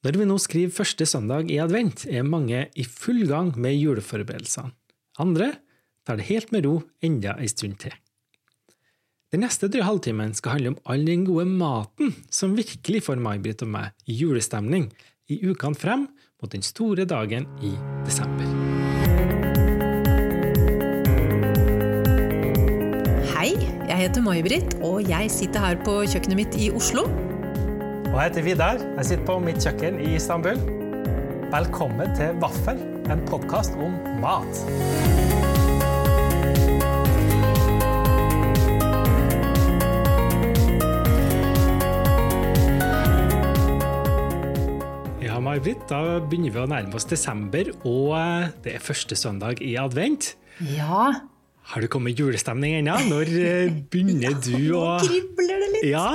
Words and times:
Når 0.00 0.16
vi 0.16 0.24
nå 0.24 0.36
skriver 0.40 0.72
første 0.72 1.04
søndag 1.04 1.50
i 1.52 1.58
advent, 1.60 2.06
er 2.08 2.24
mange 2.24 2.62
i 2.72 2.84
full 2.88 3.26
gang 3.28 3.50
med 3.60 3.76
juleforberedelsene. 3.76 4.72
Andre 5.20 5.50
tar 6.08 6.16
det 6.16 6.30
helt 6.30 6.54
med 6.54 6.64
ro 6.64 6.78
enda 7.04 7.34
ei 7.36 7.50
stund 7.52 7.76
til. 7.82 7.92
Den 9.30 9.44
neste 9.44 9.68
drøye 9.68 9.84
halvtimen 9.84 10.32
skal 10.32 10.56
handle 10.56 10.72
om 10.72 10.78
all 10.88 11.04
den 11.04 11.26
gode 11.28 11.44
maten 11.44 12.14
som 12.32 12.56
virkelig 12.56 13.04
får 13.10 13.20
May-Britt 13.20 13.60
og 13.66 13.74
meg 13.74 13.92
i 14.08 14.16
julestemning 14.16 14.88
i 15.28 15.36
ukene 15.44 15.76
frem 15.76 16.06
mot 16.40 16.48
den 16.48 16.64
store 16.64 17.04
dagen 17.04 17.44
i 17.60 17.76
desember. 18.08 18.48
Hei, 23.36 23.52
jeg 23.52 24.00
heter 24.00 24.24
May-Britt, 24.24 24.80
og 24.80 25.04
jeg 25.04 25.28
sitter 25.28 25.68
her 25.68 25.84
på 25.84 26.00
kjøkkenet 26.08 26.40
mitt 26.40 26.56
i 26.56 26.72
Oslo. 26.72 27.04
Og 28.10 28.16
jeg 28.18 28.24
heter 28.30 28.42
Vidar. 28.42 28.80
Jeg 28.96 29.04
sitter 29.06 29.26
på 29.28 29.36
mitt 29.44 29.62
kjøkken 29.64 30.00
i 30.02 30.14
Istanbul. 30.18 30.58
Velkommen 31.52 32.14
til 32.18 32.34
Vaffel, 32.42 32.82
en 33.10 33.22
podkast 33.30 33.78
om 33.78 33.94
mat. 34.22 34.64
Ja, 45.20 45.36
May-Britt, 45.42 45.82
da 45.90 46.18
begynner 46.24 46.54
vi 46.54 46.60
å 46.62 46.68
nærme 46.70 46.96
oss 46.96 47.06
desember, 47.08 47.68
og 47.86 48.14
eh, 48.16 48.46
det 48.64 48.76
er 48.78 48.84
første 48.84 49.16
søndag 49.18 49.60
i 49.64 49.74
advent. 49.80 50.34
Ja, 50.72 51.10
Har 51.70 51.84
du 51.84 51.86
kommet 51.92 52.16
i 52.18 52.24
julestemning 52.24 52.78
ennå? 52.80 52.96
Når 53.10 53.32
eh, 53.38 53.74
begynner 53.92 54.34
du 54.46 54.72
å 54.78 54.96
nå 54.96 55.04
kribler 55.04 55.60
det 55.64 55.68
litt. 55.76 55.86
Ja, 55.92 56.06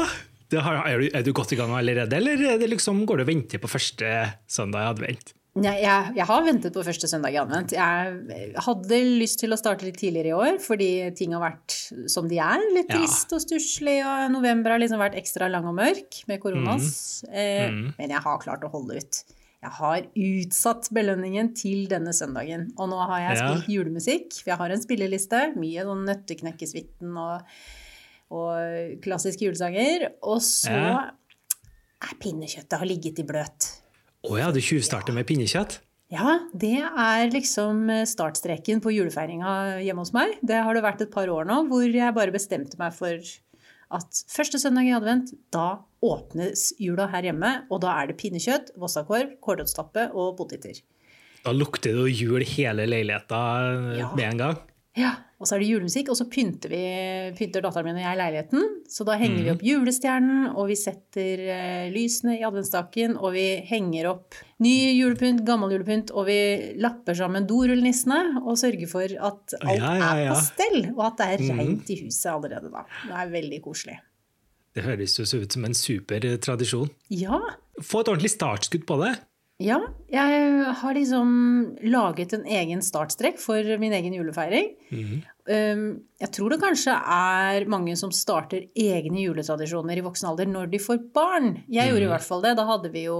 har, 0.62 0.82
er, 0.88 1.00
du, 1.00 1.10
er 1.14 1.24
du 1.24 1.32
godt 1.34 1.52
i 1.52 1.56
gang 1.60 1.72
allerede, 1.76 2.14
eller 2.18 2.42
er 2.54 2.58
det 2.62 2.70
liksom, 2.70 3.06
går 3.06 3.18
du 3.18 3.24
og 3.24 3.28
venter 3.32 3.60
på 3.60 3.68
første 3.72 4.12
søndag 4.48 4.86
i 4.86 4.92
advent? 4.94 5.34
Nei, 5.56 5.78
jeg, 5.80 6.10
jeg 6.18 6.26
har 6.28 6.42
ventet 6.44 6.74
på 6.76 6.82
første 6.84 7.08
søndag 7.08 7.32
i 7.32 7.38
advent. 7.40 7.72
Jeg 7.72 8.56
hadde 8.66 8.98
lyst 9.22 9.40
til 9.40 9.56
å 9.56 9.58
starte 9.58 9.86
litt 9.88 9.96
tidligere 10.02 10.34
i 10.34 10.36
år, 10.36 10.58
fordi 10.60 10.90
ting 11.16 11.32
har 11.32 11.46
vært 11.46 11.78
som 12.12 12.28
de 12.28 12.42
er. 12.44 12.60
Litt 12.76 12.90
Ja. 12.92 12.98
trist 13.00 13.32
og 13.32 13.40
stusslig, 13.40 14.02
og 14.04 14.34
november 14.34 14.72
har 14.76 14.82
liksom 14.84 15.00
vært 15.00 15.16
ekstra 15.16 15.48
lang 15.50 15.64
og 15.72 15.78
mørk 15.80 16.26
med 16.28 16.42
koronas. 16.44 17.24
Eh, 17.32 17.70
Mm. 17.72 17.94
Men 17.98 18.10
jeg 18.10 18.20
har 18.28 18.44
klart 18.44 18.68
å 18.68 18.72
holde 18.74 18.98
ut. 19.00 19.22
Jeg 19.64 19.72
har 19.80 20.02
utsatt 20.14 20.90
belønningen 20.94 21.56
til 21.56 21.88
denne 21.88 22.12
søndagen. 22.14 22.68
Og 22.78 22.90
nå 22.92 23.00
har 23.08 23.20
jeg 23.24 23.38
Ja. 23.40 23.48
spilt 23.56 23.72
julemusikk. 23.72 24.34
For 24.44 24.52
jeg 24.52 24.58
har 24.60 24.70
en 24.76 24.84
spilleliste. 24.84 25.56
Mye 25.56 25.82
sånn 25.88 26.04
Nøtteknekkesvitten 26.06 27.16
og, 27.18 27.42
og 28.32 29.02
klassiske 29.06 29.46
julesanger. 29.48 30.10
Og 30.24 30.40
så 30.42 30.72
Ja. 30.72 31.12
er 32.02 32.16
pinnekjøttet 32.20 32.78
har 32.80 32.86
ligget 32.86 33.20
i 33.20 33.24
bløt. 33.24 33.72
Å 34.26 34.38
ja, 34.40 34.52
du 34.52 34.60
tjuvstarter 34.60 35.14
med 35.14 35.26
pinnekjøtt? 35.28 35.80
Ja, 36.12 36.40
det 36.56 36.78
er 36.86 37.30
liksom 37.34 37.88
startstreken 38.06 38.80
på 38.82 38.94
julefeiringa 38.94 39.82
hjemme 39.84 40.00
hos 40.06 40.14
meg. 40.14 40.38
Det 40.46 40.64
har 40.64 40.74
det 40.74 40.84
vært 40.84 41.02
et 41.02 41.12
par 41.12 41.28
år 41.28 41.46
nå, 41.50 41.68
hvor 41.68 41.86
jeg 41.92 42.14
bare 42.14 42.32
bestemte 42.32 42.78
meg 42.78 42.94
for 42.94 43.18
at 43.92 44.20
første 44.30 44.58
søndag 44.62 44.86
i 44.90 44.94
advent, 44.98 45.34
da 45.52 45.80
åpnes 46.04 46.74
jula 46.82 47.08
her 47.10 47.24
hjemme, 47.24 47.66
og 47.72 47.82
da 47.82 47.96
er 48.02 48.08
det 48.08 48.18
pinnekjøtt, 48.18 48.72
vossakorv, 48.78 49.36
kålrotstappe 49.42 50.12
og 50.14 50.38
poteter. 50.38 50.82
Da 51.46 51.52
lukter 51.54 51.94
det 52.04 52.14
jul 52.18 52.42
hele 52.42 52.86
leiligheta 52.90 53.98
Ja. 54.00 54.10
med 54.16 54.26
en 54.34 54.38
gang. 54.38 54.58
Ja, 54.96 55.12
og 55.36 55.50
så 55.50 55.58
er 55.58 55.62
det 55.62 55.68
julemusikk, 55.68 56.08
og 56.14 56.16
så 56.16 56.26
pynter, 56.32 56.72
vi, 56.72 56.82
pynter 57.36 57.64
datteren 57.66 57.90
min 57.90 57.98
og 58.00 58.06
jeg 58.06 58.20
leiligheten. 58.22 58.70
Så 58.88 59.04
da 59.08 59.18
henger 59.20 59.42
vi 59.44 59.52
opp 59.52 59.66
julestjernen, 59.68 60.46
og 60.54 60.70
vi 60.70 60.78
setter 60.80 61.42
eh, 61.52 61.88
lysene 61.92 62.38
i 62.38 62.46
adventsstaken, 62.48 63.18
og 63.20 63.36
vi 63.36 63.44
henger 63.68 64.08
opp 64.14 64.40
ny 64.64 64.74
julepynt, 64.96 65.44
gammel 65.48 65.76
julepynt, 65.76 66.14
og 66.16 66.30
vi 66.30 66.40
lapper 66.80 67.20
sammen 67.20 67.48
dorullnissene 67.50 68.40
og 68.46 68.56
sørger 68.62 68.88
for 68.92 69.04
at 69.04 69.58
alt 69.60 69.76
Ja, 69.76 69.92
ja, 70.00 70.00
ja. 70.00 70.16
er 70.16 70.32
på 70.32 70.42
stell, 70.48 70.82
og 70.96 71.06
at 71.10 71.20
det 71.20 71.30
er 71.34 71.46
reint 71.60 71.92
i 71.92 72.00
huset 72.06 72.32
allerede 72.32 72.72
da. 72.72 72.88
Det 73.04 73.20
er 73.26 73.36
veldig 73.36 73.62
koselig. 73.68 74.00
Det 74.76 74.84
høres 74.84 75.20
jo 75.20 75.28
så 75.28 75.44
ut 75.44 75.52
som 75.56 75.68
en 75.68 75.76
super 75.76 76.24
eh, 76.24 76.40
tradisjon. 76.40 76.90
Ja, 77.12 77.44
Få 77.84 78.06
et 78.06 78.08
ordentlig 78.08 78.32
startskudd 78.32 78.86
på 78.88 78.96
det. 79.02 79.18
Ja, 79.64 79.78
jeg 80.12 80.72
har 80.82 80.98
liksom 80.98 81.30
laget 81.88 82.34
en 82.36 82.44
egen 82.44 82.82
startstrekk 82.84 83.38
for 83.40 83.64
min 83.80 83.94
egen 83.96 84.18
julefeiring. 84.18 84.74
Um, 85.48 85.86
jeg 86.20 86.32
tror 86.36 86.52
det 86.52 86.60
kanskje 86.60 86.92
er 86.92 87.68
mange 87.72 87.96
som 87.96 88.12
starter 88.12 88.66
egne 88.76 89.22
juletradisjoner 89.24 90.02
i 90.02 90.04
voksen 90.04 90.28
alder 90.28 90.50
når 90.52 90.74
de 90.74 90.82
får 90.84 91.00
barn. 91.16 91.54
Jeg 91.72 91.88
gjorde 91.88 92.08
i 92.10 92.12
hvert 92.12 92.28
fall 92.28 92.44
det. 92.44 92.56
Da 92.60 92.66
hadde 92.68 92.92
vi 92.92 93.06
jo 93.08 93.20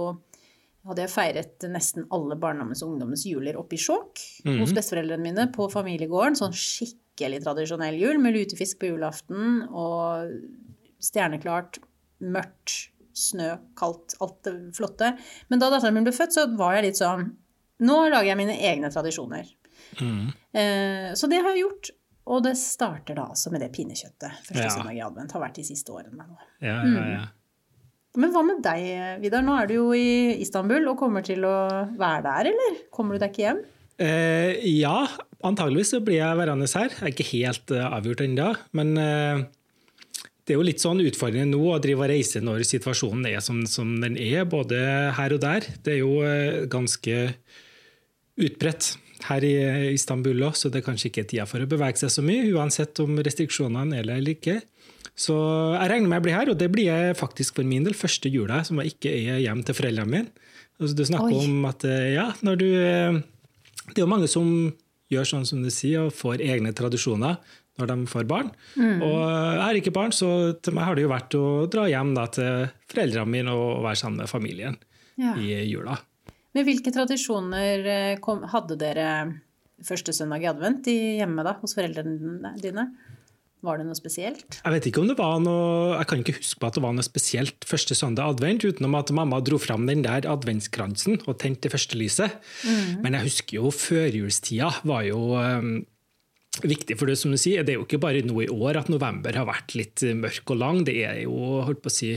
hadde 0.86 1.02
jeg 1.02 1.14
feiret 1.14 1.66
nesten 1.72 2.04
alle 2.14 2.36
barndommens 2.38 2.84
og 2.84 2.92
ungdommens 2.92 3.24
juler 3.26 3.56
oppe 3.58 3.74
i 3.74 3.80
Skjåk 3.80 4.20
hos 4.60 4.74
besteforeldrene 4.76 5.24
mine 5.24 5.48
på 5.54 5.66
familiegården. 5.72 6.36
Sånn 6.38 6.54
skikkelig 6.54 7.40
tradisjonell 7.42 7.96
jul 7.98 8.20
med 8.22 8.36
lutefisk 8.36 8.82
på 8.82 8.92
julaften 8.92 9.64
og 9.72 10.36
stjerneklart, 11.02 11.80
mørkt, 12.22 12.92
snø, 13.16 13.50
kaldt, 13.78 14.14
alt 14.22 14.38
det 14.46 14.54
flotte. 14.76 15.14
Men 15.48 15.62
da 15.62 15.70
datteren 15.72 15.96
min 15.96 16.06
ble 16.06 16.14
født, 16.16 16.36
så 16.36 16.46
var 16.58 16.76
jeg 16.78 16.90
litt 16.90 17.00
sånn 17.02 17.30
Nå 17.84 17.96
lager 18.08 18.30
jeg 18.30 18.38
mine 18.40 18.54
egne 18.64 18.88
tradisjoner. 18.88 19.44
Eh, 20.00 21.10
så 21.12 21.28
det 21.28 21.42
har 21.44 21.52
jeg 21.52 21.66
gjort. 21.66 21.90
Og 22.32 22.40
det 22.42 22.54
starter 22.58 23.18
da 23.18 23.26
altså 23.30 23.52
med 23.52 23.60
det 23.62 23.68
pinnekjøttet. 23.74 24.38
Første 24.48 24.64
Ja. 24.64 24.70
søndag 24.72 24.96
i 24.96 25.02
advent. 25.04 25.32
Har 25.36 25.42
vært 25.44 25.58
de 25.60 25.64
siste 25.68 25.92
årene 25.92 26.16
nå. 26.16 26.38
Ja, 26.64 26.80
ja, 26.82 27.04
ja. 27.12 27.26
Men 28.16 28.32
hva 28.32 28.42
med 28.42 28.62
deg, 28.64 29.20
Vidar? 29.20 29.42
Nå 29.44 29.54
er 29.60 29.66
du 29.68 29.74
jo 29.74 29.92
i 29.92 30.40
Istanbul 30.40 30.88
og 30.88 30.96
kommer 30.98 31.22
til 31.22 31.44
å 31.44 31.56
være 32.00 32.22
der, 32.24 32.48
eller? 32.54 32.78
Kommer 32.90 33.14
du 33.14 33.18
deg 33.20 33.30
ikke 33.34 33.44
hjem? 33.44 33.60
Eh, 33.98 34.56
ja, 34.80 35.06
antageligvis 35.44 35.92
så 35.94 36.00
blir 36.04 36.18
jeg 36.22 36.36
værende 36.40 36.66
her. 36.72 36.88
Jeg 36.88 37.02
er 37.02 37.12
ikke 37.12 37.30
helt 37.34 37.70
uh, 37.76 37.92
avgjort 37.96 38.24
ennå. 38.24 38.48
Men 38.72 38.96
eh, 38.96 39.44
det 40.46 40.54
er 40.54 40.60
jo 40.60 40.66
litt 40.66 40.82
sånn 40.82 41.02
utfordrende 41.02 41.58
nå 41.58 41.72
å 41.74 41.80
drive 41.82 42.04
og 42.04 42.12
reise 42.12 42.40
når 42.44 42.62
situasjonen 42.68 43.26
er 43.32 43.42
som, 43.42 43.64
som 43.66 43.96
den 44.02 44.14
er, 44.14 44.44
både 44.46 44.78
her 45.16 45.34
og 45.34 45.42
der. 45.42 45.66
Det 45.82 45.96
er 45.96 45.98
jo 46.04 46.20
eh, 46.22 46.62
ganske 46.70 47.16
utbredt 48.36 48.92
her 49.26 49.42
i 49.48 49.56
Istanbul 49.96 50.44
òg, 50.46 50.54
så 50.54 50.70
det 50.70 50.82
er 50.82 50.86
kanskje 50.86 51.10
ikke 51.10 51.26
tida 51.26 51.48
for 51.50 51.64
å 51.64 51.68
bevege 51.68 51.98
seg 51.98 52.12
så 52.14 52.22
mye, 52.22 52.46
uansett 52.54 53.00
om 53.02 53.18
restriksjonene 53.26 53.98
er 53.98 54.06
der 54.06 54.20
eller 54.20 54.36
ikke. 54.36 54.60
Så 55.16 55.34
jeg 55.34 55.90
regner 55.90 56.10
med 56.12 56.20
jeg 56.20 56.26
blir 56.26 56.36
her, 56.36 56.52
og 56.52 56.58
det 56.60 56.70
blir 56.70 56.90
jeg 56.92 57.18
faktisk 57.18 57.58
for 57.58 57.66
min 57.66 57.86
del 57.86 57.96
første 57.96 58.30
jula 58.30 58.60
som 58.68 58.78
jeg 58.82 58.94
ikke 58.94 59.14
er 59.16 59.42
hjemme 59.42 59.66
til 59.66 59.78
foreldrene 59.78 60.12
mine. 60.12 60.50
Altså, 60.76 60.92
du 60.92 61.06
snakker 61.08 61.32
Oi. 61.32 61.44
om 61.48 61.66
at 61.66 61.86
eh, 61.88 62.10
ja, 62.18 62.26
når 62.44 62.58
du 62.60 62.66
eh, 62.68 63.22
Det 63.86 64.00
er 64.00 64.04
jo 64.04 64.12
mange 64.12 64.28
som 64.28 64.46
gjør 65.08 65.28
sånn 65.30 65.46
som 65.48 65.62
du 65.62 65.70
sier, 65.72 66.06
og 66.06 66.14
får 66.14 66.42
egne 66.44 66.74
tradisjoner 66.76 67.38
når 67.80 67.90
de 67.92 67.96
får 68.10 68.26
barn. 68.30 68.50
Og 68.80 69.16
er 69.66 69.78
ikke 69.80 69.92
barn, 69.94 70.12
så 70.16 70.28
til 70.64 70.76
meg 70.76 70.86
har 70.88 70.96
det 70.96 71.04
jo 71.06 71.12
vært 71.12 71.36
å 71.38 71.44
dra 71.72 71.86
hjem 71.92 72.14
da, 72.16 72.26
til 72.32 72.68
foreldrene 72.92 73.32
mine 73.36 73.52
og 73.56 73.82
være 73.86 74.00
sammen 74.02 74.22
med 74.24 74.32
familien 74.32 74.78
Ja. 75.20 75.34
i 75.40 75.62
jula. 75.70 75.98
Men 76.56 76.64
hvilke 76.64 76.92
tradisjoner 76.92 77.86
eh, 77.92 78.14
kom, 78.24 78.42
hadde 78.48 78.78
dere 78.80 79.08
første 79.84 80.12
søndag 80.16 80.40
i 80.44 80.48
advent 80.48 80.86
i 80.88 80.96
hjemme 81.18 81.44
da, 81.44 81.52
hos 81.60 81.76
foreldrene 81.76 82.54
dine? 82.62 82.86
Var 83.66 83.80
det 83.80 83.86
noe 83.88 83.96
spesielt? 83.98 84.58
Jeg 84.62 84.72
vet 84.72 84.86
ikke 84.88 85.00
om 85.02 85.08
det 85.10 85.16
var 85.18 85.40
noe, 85.42 85.96
jeg 85.98 86.06
kan 86.08 86.20
ikke 86.22 86.34
huske 86.38 86.60
på 86.60 86.68
at 86.68 86.76
det 86.76 86.82
var 86.84 86.92
noe 86.94 87.04
spesielt 87.04 87.64
første 87.66 87.96
søndag 87.98 88.36
advent, 88.36 88.64
utenom 88.68 88.94
at 89.00 89.10
mamma 89.16 89.40
dro 89.44 89.58
fram 89.60 89.88
den 89.88 90.04
der 90.04 90.28
adventskransen 90.28 91.18
og 91.26 91.38
tente 91.42 91.66
det 91.66 91.72
første 91.72 91.98
lyset. 91.98 92.36
Men 93.02 93.16
jeg 93.16 93.26
husker 93.26 93.58
jo 93.58 93.72
førjulstida 93.74 94.70
var 94.86 95.02
jo 95.08 95.20
um, 95.40 95.72
viktig, 96.64 96.96
for 96.98 97.10
det 97.10 97.18
som 97.20 97.32
du 97.34 97.38
sier, 97.40 97.64
det 97.66 97.74
er 97.74 97.80
jo 97.80 97.86
ikke 97.86 98.00
bare 98.02 98.22
nå 98.24 98.38
i 98.44 98.48
år 98.52 98.78
at 98.80 98.88
november 98.92 99.36
har 99.36 99.48
vært 99.48 99.74
litt 99.76 100.04
mørk 100.16 100.54
og 100.54 100.60
lang. 100.62 100.84
Det 100.86 100.94
er 101.04 101.22
jo 101.24 101.62
holdt 101.66 101.82
på 101.84 101.92
å 101.92 101.96
si, 101.96 102.14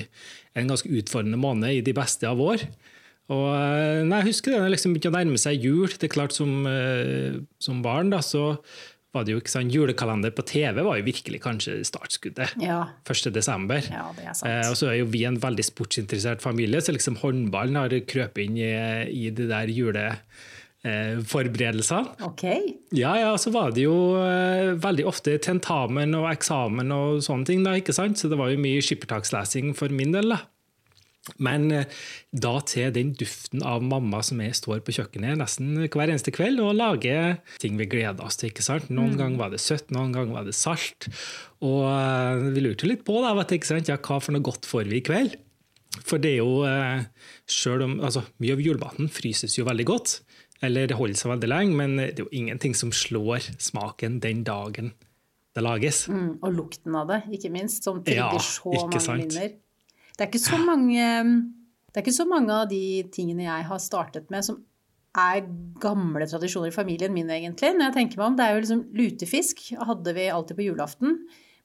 en 0.55 0.69
ganske 0.71 0.89
utfordrende 0.89 1.39
måned 1.39 1.79
i 1.79 1.83
de 1.85 1.95
beste 1.97 2.27
av 2.29 2.39
år. 2.43 2.63
Og 3.29 3.49
eh, 3.53 4.03
nei, 4.07 4.23
jeg 4.23 4.31
husker 4.31 4.55
det, 4.55 4.61
når 4.63 4.71
liksom 4.73 4.95
begynte 4.95 5.11
å 5.11 5.17
nærme 5.19 5.41
seg 5.41 5.65
jul. 5.67 5.91
Det 5.91 6.07
er 6.07 6.15
klart 6.15 6.33
Som, 6.33 6.63
eh, 6.69 7.41
som 7.61 7.83
barn 7.85 8.09
da, 8.13 8.23
så 8.25 8.55
var 9.13 9.25
det 9.25 9.33
jo 9.33 9.39
ikke 9.41 9.49
sånn, 9.49 9.71
julekalender 9.73 10.29
på 10.37 10.43
TV 10.45 10.83
var 10.85 10.99
jo 10.99 11.05
virkelig 11.07 11.39
kanskje 11.41 11.79
startskuddet. 11.87 12.51
Ja, 12.61 12.91
1. 13.09 13.31
desember. 13.33 13.81
ja 13.89 14.03
det 14.13 14.25
er 14.25 14.29
Eh, 14.29 14.37
sant. 14.37 14.69
og 14.69 14.77
så 14.77 14.91
er 14.91 14.99
jo 14.99 15.07
vi 15.09 15.23
en 15.25 15.39
veldig 15.41 15.65
sportsinteressert 15.65 16.41
familie, 16.45 16.81
så 16.81 16.93
liksom 16.93 17.17
håndballen 17.17 17.79
har 17.79 17.89
krøpet 18.05 18.43
inn 18.45 18.59
i, 18.61 18.69
i 19.09 19.31
det 19.33 19.49
der 19.49 19.73
juleforberedelsene. 20.85 22.15
Ok. 22.23 22.43
Ja, 22.95 23.17
ja, 23.19 23.33
så 23.37 23.51
var 23.51 23.73
det 23.75 23.83
jo 23.83 24.15
eh, 24.21 24.75
veldig 24.79 25.07
ofte 25.09 25.37
tentamen 25.43 26.15
og 26.15 26.29
eksamen 26.31 26.93
og 26.95 27.23
sånne 27.25 27.49
ting, 27.49 27.65
da, 27.65 27.75
ikke 27.75 27.95
sant? 27.95 28.19
Så 28.19 28.31
det 28.31 28.39
var 28.39 28.53
jo 28.53 28.61
mye 28.61 28.83
skippertakslesing 28.83 29.75
for 29.77 29.91
min 29.91 30.15
del, 30.15 30.31
da. 30.35 30.39
Men 31.37 31.67
eh, 31.75 31.89
da 32.31 32.55
til 32.65 32.93
den 32.95 33.11
duften 33.19 33.61
av 33.67 33.83
mamma 33.85 34.21
som 34.25 34.39
jeg 34.41 34.55
står 34.57 34.79
på 34.85 34.95
kjøkkenet 34.95 35.37
nesten 35.41 35.75
hver 35.83 36.07
eneste 36.07 36.33
kveld 36.33 36.61
og 36.63 36.77
lager 36.79 37.37
ting 37.61 37.77
vi 37.77 37.89
gleder 37.91 38.23
oss 38.25 38.39
til. 38.39 38.53
ikke 38.53 38.65
sant? 38.65 38.89
Noen 38.89 39.17
ganger 39.19 39.37
var 39.41 39.53
det 39.53 39.61
søtt, 39.61 39.91
noen 39.93 40.15
ganger 40.15 40.39
var 40.39 40.47
det 40.47 40.55
salt. 40.57 41.09
Og 41.65 41.83
eh, 41.91 42.47
vi 42.55 42.65
lurte 42.65 42.89
litt 42.89 43.05
på 43.07 43.19
da, 43.25 43.35
vet 43.37 43.51
du, 43.51 43.59
ikke 43.59 43.73
sant? 43.73 43.91
Ja, 43.91 43.99
hva 43.99 44.21
for 44.23 44.35
noe 44.35 44.45
godt 44.45 44.69
får 44.69 44.89
vi 44.89 45.01
i 45.01 45.05
kveld. 45.05 45.37
For 46.05 46.21
det 46.21 46.35
er 46.37 46.41
jo 46.43 46.63
eh, 46.69 47.05
selv 47.49 47.83
om 47.87 47.95
altså, 48.05 48.21
Mye 48.39 48.55
av 48.55 48.61
julematen 48.63 49.09
fryses 49.11 49.57
jo 49.57 49.65
veldig 49.67 49.87
godt, 49.89 50.19
eller 50.61 50.87
det 50.87 50.97
holder 50.97 51.15
seg 51.15 51.31
veldig 51.31 51.49
lenge, 51.49 51.75
men 51.75 51.97
det 51.97 52.19
er 52.19 52.23
jo 52.25 52.29
ingenting 52.35 52.73
som 52.75 52.91
slår 52.91 53.39
smaken 53.61 54.19
den 54.23 54.43
dagen 54.43 54.93
det 55.55 55.63
lages. 55.63 56.07
Mm, 56.11 56.37
og 56.43 56.53
lukten 56.53 56.95
av 56.95 57.07
det, 57.07 57.21
ikke 57.39 57.51
minst, 57.51 57.83
som 57.83 58.03
trigger 58.03 58.37
Ja, 58.37 58.39
så 58.39 58.73
mange 58.73 58.99
sant. 59.01 59.25
minner. 59.33 59.55
Det 60.17 60.21
er 60.25 60.27
ikke 60.27 60.43
så 60.45 60.57
mange 60.65 61.05
det 61.89 61.97
er 61.97 62.03
ikke 62.05 62.13
så 62.21 62.27
mange 62.29 62.51
av 62.53 62.67
de 62.69 63.03
tingene 63.11 63.47
jeg 63.47 63.63
har 63.65 63.79
startet 63.81 64.29
med 64.29 64.43
som 64.45 64.59
er 65.17 65.41
gamle 65.81 66.27
tradisjoner 66.29 66.67
i 66.69 66.75
familien 66.75 67.11
min, 67.15 67.27
egentlig. 67.33 67.71
Når 67.73 67.87
jeg 67.89 67.95
tenker 67.95 68.17
meg 68.19 68.27
om, 68.27 68.35
Det 68.37 68.45
er 68.45 68.53
jo 68.53 68.61
liksom 68.61 68.83
lutefisk 68.93 69.63
hadde 69.79 70.13
vi 70.13 70.27
alltid 70.29 70.55
på 70.55 70.67
julaften, 70.69 71.15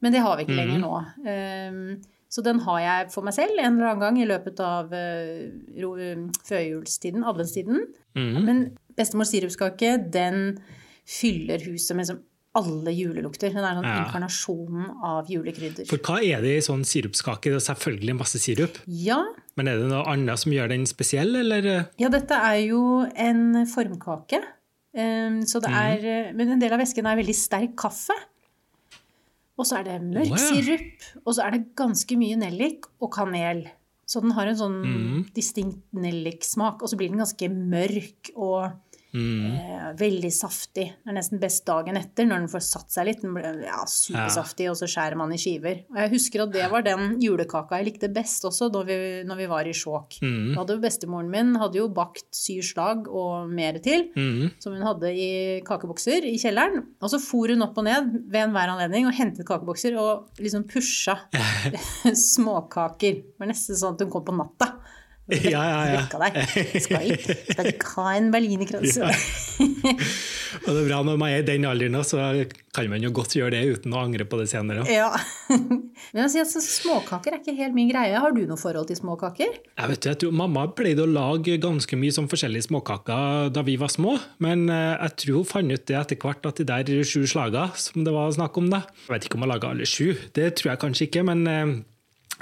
men 0.01 0.13
det 0.13 0.23
har 0.25 0.37
vi 0.39 0.45
ikke 0.47 0.57
lenger 0.57 0.79
Mhm. 0.79 0.83
nå. 0.83 0.95
Um, 1.29 2.03
så 2.31 2.43
den 2.43 2.59
har 2.61 2.79
jeg 2.81 3.13
for 3.13 3.23
meg 3.23 3.35
selv 3.35 3.59
en 3.59 3.77
eller 3.79 3.91
annen 3.93 4.01
gang 4.01 4.17
i 4.19 4.27
løpet 4.27 4.59
av 4.61 4.87
uh, 4.91 6.31
førjulstiden, 6.49 7.23
adventstiden. 7.25 7.85
Mm. 8.17 8.45
Men 8.45 8.65
bestemors 8.97 9.31
sirupskake, 9.35 10.11
den 10.11 10.59
fyller 11.07 11.59
huset 11.67 11.97
med 11.97 12.07
liksom 12.07 12.23
alle 12.55 12.93
julelukter. 12.95 13.51
Den 13.51 13.65
er 13.67 13.75
sånn 13.75 13.85
Ja. 13.85 14.05
inkarnasjonen 14.05 14.91
av 15.03 15.27
julekrydder. 15.27 15.89
For 15.91 15.99
hva 15.99 16.21
er 16.23 16.41
det 16.41 16.53
i 16.57 16.61
sånn 16.63 16.85
sirupskake? 16.87 17.51
Det 17.51 17.59
er 17.59 17.75
selvfølgelig 17.75 18.15
masse 18.17 18.39
sirup, 18.39 18.79
Ja, 18.87 19.25
men 19.57 19.67
er 19.69 19.79
det 19.79 19.89
noe 19.91 20.05
annet 20.07 20.39
som 20.39 20.53
gjør 20.53 20.69
den 20.69 20.87
spesiell, 20.87 21.35
eller? 21.35 21.89
ja, 21.99 22.09
dette 22.09 22.31
er 22.31 22.61
jo 22.69 23.03
en 23.17 23.67
formkake. 23.67 24.41
Um, 24.97 25.41
så 25.43 25.61
det 25.61 25.71
Mhm. 25.71 25.75
er, 25.75 25.99
mm. 26.31 26.37
men 26.37 26.49
en 26.53 26.59
del 26.61 26.73
av 26.73 26.79
væsken 26.79 27.05
er 27.05 27.17
veldig 27.19 27.35
sterk 27.35 27.75
kaffe. 27.75 28.15
Og 29.59 29.67
så 29.67 29.79
er 29.81 29.85
det 29.85 30.03
mørk 30.03 30.39
sirup, 30.39 31.03
og 31.27 31.35
så 31.35 31.45
er 31.47 31.51
det 31.53 31.75
ganske 31.77 32.17
mye 32.19 32.37
nellik 32.37 32.85
og 33.01 33.13
kanel. 33.13 33.69
Så 34.07 34.21
den 34.21 34.33
har 34.33 34.47
en 34.47 34.57
sånn 34.57 34.85
mm. 34.85 35.33
distinkt 35.35 35.81
nelliksmak, 35.95 36.83
og 36.83 36.89
så 36.91 36.97
blir 36.99 37.09
den 37.09 37.19
ganske 37.23 37.49
mørk 37.49 38.31
og 38.37 38.73
Mm. 39.15 39.45
eh, 39.55 39.91
veldig 40.01 40.31
saftig. 40.35 40.87
Det 41.05 41.11
er 41.13 41.17
nesten 41.17 41.39
best 41.41 41.65
dagen 41.67 41.97
etter, 41.97 42.27
når 42.27 42.41
den 42.45 42.49
får 42.51 42.65
satt 42.67 42.91
seg 42.91 43.07
litt. 43.07 43.21
Den 43.23 43.35
blir 43.37 43.61
ja, 43.65 43.85
supersaftig, 43.87 44.67
og 44.73 44.77
så 44.81 44.89
skjærer 44.91 45.17
man 45.17 45.33
i 45.33 45.39
skiver. 45.39 45.85
Og 45.93 46.01
jeg 46.03 46.11
husker 46.17 46.43
at 46.43 46.53
det 46.53 46.67
var 46.73 46.83
den 46.83 47.15
julekaka 47.23 47.79
jeg 47.79 47.89
likte 47.93 48.11
best 48.13 48.45
også, 48.45 48.69
når 48.75 48.85
vi, 48.91 48.97
når 49.29 49.37
vi 49.43 49.47
var 49.55 49.71
i 49.71 49.73
Skjåk. 49.77 50.19
Mm. 50.23 50.55
Da 50.55 50.61
hadde 50.65 50.81
Bestemoren 50.83 51.31
min 51.31 51.55
hadde 51.63 51.79
jo 51.79 51.89
bakt 51.95 52.27
syv 52.35 52.63
slag 52.67 53.09
og 53.09 53.49
mer 53.55 53.79
til, 53.85 54.09
Mm. 54.17 54.51
som 54.61 54.73
hun 54.75 54.83
hadde 54.83 55.11
i 55.15 55.61
kakebokser 55.67 56.25
i 56.27 56.35
kjelleren. 56.39 56.85
Og 57.01 57.11
så 57.11 57.19
for 57.23 57.49
hun 57.49 57.63
opp 57.63 57.79
og 57.79 57.85
ned 57.85 58.11
ved 58.31 58.49
enhver 58.49 58.69
anledning 58.75 59.07
og 59.07 59.15
hentet 59.15 59.47
kakebokser 59.47 59.97
og 59.99 60.29
liksom 60.43 60.67
pusha 60.69 61.17
småkaker. 62.15 63.15
Det 63.23 63.39
var 63.41 63.51
nesten 63.51 63.79
sånn 63.79 63.95
at 63.97 64.05
hun 64.05 64.11
kom 64.13 64.25
på 64.27 64.35
natta. 64.37 64.73
Ja, 65.33 65.63
ja, 65.65 65.85
ja. 65.89 66.01
Deg. 66.13 66.35
Skal 66.85 67.13
ikke, 67.15 67.35
skal 67.49 67.69
ikke 67.71 67.93
ha 67.97 68.11
en 68.19 68.27
berlinerkrans. 68.35 68.99
Ja. 69.01 69.09
Og 70.65 70.69
det 70.69 70.81
er 70.83 70.89
bra 70.89 70.99
når 71.07 71.17
man 71.19 71.33
er 71.33 71.41
i 71.41 71.47
den 71.47 71.65
alderen, 71.67 71.97
så 72.07 72.21
kan 72.75 72.91
man 72.93 73.03
jo 73.03 73.11
godt 73.15 73.35
gjøre 73.39 73.55
det 73.57 73.63
uten 73.79 73.95
å 73.97 74.03
angre 74.05 74.27
på 74.29 74.39
det 74.41 74.47
senere. 74.53 74.85
Ja. 74.91 75.09
Men 75.49 76.29
jeg 76.29 76.45
altså, 76.45 76.61
småkaker 76.61 77.35
er 77.35 77.41
ikke 77.41 77.57
helt 77.57 77.77
min 77.77 77.89
greie. 77.91 78.19
Har 78.21 78.37
du 78.37 78.43
noe 78.49 78.61
forhold 78.61 78.91
til 78.91 78.99
småkaker? 79.01 79.57
Jeg 79.65 79.93
vet, 79.95 80.11
tror 80.21 80.37
Mamma 80.37 80.67
pleide 80.77 81.07
å 81.07 81.11
lage 81.11 81.57
ganske 81.63 81.99
mye 81.99 82.15
sånn 82.15 82.29
forskjellige 82.31 82.69
småkaker 82.69 83.49
da 83.55 83.65
vi 83.67 83.79
var 83.81 83.93
små, 83.93 84.19
men 84.45 84.69
eh, 84.73 84.93
jeg 84.93 85.17
tror 85.25 85.41
hun 85.41 85.51
fant 85.55 85.75
ut 85.75 85.89
det 85.89 85.99
etter 85.99 86.21
hvert 86.21 86.51
at 86.51 86.61
de 86.61 86.69
der 86.69 87.09
sju 87.09 87.25
slaga 87.31 87.71
som 87.81 88.05
det 88.05 88.13
var 88.15 88.33
snakk 88.35 88.61
om, 88.61 88.69
da 88.73 88.85
Jeg 89.07 89.11
vet 89.15 89.27
ikke 89.29 89.41
om 89.41 89.47
hun 89.47 89.53
laga 89.55 89.73
alle 89.73 89.89
sju, 89.89 90.13
det 90.37 90.53
tror 90.59 90.75
jeg 90.75 90.83
kanskje 90.85 91.09
ikke, 91.09 91.25
men 91.27 91.45
eh, 91.51 91.75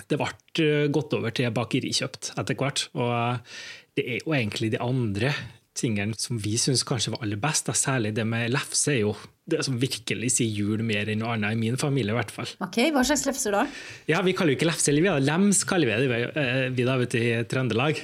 det 0.08 0.18
ble 0.20 0.28
eh, 0.64 0.86
gått 0.92 1.12
over 1.16 1.34
til 1.36 1.50
bakerikjøpt 1.54 2.32
etter 2.40 2.58
hvert. 2.58 2.86
Og 2.98 3.10
eh, 3.12 3.58
det 3.98 4.06
er 4.08 4.22
jo 4.24 4.32
egentlig 4.36 4.72
de 4.74 4.80
andre 4.82 5.32
tingene 5.76 6.12
som 6.20 6.36
vi 6.40 6.58
syns 6.60 6.82
kanskje 6.84 7.14
var 7.14 7.22
aller 7.24 7.38
best, 7.40 7.64
da. 7.68 7.72
særlig 7.76 8.10
det 8.16 8.26
med 8.28 8.50
lefse, 8.52 8.92
er 8.92 8.98
jo 9.06 9.14
det 9.48 9.62
som 9.64 9.78
virkelig 9.80 10.28
sier 10.36 10.52
jul 10.52 10.82
mer 10.86 11.08
enn 11.10 11.22
noe 11.24 11.32
annet 11.34 11.56
i 11.56 11.60
min 11.60 11.78
familie, 11.80 12.12
i 12.12 12.18
hvert 12.18 12.30
fall. 12.34 12.50
Ok, 12.62 12.76
Hva 12.92 13.02
slags 13.08 13.24
lefser 13.26 13.56
da? 13.56 13.62
Ja, 14.10 14.20
vi 14.24 14.34
kaller 14.36 14.52
jo 14.54 14.58
ikke 14.60 14.68
lefse, 14.68 14.90
eller 14.92 15.06
vi 15.06 15.10
har 15.12 15.24
lems, 15.24 15.62
kaller 15.68 15.88
vi 15.88 16.06
det 16.12 16.20
eh, 16.36 16.68
vi 16.76 16.84
da, 16.86 16.98
vet 17.00 17.16
du, 17.16 17.18
i 17.24 17.32
Trøndelag. 17.48 17.98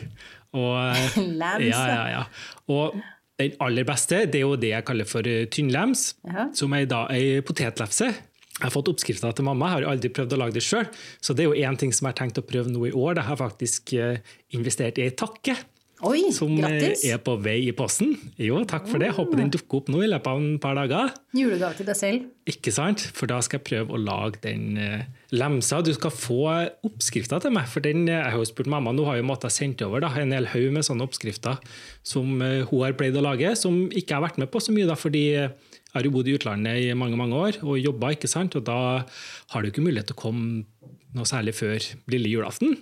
Og, 0.56 0.72
eh, 0.80 1.20
Lems, 1.44 1.68
ja, 1.68 1.84
ja, 1.92 2.02
ja. 2.16 2.24
Og 2.72 2.96
den 3.38 3.52
aller 3.62 3.86
beste, 3.86 4.24
det 4.26 4.40
er 4.40 4.46
jo 4.48 4.56
det 4.58 4.72
jeg 4.72 4.86
kaller 4.88 5.06
for 5.06 5.28
eh, 5.30 5.44
tynnlems, 5.52 6.08
Ja. 6.26 6.48
som 6.58 6.72
er 6.74 6.88
da 6.90 7.04
ei 7.14 7.38
potetlefse. 7.46 8.08
Jeg 8.58 8.66
har 8.66 8.74
fått 8.74 8.90
oppskrifta 8.90 9.30
til 9.38 9.46
mamma, 9.46 9.70
jeg 9.70 9.84
har 9.84 9.92
aldri 9.94 10.10
prøvd 10.10 10.34
å 10.34 10.42
lage 10.42 10.56
det 10.58 10.64
sjøl. 10.66 10.86
Så 11.22 11.34
det 11.38 11.44
er 11.46 11.50
jo 11.52 11.58
én 11.70 11.78
ting 11.78 11.92
som 11.94 12.08
jeg 12.08 12.16
har 12.16 12.20
tenkt 12.24 12.40
å 12.42 12.46
prøve 12.46 12.70
nå 12.74 12.88
i 12.90 12.94
år. 12.94 13.14
det 13.18 13.26
har 13.28 13.36
jeg 13.36 13.44
faktisk 13.46 13.92
eh, 13.94 14.18
investert 14.58 14.98
i 14.98 15.06
ei 15.06 15.14
takke. 15.14 15.54
Oi, 16.06 16.28
Som 16.30 16.52
gratis. 16.54 17.00
er 17.10 17.18
på 17.18 17.32
vei 17.42 17.56
i 17.66 17.72
posten. 17.74 18.12
Jo, 18.38 18.60
takk 18.70 18.84
for 18.86 19.02
det. 19.02 19.08
Håper 19.16 19.40
den 19.40 19.48
dukker 19.50 19.80
opp 19.80 19.88
nå 19.90 20.04
i 20.06 20.10
løpet 20.10 20.28
av 20.30 20.38
en 20.38 20.58
par 20.62 20.76
dager. 20.78 21.10
Julegave 21.34 21.74
til 21.74 21.88
deg 21.88 21.98
selv. 21.98 22.28
Ikke 22.46 22.70
sant? 22.70 23.02
For 23.18 23.26
da 23.26 23.40
skal 23.42 23.58
jeg 23.58 23.66
prøve 23.66 23.96
å 23.96 23.98
lage 23.98 24.38
den 24.44 24.76
eh, 24.78 25.08
lemsa. 25.34 25.80
Du 25.82 25.90
skal 25.96 26.14
få 26.14 26.38
oppskrifta 26.86 27.40
til 27.42 27.50
meg, 27.56 27.66
for 27.66 27.82
den, 27.82 28.04
eh, 28.06 28.14
jeg 28.14 28.30
har 28.30 28.38
jo 28.38 28.46
spurt 28.46 28.70
mamma, 28.70 28.94
nå 28.94 29.08
har 29.10 29.18
jo 29.18 29.26
måttet 29.26 29.54
sendt 29.56 29.82
over 29.86 30.06
da, 30.06 30.12
en 30.22 30.34
hel 30.38 30.46
haug 30.54 30.68
med 30.78 30.86
sånne 30.86 31.02
oppskrifter 31.08 31.58
som 32.06 32.30
eh, 32.46 32.62
hun 32.70 32.84
har 32.84 32.94
pleid 32.98 33.18
å 33.18 33.24
lage, 33.26 33.56
som 33.58 33.88
ikke 33.90 34.12
jeg 34.14 34.20
har 34.20 34.26
vært 34.28 34.38
med 34.38 34.52
på 34.54 34.62
så 34.62 34.74
mye, 34.76 34.86
da, 34.86 34.94
fordi 34.98 35.24
eh, 35.34 35.50
har 35.98 36.06
jo 36.06 36.14
bodd 36.14 36.30
i 36.30 36.36
utlandet 36.38 36.80
i 36.86 36.96
mange 36.96 37.18
mange 37.20 37.36
år 37.36 37.60
og 37.64 37.78
jobba, 37.80 38.14
ikke 38.14 38.30
sant? 38.30 38.56
og 38.58 38.64
da 38.68 38.78
har 39.52 39.62
du 39.62 39.70
ikke 39.70 39.84
mulighet 39.84 40.10
til 40.10 40.18
å 40.18 40.22
komme 40.22 40.64
noe 41.16 41.28
særlig 41.28 41.56
før 41.58 41.78
lille 42.10 42.30
julaften. 42.32 42.76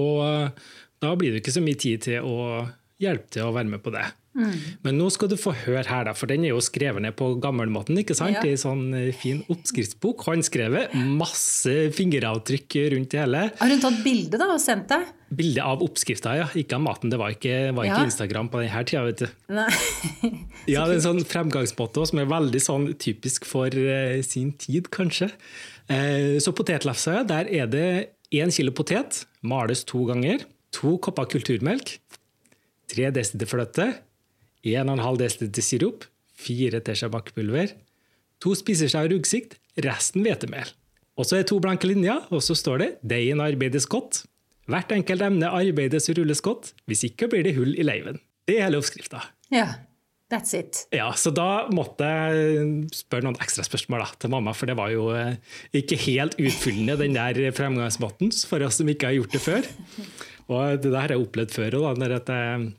Og 0.00 0.56
da 1.00 1.14
blir 1.16 1.32
det 1.32 1.42
ikke 1.42 1.54
så 1.56 1.64
mye 1.64 1.78
tid 1.80 2.06
til 2.08 2.26
å 2.26 2.66
hjelpe 3.00 3.32
til 3.32 3.46
å 3.46 3.54
være 3.56 3.72
med 3.72 3.82
på 3.84 3.92
det. 3.94 4.04
Men 4.34 4.94
nå 4.94 5.08
skal 5.10 5.28
du 5.32 5.34
få 5.40 5.50
høre 5.64 5.82
her, 5.88 6.04
da, 6.06 6.12
for 6.14 6.30
den 6.30 6.44
er 6.46 6.52
jo 6.52 6.60
skrevet 6.62 7.02
ned 7.02 7.16
på 7.18 7.32
gammelmåten. 7.42 7.98
ikke 7.98 8.14
sant? 8.14 8.36
Ja. 8.38 8.44
I 8.46 8.52
en 8.54 8.60
sånn 8.62 8.84
eh, 8.94 9.08
fin 9.16 9.40
oppskriftsbok. 9.50 10.22
Håndskrevet. 10.28 10.92
Masse 11.18 11.74
fingeravtrykk 11.96 12.76
rundt 12.94 13.10
det 13.10 13.22
hele. 13.24 13.40
Har 13.58 13.72
hun 13.74 13.82
tatt 13.82 13.98
bilde 14.04 14.38
da 14.38 14.46
og 14.54 14.60
sendt 14.62 14.86
deg? 14.92 15.08
Bilde 15.40 15.64
av 15.66 15.82
oppskrifta, 15.82 16.36
ja. 16.38 16.46
Ikke 16.58 16.78
av 16.78 16.84
maten. 16.84 17.10
Det 17.10 17.18
var 17.20 17.34
ikke, 17.34 17.56
var 17.74 17.88
ikke 17.88 17.98
Ja. 17.98 18.06
Instagram 18.06 18.50
på 18.52 18.62
denne 18.62 18.84
tida. 18.86 19.02
vet 19.08 19.24
du. 19.24 19.26
Ja, 20.70 20.84
det 20.86 20.92
er 20.92 20.98
en 21.00 21.06
sånn 21.08 21.24
fremgangsmåte 21.26 22.04
som 22.06 22.20
er 22.22 22.28
veldig 22.30 22.60
sånn 22.62 22.86
typisk 23.00 23.46
for 23.48 23.72
uh, 23.72 24.20
sin 24.26 24.52
tid, 24.60 24.90
kanskje. 24.94 25.30
Uh, 25.90 26.36
så 26.42 26.52
potetlefsa, 26.54 27.24
der 27.26 27.48
er 27.50 27.66
det 27.70 27.86
én 28.30 28.52
kilo 28.54 28.70
potet, 28.76 29.24
males 29.42 29.82
to 29.88 30.04
ganger. 30.06 30.44
To 30.76 30.98
kopper 31.02 31.26
kulturmelk. 31.32 31.96
Tre 32.90 33.10
desiliter 33.14 33.50
fløte. 33.50 33.88
1,5 34.66 35.20
dl 35.20 35.62
sirup. 35.64 36.04
4 36.40 36.80
teskjeer 36.84 37.12
bakepulver. 37.12 37.74
To 38.40 38.54
spiseskjeer 38.56 39.10
ruggsikt. 39.12 39.58
Resten 39.84 40.24
hvetemel. 40.24 40.72
Og 41.20 41.28
så 41.28 41.40
er 41.40 41.46
to 41.48 41.58
blanke 41.60 41.88
linjer, 41.88 42.24
og 42.32 42.40
så 42.44 42.56
står 42.56 42.78
det 42.80 42.90
'Deigen 43.04 43.42
arbeides 43.44 43.86
godt'. 43.86 44.24
Hvert 44.70 44.92
enkelt 44.94 45.22
emne 45.26 45.50
arbeides 45.50 46.08
og 46.08 46.18
rulles 46.20 46.40
godt. 46.40 46.72
Hvis 46.86 47.04
ikke 47.04 47.28
blir 47.28 47.44
det 47.44 47.56
hull 47.56 47.74
i 47.74 47.84
leiven. 47.84 48.20
Det 48.46 48.58
er 48.58 48.68
hele 48.68 48.78
oppskrifta. 48.80 49.22
Ja, 49.50 49.66
that's 50.32 50.54
it. 50.56 50.86
Ja, 50.94 51.10
så 51.12 51.32
da 51.34 51.66
måtte 51.74 52.06
jeg 52.06 52.90
spørre 52.94 53.26
noen 53.26 53.40
ekstra 53.42 53.66
spørsmål 53.66 54.04
da, 54.04 54.08
til 54.22 54.30
mamma, 54.30 54.54
for 54.56 54.70
det 54.70 54.76
var 54.78 54.92
jo 54.94 55.10
eh, 55.16 55.36
ikke 55.74 55.98
helt 56.06 56.38
utfyllende, 56.38 56.96
den 57.02 57.18
der 57.18 57.50
fremgangsmåten, 57.56 58.32
for 58.46 58.62
oss 58.62 58.78
som 58.80 58.88
ikke 58.88 59.10
har 59.10 59.18
gjort 59.18 59.34
det 59.34 59.42
før. 59.42 59.70
Og 60.50 60.82
det 60.82 60.90
der 60.90 61.00
har 61.00 61.14
jeg 61.14 61.24
opplevd 61.24 61.50
før 61.54 61.78
òg, 61.82 61.98
når 61.98 62.16
at 62.20 62.32
jeg 62.34 62.70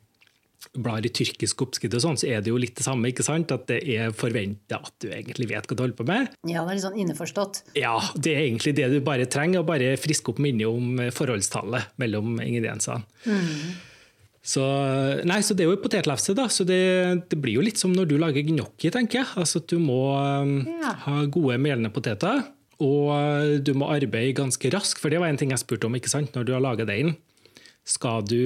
blar 0.77 1.03
i 1.05 1.09
tyrkisk 1.11 1.61
oppskrift 1.65 1.95
og 1.97 2.03
sånn, 2.03 2.17
så 2.21 2.27
er 2.31 2.41
det 2.45 2.51
jo 2.53 2.59
litt 2.61 2.75
det 2.77 2.85
samme, 2.85 3.09
ikke 3.11 3.25
sant? 3.25 3.51
At 3.55 3.65
det 3.71 3.79
er 3.95 4.13
forventa 4.15 4.77
at 4.81 4.93
du 5.03 5.09
egentlig 5.11 5.49
vet 5.51 5.67
hva 5.67 5.75
du 5.77 5.83
holder 5.83 5.97
på 5.97 6.05
med. 6.07 6.29
Ja, 6.47 6.61
det 6.63 6.71
er 6.71 6.77
litt 6.77 6.85
sånn 6.85 6.99
innforstått. 7.01 7.61
Ja, 7.79 7.95
det 8.15 8.35
er 8.35 8.43
egentlig 8.45 8.75
det 8.77 8.89
du 8.93 8.99
bare 9.05 9.25
trenger, 9.29 9.63
å 9.63 9.67
bare 9.67 9.95
friske 9.99 10.31
opp 10.33 10.41
minnet 10.43 10.69
om 10.69 11.01
forholdstallet 11.15 11.95
mellom 12.01 12.37
ingrediensene. 12.43 13.03
Så, 14.41 14.63
nei, 15.29 15.37
så 15.45 15.53
det 15.53 15.67
er 15.67 15.69
jo 15.69 15.81
potetlefse, 15.83 16.33
da. 16.37 16.47
Så 16.49 16.65
det, 16.65 16.79
det 17.29 17.37
blir 17.41 17.59
jo 17.59 17.65
litt 17.65 17.77
som 17.77 17.91
når 17.93 18.07
du 18.09 18.15
lager 18.21 18.41
gnocchi, 18.47 18.89
tenker 18.93 19.21
jeg. 19.21 19.29
Altså 19.37 19.61
at 19.61 19.69
du 19.69 19.77
må 19.81 19.99
um, 20.17 20.55
Ja. 20.81 20.95
ha 21.05 21.19
gode 21.29 21.59
melende 21.61 21.91
poteter. 21.93 22.41
Og 22.81 23.11
uh, 23.13 23.59
du 23.61 23.75
må 23.77 23.91
arbeide 23.93 24.33
ganske 24.39 24.71
raskt, 24.73 24.97
for 25.01 25.13
det 25.13 25.19
var 25.21 25.29
en 25.29 25.37
ting 25.37 25.53
jeg 25.53 25.61
spurte 25.61 25.85
om 25.85 25.97
ikke 25.99 26.09
sant? 26.09 26.33
når 26.33 26.47
du 26.47 26.55
har 26.55 26.63
laga 26.65 26.87
deigen. 26.89 27.13
Skal 27.85 28.25
du 28.29 28.41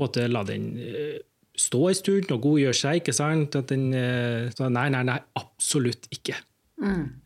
måtte 0.00 0.26
la 0.30 0.42
den 0.48 0.70
uh, 0.80 1.18
stå 1.54 1.82
en 1.90 1.98
stund 1.98 2.32
og 2.34 2.42
godgjøre 2.48 2.74
seg? 2.74 3.00
ikke 3.02 3.14
sant? 3.14 3.54
Den, 3.70 3.84
så 4.56 4.66
nei, 4.72 4.88
nei, 4.90 5.04
nei, 5.06 5.20
absolutt 5.38 6.08
ikke. 6.14 6.34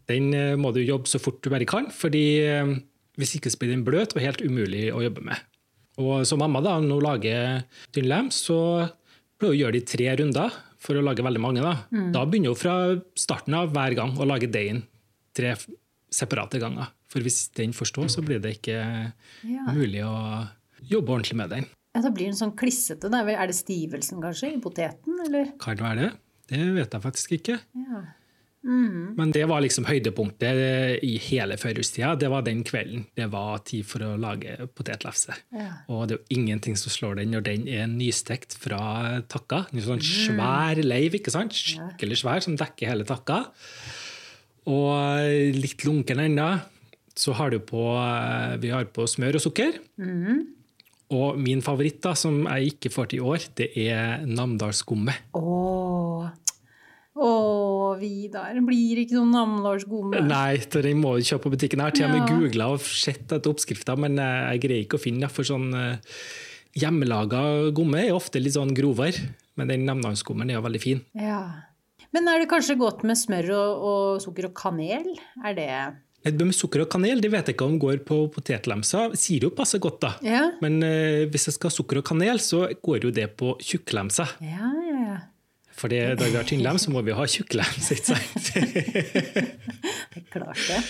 Den 0.08 0.28
uh, 0.36 0.54
må 0.60 0.72
du 0.76 0.82
jobbe 0.84 1.08
så 1.08 1.20
fort 1.22 1.40
du 1.42 1.48
bare 1.52 1.68
kan, 1.68 1.88
fordi 1.94 2.24
hvis 3.18 3.32
ikke 3.38 3.50
så 3.50 3.58
blir 3.58 3.72
den 3.72 3.86
bløt 3.86 4.12
og 4.14 4.20
helt 4.22 4.42
umulig 4.44 4.90
å 4.94 5.00
jobbe 5.02 5.24
med. 5.26 5.40
Og 5.98 6.22
så 6.28 6.36
mamma 6.38 6.60
da, 6.62 6.76
når 6.78 7.00
hun 7.00 7.06
lager 7.08 7.64
tynnlem, 7.96 8.28
så 8.30 8.58
pleier 9.40 9.50
hun 9.50 9.56
å 9.56 9.58
gjøre 9.62 9.74
det 9.74 9.80
i 9.82 9.88
tre 9.90 10.12
runder 10.20 10.54
for 10.78 10.94
å 10.94 11.02
lage 11.02 11.24
veldig 11.26 11.42
mange. 11.42 11.64
Da, 11.64 11.72
da 12.14 12.22
begynner 12.28 12.54
hun 12.54 12.60
fra 12.60 12.76
starten 13.18 13.56
av 13.58 13.72
hver 13.74 13.96
gang 13.98 14.14
å 14.14 14.28
lage 14.28 14.46
deigen 14.54 14.84
tre 15.34 15.56
separate 16.14 16.60
ganger. 16.62 16.92
For 17.10 17.24
hvis 17.24 17.48
den 17.56 17.74
får 17.74 17.90
stå, 17.90 18.06
så 18.12 18.22
blir 18.22 18.38
det 18.44 18.58
ikke 18.58 18.76
Ja. 18.78 19.64
mulig 19.72 20.04
å 20.04 20.14
jobbe 20.86 21.16
ordentlig 21.16 21.36
med 21.40 21.50
den. 21.56 21.66
Ja, 21.98 22.04
da 22.04 22.12
blir 22.14 22.30
den 22.30 22.38
sånn 22.38 22.54
klissete. 22.58 23.10
Da. 23.10 23.24
Er 23.26 23.50
det 23.50 23.58
stivelsen 23.58 24.22
kanskje 24.22 24.52
i 24.54 24.60
poteten, 24.62 25.18
eller? 25.26 25.50
Kan 25.58 25.80
det 25.80 25.84
være 25.84 26.04
det? 26.04 26.12
Det 26.48 26.62
vet 26.76 26.94
jeg 26.94 27.04
faktisk 27.04 27.34
ikke. 27.34 27.58
Ja. 27.74 28.04
Men 28.68 29.30
det 29.32 29.44
var 29.48 29.62
liksom 29.62 29.86
høydepunktet 29.88 31.02
i 31.06 31.12
hele 31.28 31.56
førjulstida. 31.60 32.10
Det 32.20 32.28
var 32.28 32.42
den 32.44 32.64
kvelden. 32.66 33.06
Det 33.16 33.28
var 33.32 33.62
tid 33.66 33.86
for 33.86 34.04
å 34.04 34.10
lage 34.20 34.56
potetlefse. 34.76 35.36
Ja. 35.54 35.68
Og 35.94 36.08
det 36.08 36.16
er 36.16 36.20
jo 36.20 36.40
ingenting 36.40 36.76
som 36.76 36.92
slår 36.92 37.20
den 37.20 37.32
når 37.32 37.46
den 37.46 37.68
er 37.70 37.86
nystekt 37.90 38.58
fra 38.60 39.22
takka. 39.30 39.64
En 39.72 39.86
sånn 39.86 40.04
svær 40.04 40.82
leiv, 40.84 41.16
ikke 41.20 41.32
sant? 41.32 41.56
Skikkelig 41.56 42.20
svær, 42.22 42.44
som 42.44 42.58
dekker 42.60 42.92
hele 42.92 43.08
takka. 43.08 43.44
Og 44.68 45.56
litt 45.56 45.86
lunken 45.88 46.26
ennå. 46.26 46.50
Så 47.18 47.34
har 47.34 47.50
du 47.50 47.58
på 47.62 47.82
Vi 48.62 48.74
har 48.74 48.90
på 48.94 49.08
smør 49.10 49.40
og 49.40 49.48
sukker. 49.48 49.80
Og 51.14 51.38
min 51.40 51.62
favoritt, 51.64 52.02
da, 52.04 52.12
som 52.18 52.42
jeg 52.44 52.74
ikke 52.74 52.90
får 52.92 53.06
til 53.12 53.22
i 53.22 53.24
år, 53.24 53.44
det 53.56 53.70
er 53.80 54.26
Namdalsskummet. 54.28 55.30
Åh. 55.38 56.26
Å, 57.18 57.28
Vidar. 57.98 58.58
Blir 58.62 59.00
ikke 59.02 59.16
noen 59.16 59.32
Namdalsgomme. 59.34 60.20
Nei, 60.28 60.58
den 60.70 61.00
må 61.02 61.16
du 61.16 61.24
kjøpe 61.26 61.48
på 61.48 61.54
butikken. 61.56 61.80
Jeg 61.80 61.88
har 61.88 61.96
til 61.96 62.06
og 62.06 62.12
med 62.12 62.20
Ja. 62.28 62.36
googla 62.36 62.68
og 62.74 62.80
sett 62.84 63.24
etter 63.32 63.50
oppskrifter, 63.50 63.96
men 63.98 64.18
eh, 64.18 64.52
jeg 64.52 64.60
greier 64.66 64.84
ikke 64.84 65.00
å 65.00 65.02
finne. 65.02 65.30
For 65.32 65.48
sånn 65.48 65.72
eh, 65.74 65.96
hjemmelaga 66.78 67.72
gomme 67.74 68.04
er 68.04 68.12
ofte 68.14 68.38
litt 68.42 68.54
sånn 68.54 68.74
grovere, 68.76 69.32
men 69.56 69.72
den 69.72 69.86
namdalsgommen 69.88 70.50
er 70.52 70.60
jo 70.60 70.66
veldig 70.68 70.82
fin. 70.84 71.00
Ja. 71.18 71.40
Men 72.14 72.28
er 72.28 72.38
det 72.44 72.48
kanskje 72.52 72.78
godt 72.78 73.02
med 73.04 73.18
smør 73.18 73.50
og, 73.56 73.82
og 73.88 74.20
sukker 74.22 74.46
og 74.48 74.54
kanel? 74.56 75.08
Er 75.44 75.56
det 75.58 75.70
Et 76.28 76.36
Med 76.36 76.52
sukker 76.56 76.84
og 76.84 76.90
kanel 76.92 77.22
det 77.24 77.30
vet 77.32 77.48
jeg 77.48 77.56
ikke 77.56 77.68
om 77.68 77.78
går 77.80 78.02
på 78.08 78.20
potetlemsa. 78.34 79.08
Sirup 79.16 79.56
passer 79.58 79.80
godt, 79.82 80.00
da. 80.04 80.12
Ja. 80.26 80.44
Men 80.64 80.82
eh, 80.84 81.24
hvis 81.30 81.48
jeg 81.48 81.56
skal 81.56 81.72
ha 81.72 81.76
sukker 81.78 82.02
og 82.02 82.06
kanel, 82.08 82.40
så 82.42 82.66
går 82.84 83.08
jo 83.08 83.12
det 83.14 83.30
på 83.40 83.54
tjukklemsa. 83.64 84.28
Ja, 84.44 84.72
ja, 84.84 84.98
ja. 85.06 85.18
For 85.78 85.92
da 85.92 86.16
vi 86.18 86.34
har 86.34 86.46
tynnlem, 86.46 86.78
så 86.82 86.90
må 86.90 87.04
vi 87.06 87.14
ha 87.14 87.24
tjukklems, 87.30 87.92
ikke 87.94 88.16
sant? 88.16 88.48
Det 88.50 90.18
er 90.18 90.24
klart 90.32 90.64
det. 90.66 90.80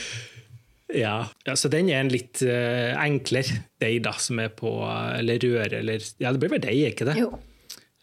Ja, 0.96 1.28
ja, 1.44 1.56
så 1.60 1.68
den 1.68 1.90
er 1.92 2.00
en 2.00 2.08
litt 2.08 2.40
uh, 2.40 2.96
enklere 2.96 3.60
deig, 3.82 4.00
da, 4.06 4.14
som 4.16 4.40
er 4.40 4.48
på 4.56 4.70
Eller 5.18 5.36
røre, 5.42 5.82
eller 5.82 6.00
Ja, 6.16 6.32
det 6.32 6.40
blir 6.40 6.54
vel 6.54 6.62
deig, 6.64 6.94
ikke 6.94 7.10
det? 7.10 7.18
Jo. 7.20 7.34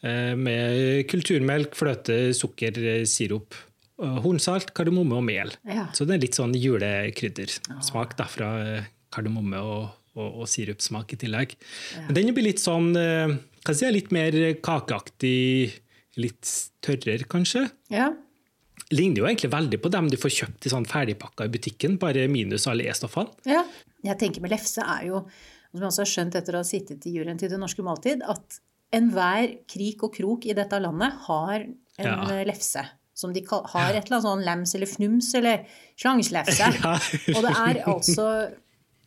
Uh, 0.05 0.35
Med 0.37 1.07
kulturmelk, 1.09 1.73
fløte, 1.73 2.29
sukker, 2.37 2.77
eh, 2.77 3.01
sirup, 3.09 3.57
eh, 3.57 3.71
hornsalt, 3.97 4.73
kardemomme 4.75 5.15
og 5.15 5.23
mel. 5.23 5.53
Ja. 5.65 5.87
Så 5.95 6.05
det 6.07 6.17
er 6.17 6.23
litt 6.25 6.35
sånn 6.37 6.53
julekryddersmak 6.57 8.15
da, 8.19 8.25
fra 8.29 8.49
eh, 8.63 8.89
kardemomme 9.15 9.61
og, 9.63 9.87
og, 10.17 10.41
og 10.43 10.49
sirupsmak 10.51 11.13
i 11.15 11.19
tillegg. 11.25 11.55
Men 12.07 12.17
den 12.19 12.33
blir 12.35 12.49
litt 12.49 12.63
sånn 12.63 12.91
kan 12.95 13.39
hva 13.65 13.73
jeg 13.73 13.79
si, 13.81 13.93
litt 13.95 14.11
mer 14.13 14.35
kakeaktig, 14.61 15.71
litt 16.21 16.51
tørrere 16.85 17.25
kanskje. 17.31 17.65
Ja. 17.89 18.11
Ligner 18.93 19.23
jo 19.23 19.25
egentlig 19.25 19.49
veldig 19.55 19.79
på 19.81 19.89
dem 19.89 20.11
du 20.11 20.17
får 20.21 20.33
kjøpt 20.35 20.67
i 20.67 20.71
sånn 20.75 20.85
ferdigpakka 20.85 21.47
i 21.47 21.53
butikken, 21.55 21.95
bare 22.01 22.27
minus 22.29 22.67
alle 22.71 22.85
E-stoffene. 22.91 23.33
ja. 23.49 23.63
Jeg 24.05 24.19
tenker 24.21 24.43
med 24.43 24.51
lefse 24.53 24.83
er 24.85 25.07
jo, 25.07 25.23
som 25.71 25.81
jeg 25.81 25.87
også 25.87 26.03
har 26.03 26.09
skjønt 26.11 26.35
etter 26.37 26.53
å 26.53 26.59
ha 26.61 26.65
sittet 26.67 27.07
i 27.09 27.15
juryen 27.15 27.39
til 27.41 27.49
Det 27.49 27.57
norske 27.57 27.81
måltid, 27.81 28.21
at 28.21 28.59
enhver 28.93 29.55
krik 29.65 30.03
og 30.05 30.11
krok 30.13 30.45
i 30.45 30.53
dette 30.53 30.77
landet 30.77 31.15
har 31.25 31.55
en 31.63 32.05
Ja. 32.05 32.19
eh, 32.29 32.43
lefse. 32.45 32.83
Som 33.15 33.31
de 33.31 33.45
har 33.47 33.95
et 33.95 34.03
eller 34.03 34.17
annet 34.17 34.25
sånn 34.27 34.43
lems 34.43 34.75
eller 34.75 34.91
fnums 34.91 35.31
eller 35.39 35.65
slangslefse. 35.95 36.71
Ja. 36.83 36.97
Og 37.35 37.45
det 37.45 37.53
er 37.55 37.81
altså 37.87 38.27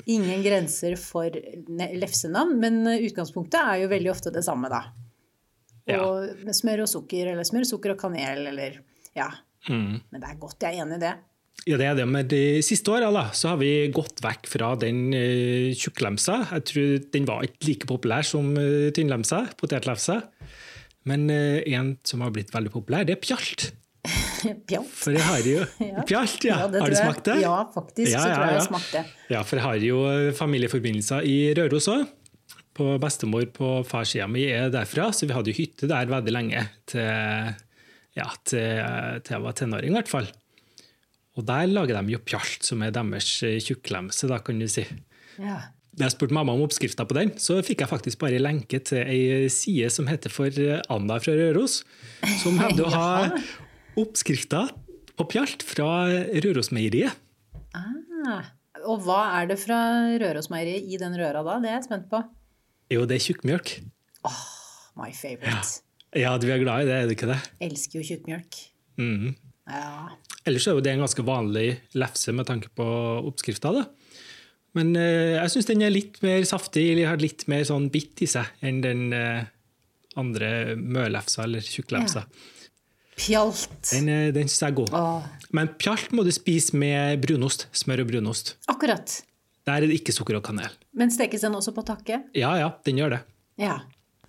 ingen 0.09 0.41
grenser 0.43 0.97
for 1.01 1.35
lefsenavn, 1.69 2.57
men 2.63 2.81
eh, 2.89 3.05
utgangspunktet 3.09 3.61
er 3.61 3.83
jo 3.83 3.91
veldig 3.93 4.13
ofte 4.15 4.33
det 4.33 4.45
samme, 4.47 4.71
da. 4.73 4.87
Og 5.99 6.45
med 6.45 6.57
smør 6.57 6.85
og 6.85 6.91
sukker, 6.91 7.33
eller 7.33 7.47
smør, 7.49 7.67
sukker 7.69 7.95
og 7.95 8.01
kanel, 8.01 8.47
eller 8.51 8.81
ja. 9.17 9.29
Mm. 9.69 10.01
Men 10.11 10.23
det 10.23 10.31
er 10.31 10.41
godt, 10.41 10.61
jeg 10.65 10.77
er 10.77 10.85
enig 10.85 10.99
i 10.99 11.05
det. 11.07 11.15
Ja, 11.69 11.77
det 11.77 11.89
er 11.89 11.97
det. 11.99 12.07
Men 12.09 12.29
de 12.31 12.43
siste 12.65 12.93
åra 12.95 13.27
så 13.37 13.53
har 13.53 13.59
vi 13.61 13.91
gått 13.93 14.23
vekk 14.25 14.49
fra 14.49 14.71
den 14.81 15.09
uh, 15.13 15.75
tjukklemsa. 15.77 16.39
Jeg 16.55 16.67
tror 16.71 16.95
den 17.17 17.29
var 17.29 17.45
ikke 17.45 17.67
like 17.67 17.91
populær 17.91 18.25
som 18.25 18.55
uh, 18.57 18.89
tynnlemsa, 18.97 19.43
potetlefsa. 19.59 20.21
Men 21.09 21.27
uh, 21.33 21.59
en 21.67 21.97
som 22.09 22.25
har 22.25 22.33
blitt 22.33 22.55
veldig 22.55 22.73
populær, 22.73 23.09
det 23.09 23.19
er 23.19 23.25
pjalt. 23.25 23.73
Pjalt. 24.69 24.91
For 24.95 25.17
jeg 25.17 25.25
har 25.27 25.47
jo 25.47 25.59
Ja. 25.89 26.05
Pjalt, 26.09 26.47
ja. 26.47 26.59
det 26.71 26.83
har 26.83 26.93
du 26.93 26.99
smakt 26.99 27.29
det? 27.29 27.39
Ja, 27.45 27.57
faktisk. 27.75 28.13
Ja, 28.13 28.23
så 28.23 28.29
ja, 28.29 28.35
tror 28.35 28.45
jeg 28.45 28.55
ja. 28.55 28.59
jeg 28.59 28.69
smakte. 28.69 29.05
Ja, 29.29 29.43
for 29.45 29.61
jeg 29.61 29.67
har 29.67 29.87
jo 29.89 30.01
eh, 30.11 30.33
familieforbindelser 30.39 31.29
i 31.29 31.37
Røros 31.59 31.89
òg. 31.93 32.05
På 32.79 32.93
bestemor 33.03 33.49
på 33.51 33.71
farssida 33.89 34.29
mi 34.31 34.45
er 34.55 34.69
derfra, 34.71 35.09
så 35.11 35.27
vi 35.27 35.35
hadde 35.35 35.51
jo 35.51 35.59
hytte 35.59 35.89
der 35.91 36.11
veldig 36.11 36.35
lenge. 36.35 36.61
Til, 36.87 37.57
ja, 38.15 38.29
til, 38.47 38.85
til 39.27 39.35
jeg 39.35 39.45
var 39.49 39.57
tenåring, 39.59 39.91
i 39.91 39.99
hvert 39.99 40.13
fall. 40.13 40.31
Og 41.39 41.47
der 41.47 41.67
lager 41.71 41.99
de 41.99 42.15
jo 42.15 42.23
pjalt, 42.23 42.67
som 42.67 42.83
er 42.83 42.95
deres 42.95 43.33
eh, 43.47 43.59
tjukklemse, 43.63 44.31
da, 44.31 44.41
kan 44.43 44.59
du 44.63 44.67
si. 44.71 44.87
Ja. 45.39 45.59
Da 45.99 46.07
jeg 46.07 46.15
spurte 46.15 46.35
mamma 46.35 46.55
om 46.55 46.63
oppskrifta 46.63 47.07
på 47.09 47.17
den, 47.17 47.33
så 47.43 47.59
fikk 47.67 47.83
jeg 47.83 47.91
faktisk 47.91 48.21
bare 48.23 48.39
lenke 48.43 48.79
til 48.87 49.03
ei 49.03 49.49
side 49.51 49.91
som 49.91 50.07
heter 50.11 50.31
for 50.31 50.55
eh, 50.63 50.83
Anna 50.95 51.19
fra 51.23 51.35
Røros, 51.39 51.81
som 52.43 52.59
hevder 52.63 52.87
å 52.87 52.93
ha 52.95 53.09
oppskrifta 53.99 54.67
på 55.19 55.27
pjalt 55.33 55.65
fra 55.67 56.07
Rørosmeieriet. 56.45 57.19
Ah. 57.77 58.55
Og 58.87 59.03
hva 59.05 59.21
er 59.41 59.51
det 59.51 59.59
fra 59.61 59.79
Rørosmeieriet 60.21 60.87
i 60.87 61.01
den 61.01 61.17
røra 61.19 61.43
da? 61.47 61.59
Det 61.63 61.71
er 61.71 61.79
jeg 61.81 61.89
spent 61.89 62.09
på. 62.11 62.23
Jo, 62.95 63.05
det 63.09 63.19
er 63.19 63.25
tjukkmjølk. 63.27 63.75
My 64.99 65.11
favorite. 65.15 65.83
Ja, 66.17 66.33
du 66.41 66.49
er 66.51 66.63
glad 66.63 66.87
i 66.87 66.89
det, 66.89 66.97
er 66.97 67.09
du 67.09 67.15
ikke 67.15 67.29
det? 67.29 67.39
Jeg 67.61 67.73
Elsker 67.73 68.01
jo 68.01 68.07
tjukkmjølk. 68.09 68.59
Mm. 68.99 69.35
Ja. 69.69 70.17
Ellers 70.49 70.67
er 70.67 70.79
jo 70.79 70.85
det 70.85 70.95
en 70.95 71.05
ganske 71.05 71.25
vanlig 71.27 71.69
lefse 71.99 72.33
med 72.35 72.49
tanke 72.49 72.71
på 72.75 72.87
oppskrifta. 73.29 73.75
Men 74.79 74.95
eh, 74.97 75.37
jeg 75.37 75.53
syns 75.53 75.69
den 75.69 75.85
er 75.85 75.93
litt 75.93 76.21
mer 76.25 76.45
saftig, 76.49 76.87
eller 76.93 77.11
har 77.11 77.21
litt 77.21 77.45
mer 77.51 77.67
sånn 77.69 77.91
bitt 77.93 78.23
i 78.25 78.29
seg 78.31 78.49
enn 78.65 78.81
den 78.85 79.09
eh, 79.17 79.49
andre 80.19 80.77
mørlefsa 80.79 81.45
eller 81.45 81.65
tjukklefsa. 81.65 82.25
Pjalt. 83.19 83.69
Den, 83.93 84.09
eh, 84.09 84.29
den 84.35 84.49
syns 84.49 84.63
jeg 84.63 84.71
er 84.73 84.77
god. 84.79 84.93
Åh, 84.95 85.23
Men 85.53 85.69
pjalt 85.81 86.13
må 86.15 86.25
du 86.27 86.31
spise 86.35 86.77
med 86.79 87.21
brunost. 87.25 87.67
Smør 87.73 88.05
og 88.05 88.11
brunost. 88.13 88.55
akkurat. 88.69 89.23
Der 89.67 89.73
er 89.77 89.81
det 89.85 90.01
ikke 90.01 90.13
sukker 90.17 90.37
og 90.39 90.43
kanel. 90.45 90.71
Men 90.95 91.11
stekes 91.11 91.43
den 91.45 91.53
også 91.55 91.75
på 91.77 91.85
takke? 91.85 92.23
Ja, 92.35 92.55
ja, 92.57 92.71
den 92.87 92.97
gjør 92.97 93.11
det. 93.17 93.21
Ja. 93.61 93.81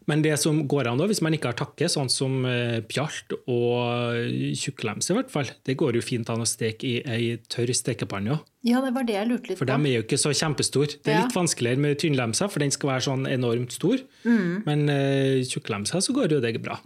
Men 0.09 0.23
det 0.25 0.35
som 0.41 0.63
går 0.69 0.89
an 0.89 0.99
da, 1.01 1.05
hvis 1.09 1.21
man 1.25 1.35
ikke 1.37 1.51
har 1.51 1.57
takke, 1.59 1.87
sånn 1.91 2.09
som 2.09 2.39
eh, 2.49 2.79
pjalt 2.89 3.35
og 3.45 4.29
tjukklemse 4.57 5.13
i 5.13 5.17
hvert 5.19 5.33
fall, 5.33 5.51
det 5.67 5.75
går 5.79 5.99
jo 5.99 6.03
fint 6.05 6.29
an 6.33 6.41
å 6.43 6.47
steke 6.49 6.87
i 6.89 6.95
ei 7.05 7.35
tørr 7.51 7.71
stekepanne. 7.77 8.39
Ja, 8.65 8.81
det 8.83 8.91
var 8.95 9.05
det 9.07 9.15
jeg 9.15 9.29
lurte 9.29 9.51
litt 9.51 9.59
For 9.61 9.69
dem 9.69 9.85
de 9.85 9.93
er 9.93 10.01
jo 10.01 10.05
ikke 10.07 10.19
så 10.19 10.33
kjempestore. 10.35 10.97
Det 10.99 11.13
er 11.13 11.19
Ja. 11.19 11.25
litt 11.27 11.35
vanskeligere 11.37 11.79
med 11.79 11.99
tynnlemsa, 12.01 12.49
for 12.49 12.59
den 12.59 12.73
skal 12.75 12.89
være 12.95 13.05
sånn 13.07 13.27
enormt 13.29 13.71
stor. 13.71 14.01
Mm. 14.25 14.63
Men 14.65 14.85
uh, 14.89 15.39
tjukklemsa 15.47 16.01
så 16.03 16.15
går 16.15 16.35
jo 16.35 16.41
det 16.43 16.57
bra. 16.61 16.79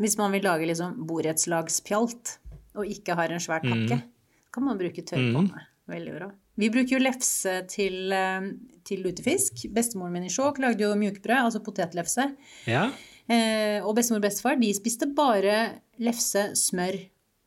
Hvis 0.00 0.16
man 0.18 0.32
vil 0.32 0.42
lage 0.42 0.66
liksom 0.66 1.04
borettslagspjalt, 1.06 2.38
og 2.74 2.86
ikke 2.86 3.14
har 3.18 3.30
en 3.34 3.42
svær 3.42 3.62
takke, 3.62 4.02
kan 4.50 4.64
man 4.66 4.78
bruke 4.78 5.04
tørrpanne. 5.06 5.66
Veldig 5.90 6.12
bra. 6.16 6.30
Vi 6.60 6.70
bruker 6.72 6.98
jo 6.98 7.02
lefse 7.02 7.54
til, 7.72 8.12
eh, 8.12 8.50
til 8.84 9.04
lutefisk. 9.06 9.64
Bestemoren 9.74 10.14
min 10.14 10.28
i 10.28 10.32
Skjåk 10.32 10.60
lagde 10.62 10.84
jo 10.84 10.92
mjukbrød, 11.00 11.46
altså 11.48 11.64
potetlefse. 11.64 12.30
Ja, 12.68 12.90
Eh, 13.30 13.78
og 13.86 13.94
bestemor 13.94 14.18
og 14.18 14.26
bestefar 14.26 14.58
de 14.58 14.72
spiste 14.74 15.06
bare 15.14 15.56
lefse, 16.02 16.48
smør 16.58 16.98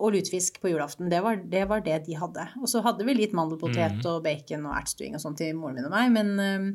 og 0.03 0.15
lutefisk 0.15 0.61
på 0.63 0.71
julaften. 0.71 1.09
Det 1.11 1.19
var, 1.25 1.41
det 1.51 1.65
var 1.69 1.83
det 1.83 1.99
de 2.07 2.15
hadde. 2.19 2.45
Og 2.61 2.69
så 2.71 2.83
hadde 2.85 3.05
vi 3.07 3.17
litt 3.17 3.35
mandelpotet 3.35 4.05
og 4.09 4.23
bacon 4.25 4.67
og 4.69 4.77
ertstuing 4.77 5.17
og 5.17 5.23
sånn 5.23 5.37
til 5.39 5.55
moren 5.59 5.79
min 5.79 5.89
og 5.89 5.93
meg, 5.93 6.11
men, 6.15 6.33
eh, 6.39 6.69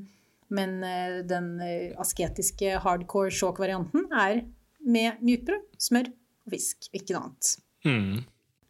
men 0.58 0.78
eh, 0.84 1.20
den 1.28 1.54
asketiske 2.00 2.78
hardcore 2.84 3.32
Skjåk-varianten 3.34 4.10
er 4.12 4.42
med 4.84 5.22
mjukbrød, 5.24 5.64
smør 5.88 6.12
og 6.12 6.52
fisk, 6.52 6.90
ikke 6.92 7.14
noe 7.14 7.28
annet. 7.28 7.54
mm. 7.88 8.18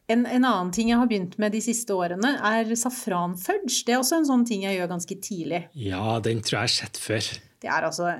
En, 0.09 0.25
en 0.25 0.45
annen 0.49 0.71
ting 0.73 0.88
jeg 0.88 1.00
har 1.00 1.09
begynt 1.09 1.37
med 1.41 1.53
de 1.53 1.61
siste 1.65 1.93
årene, 1.93 2.35
er 2.50 2.71
safranfudge. 2.81 3.83
Det 3.85 3.93
er 3.93 4.00
også 4.00 4.23
en 4.23 4.29
sånn 4.29 4.47
ting 4.49 4.65
jeg 4.65 4.79
gjør 4.79 4.95
ganske 4.95 5.19
tidlig. 5.25 5.67
ja 5.77 6.19
den 6.25 6.41
tror 6.41 6.62
jeg 6.62 6.62
jeg 6.62 6.69
har 6.69 6.77
sett 6.79 7.03
før. 7.03 7.33
Det 7.59 7.69
er 7.69 7.87
altså 7.88 8.15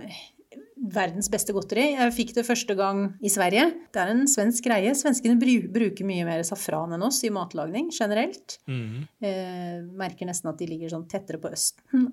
verdens 0.79 1.29
beste 1.33 1.55
godteri. 1.57 1.89
Jeg 1.97 2.15
fikk 2.15 2.35
det 2.37 2.45
første 2.47 2.75
gang 2.79 3.03
i 3.25 3.31
Sverige. 3.33 3.67
Det 3.95 4.03
er 4.03 4.13
en 4.13 4.25
svensk 4.31 4.69
greie. 4.69 4.93
Svenskene 4.95 5.39
bruker 5.41 6.07
mye 6.07 6.27
mer 6.29 6.45
safran 6.47 6.95
enn 6.95 7.07
oss 7.07 7.21
i 7.27 7.33
matlagning 7.35 7.91
generelt. 7.95 8.59
Mm. 8.71 9.07
Eh, 9.25 9.79
merker 9.99 10.29
nesten 10.29 10.53
at 10.53 10.61
de 10.61 10.71
ligger 10.71 10.93
sånn 10.95 11.09
tettere 11.11 11.41
på 11.43 11.51
Østen. 11.55 12.11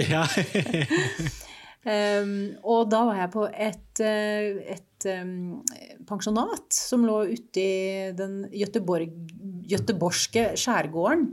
Ja. 0.00 0.26
Um, 1.84 2.54
og 2.64 2.86
da 2.92 3.02
var 3.10 3.18
jeg 3.18 3.30
på 3.34 3.42
et, 3.50 4.00
eh, 4.00 4.60
et 4.72 5.06
um, 5.20 5.58
pensjonat 6.08 6.72
som 6.72 7.04
lå 7.04 7.18
ute 7.34 7.60
i 7.60 8.12
den 8.16 8.46
Göteborg, 8.48 9.12
göteborgske 9.68 10.54
skjærgården. 10.60 11.28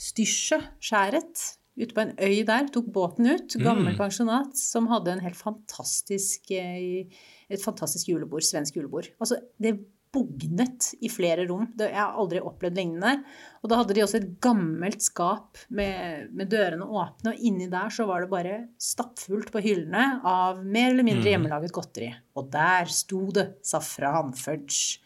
Styrsjø 0.00 0.62
skjæret. 0.80 1.44
Ute 1.74 1.90
på 1.90 2.04
en 2.04 2.14
øy 2.22 2.44
der. 2.46 2.70
Tok 2.72 2.88
båten 2.94 3.28
ut. 3.28 3.56
Gammel 3.60 3.96
pensjonat 3.98 4.56
som 4.56 4.88
hadde 4.88 5.16
en 5.16 5.24
helt 5.24 5.36
fantastisk, 5.36 6.48
eh, 6.54 7.04
et 7.50 7.64
fantastisk 7.64 8.08
julebord. 8.08 8.46
Svensk 8.46 8.78
julebord. 8.78 9.10
Altså, 9.20 9.42
det 9.60 9.76
bugnet 10.14 10.92
i 11.04 11.10
flere 11.12 11.44
rom. 11.48 11.66
Det, 11.74 11.90
jeg 11.90 12.00
har 12.00 12.16
aldri 12.20 12.40
opplevd 12.44 12.78
lignende. 12.78 13.24
Og 13.64 13.70
da 13.70 13.80
hadde 13.80 13.96
de 13.96 14.04
også 14.04 14.20
et 14.20 14.30
gammelt 14.44 15.02
skap 15.02 15.60
med, 15.74 16.30
med, 16.36 16.48
dørene 16.52 16.86
åpne, 16.86 17.34
og 17.34 17.44
inni 17.48 17.68
der 17.72 17.92
så 17.94 18.06
var 18.08 18.24
det 18.24 18.30
bare 18.32 18.56
stappfullt 18.80 19.50
på 19.54 19.62
hyllene 19.64 20.06
av 20.28 20.62
mer 20.64 20.92
eller 20.92 21.06
mindre 21.06 21.32
hjemmelaget 21.32 21.74
godteri. 21.74 22.10
Og 22.38 22.50
der 22.52 22.90
sto 22.92 23.26
det 23.34 23.48
safran 23.66 24.34
fudge. 24.38 25.00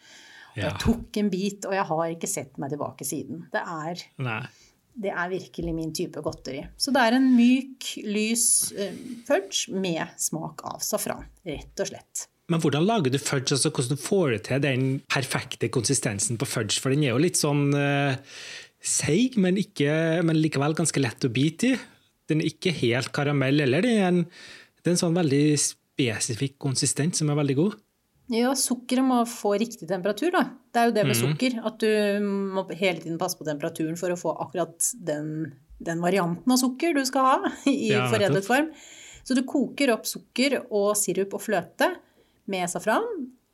Og 0.55 0.63
jeg 0.65 0.79
tok 0.81 1.19
en 1.21 1.29
bit, 1.31 1.67
og 1.69 1.77
jeg 1.77 1.85
har 1.91 2.07
ikke 2.15 2.29
sett 2.29 2.57
meg 2.59 2.73
tilbake 2.73 3.07
siden. 3.07 3.45
Det 3.53 3.61
er, 3.61 4.01
det 5.05 5.13
er 5.13 5.31
virkelig 5.31 5.75
min 5.75 5.93
type 5.95 6.23
godteri. 6.25 6.65
Så 6.77 6.91
det 6.95 7.05
er 7.05 7.15
en 7.15 7.29
myk, 7.37 7.93
lys 8.03 8.47
uh, 8.75 9.05
fudge 9.27 9.71
med 9.71 10.19
smak 10.19 10.65
av 10.67 10.83
safran, 10.83 11.29
rett 11.47 11.85
og 11.85 11.91
slett. 11.93 12.27
Men 12.49 12.61
hvordan 12.63 12.87
lager 12.87 13.13
du 13.13 13.19
fudge? 13.21 13.53
altså 13.55 13.71
Hvordan 13.73 13.99
får 14.01 14.31
du 14.31 14.37
til 14.47 14.63
den 14.63 14.87
perfekte 15.11 15.69
konsistensen 15.69 16.39
på 16.41 16.47
fudge? 16.49 16.79
For 16.81 16.93
den 16.93 17.05
er 17.05 17.13
jo 17.13 17.21
litt 17.21 17.37
sånn 17.39 17.69
uh, 17.77 18.17
seig, 18.81 19.37
men, 19.37 19.59
men, 19.59 20.41
likevel 20.41 20.77
ganske 20.77 21.03
lett 21.03 21.27
å 21.27 21.33
bite 21.33 21.73
i. 21.73 21.77
Den 22.29 22.41
er 22.41 22.51
ikke 22.51 22.73
helt 22.81 23.11
karamell 23.13 23.61
heller. 23.63 23.85
Det 23.85 23.93
er 23.97 24.09
en, 24.09 24.23
det 24.25 24.89
er 24.89 24.95
en 24.95 25.03
sånn 25.03 25.17
veldig 25.17 25.45
spesifikk 25.61 26.57
konsistens 26.61 27.21
som 27.21 27.29
er 27.31 27.39
veldig 27.39 27.57
god. 27.59 27.77
Ja, 28.29 28.51
sukkeret 28.53 29.05
må 29.05 29.23
få 29.25 29.55
riktig 29.57 29.87
temperatur, 29.89 30.29
da. 30.35 30.43
Det 30.69 30.81
er 30.81 30.89
jo 30.89 30.93
det 30.93 31.05
med 31.07 31.17
mm. 31.17 31.21
sukker. 31.23 31.55
At 31.65 31.81
du 31.81 32.27
må 32.53 32.65
hele 32.77 33.01
tiden 33.01 33.17
passe 33.21 33.39
på 33.39 33.47
temperaturen 33.47 33.97
for 33.97 34.13
å 34.13 34.19
få 34.19 34.35
akkurat 34.45 34.91
den, 34.93 35.49
den 35.81 36.03
varianten 36.03 36.53
av 36.53 36.61
sukker 36.61 36.93
du 36.97 37.01
skal 37.09 37.25
ha 37.25 37.53
i 37.71 37.93
ja, 37.93 38.05
foredlet 38.11 38.45
form. 38.45 38.69
Så 39.25 39.37
du 39.37 39.41
koker 39.49 39.93
opp 39.93 40.05
sukker 40.09 40.59
og 40.67 40.93
sirup 40.97 41.33
og 41.37 41.43
fløte 41.43 41.89
med 42.51 42.69
safran. 42.71 43.07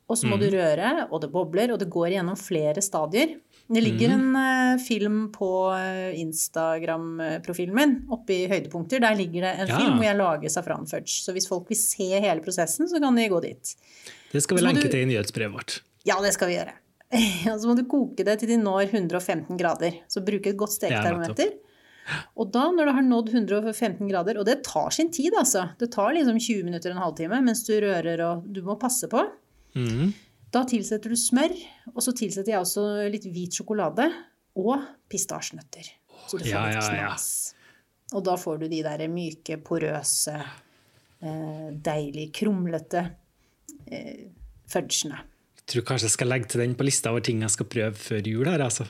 Og 0.06 0.20
så 0.20 0.28
må 0.30 0.38
mm. 0.38 0.42
du 0.44 0.52
røre, 0.54 0.90
og 1.10 1.22
det 1.24 1.32
bobler, 1.34 1.72
og 1.74 1.80
det 1.82 1.88
går 1.90 2.12
gjennom 2.14 2.38
flere 2.38 2.82
stadier. 2.86 3.32
Det 3.66 3.82
ligger 3.82 4.12
mm. 4.14 4.20
en 4.20 4.76
uh, 4.78 4.82
film 4.84 5.16
på 5.34 5.50
uh, 5.74 6.12
Instagram-profilen 6.14 7.74
min 7.74 7.96
oppe 8.14 8.36
i 8.36 8.44
høydepunkter. 8.52 9.02
Der 9.02 9.18
ligger 9.18 9.48
det 9.48 9.54
en 9.64 9.72
ja. 9.72 9.80
film 9.82 9.98
hvor 9.98 10.06
jeg 10.06 10.20
lager 10.20 10.54
safranfudge. 10.54 11.18
Så 11.26 11.34
hvis 11.34 11.50
folk 11.50 11.74
vil 11.74 11.80
se 11.82 12.12
hele 12.14 12.46
prosessen, 12.46 12.86
så 12.92 13.02
kan 13.02 13.18
de 13.18 13.26
gå 13.34 13.42
dit. 13.48 13.74
Det 14.30 14.44
skal 14.46 14.60
vi 14.60 14.68
lenke 14.68 14.86
du... 14.86 14.92
til 14.94 15.08
i 15.08 15.10
nyhetsbrevet 15.10 15.58
vårt. 15.58 15.80
Ja, 16.06 16.20
det 16.22 16.36
skal 16.38 16.54
vi 16.54 16.60
gjøre. 16.60 16.78
Og 17.56 17.58
så 17.62 17.72
må 17.72 17.74
du 17.78 17.86
koke 17.90 18.28
det 18.28 18.38
til 18.44 18.54
de 18.54 18.62
når 18.62 18.92
115 18.92 19.58
grader. 19.58 20.04
Så 20.12 20.22
bruk 20.26 20.46
et 20.46 20.60
godt 20.60 20.78
steketermometer. 20.78 21.56
Og 22.38 22.52
da, 22.54 22.68
når 22.74 22.90
det 22.90 22.94
har 22.98 23.06
nådd 23.08 23.32
115 23.34 24.10
grader, 24.10 24.38
og 24.38 24.46
det 24.48 24.60
tar 24.68 24.94
sin 24.94 25.10
tid, 25.14 25.34
altså 25.38 25.70
Det 25.80 25.90
tar 25.94 26.14
liksom 26.14 26.38
20 26.38 26.68
minutter, 26.68 26.94
en 26.94 27.02
halvtime, 27.02 27.42
mens 27.46 27.64
du 27.66 27.74
rører 27.82 28.22
og 28.28 28.46
du 28.46 28.62
må 28.66 28.78
passe 28.82 29.10
på. 29.12 29.24
Mm. 29.76 30.14
Da 30.54 30.64
tilsetter 30.70 31.12
du 31.12 31.18
smør, 31.20 31.56
og 31.94 32.02
så 32.06 32.14
tilsetter 32.16 32.54
jeg 32.54 32.64
også 32.64 32.86
litt 33.12 33.26
hvit 33.28 33.58
sjokolade 33.58 34.08
og 34.62 34.86
pistasjenøtter. 35.12 35.90
Så 36.30 36.40
du 36.40 36.46
får 36.46 36.54
ja, 36.54 36.64
litt 36.70 36.80
knas. 36.80 37.28
Ja, 37.52 37.60
ja. 37.60 38.16
Og 38.16 38.24
da 38.28 38.38
får 38.38 38.62
du 38.62 38.68
de 38.70 38.82
der 38.86 39.02
myke, 39.12 39.58
porøse, 39.66 40.38
eh, 41.26 41.70
deilig 41.90 42.30
krumlete 42.38 43.02
eh, 43.90 44.28
fudgene. 44.72 45.24
Jeg 45.66 45.72
tror 45.74 45.88
kanskje 45.90 46.12
jeg 46.12 46.16
skal 46.20 46.30
legge 46.30 46.52
til 46.54 46.62
den 46.62 46.78
på 46.78 46.86
lista 46.86 47.12
over 47.12 47.26
ting 47.26 47.42
jeg 47.42 47.56
skal 47.56 47.68
prøve 47.74 47.98
før 47.98 48.30
jul 48.30 48.48
her, 48.52 48.62
altså. 48.62 48.86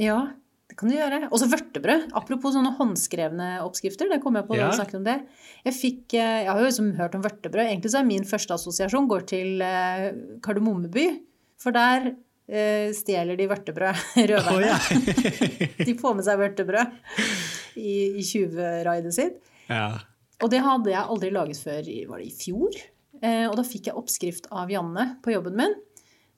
Ja, 0.00 0.22
det 0.68 0.76
kan 0.76 0.90
du 0.90 0.94
gjøre. 0.96 1.20
Og 1.30 1.40
så 1.40 1.48
vørtebrød. 1.48 2.10
Apropos 2.18 2.52
sånne 2.54 2.74
håndskrevne 2.76 3.48
oppskrifter. 3.64 4.10
det 4.12 4.20
kom 4.22 4.36
Jeg 4.36 4.46
på 4.50 4.58
ja. 4.58 4.68
snakket 4.76 4.98
om 5.00 5.06
det. 5.06 5.16
Jeg, 5.64 5.76
fikk, 5.76 6.02
eh, 6.12 6.44
jeg 6.44 6.50
har 6.50 6.60
jo 6.60 6.68
liksom 6.68 6.90
hørt 6.98 7.16
om 7.16 7.24
vørtebrød. 7.24 7.64
Egentlig 7.64 7.92
så 7.94 8.02
er 8.02 8.08
min 8.10 8.28
første 8.28 8.56
assosiasjon 8.58 9.08
går 9.08 9.24
til 9.32 9.64
eh, 9.64 10.10
Kardemommeby. 10.44 11.06
For 11.58 11.74
der 11.74 12.10
eh, 12.12 12.92
stjeler 12.96 13.40
de 13.40 13.48
vørtebrød, 13.48 14.04
røverne. 14.30 14.52
Oh, 14.52 14.60
ja. 14.60 14.76
de 15.88 15.96
får 15.98 16.20
med 16.20 16.28
seg 16.28 16.44
vørtebrød 16.44 17.00
i, 17.80 17.96
i 18.20 18.26
tjuvraidet 18.28 19.16
sitt. 19.16 19.40
Ja. 19.72 19.96
Og 20.44 20.52
det 20.52 20.60
hadde 20.62 20.92
jeg 20.92 21.02
aldri 21.02 21.32
laget 21.34 21.58
før 21.64 21.90
var 22.12 22.20
det 22.20 22.28
i 22.28 22.36
fjor. 22.36 22.76
Eh, 23.24 23.46
og 23.48 23.56
da 23.58 23.64
fikk 23.66 23.88
jeg 23.88 23.98
oppskrift 23.98 24.52
av 24.54 24.70
Janne 24.70 25.14
på 25.24 25.32
jobben 25.34 25.56
min. 25.58 25.74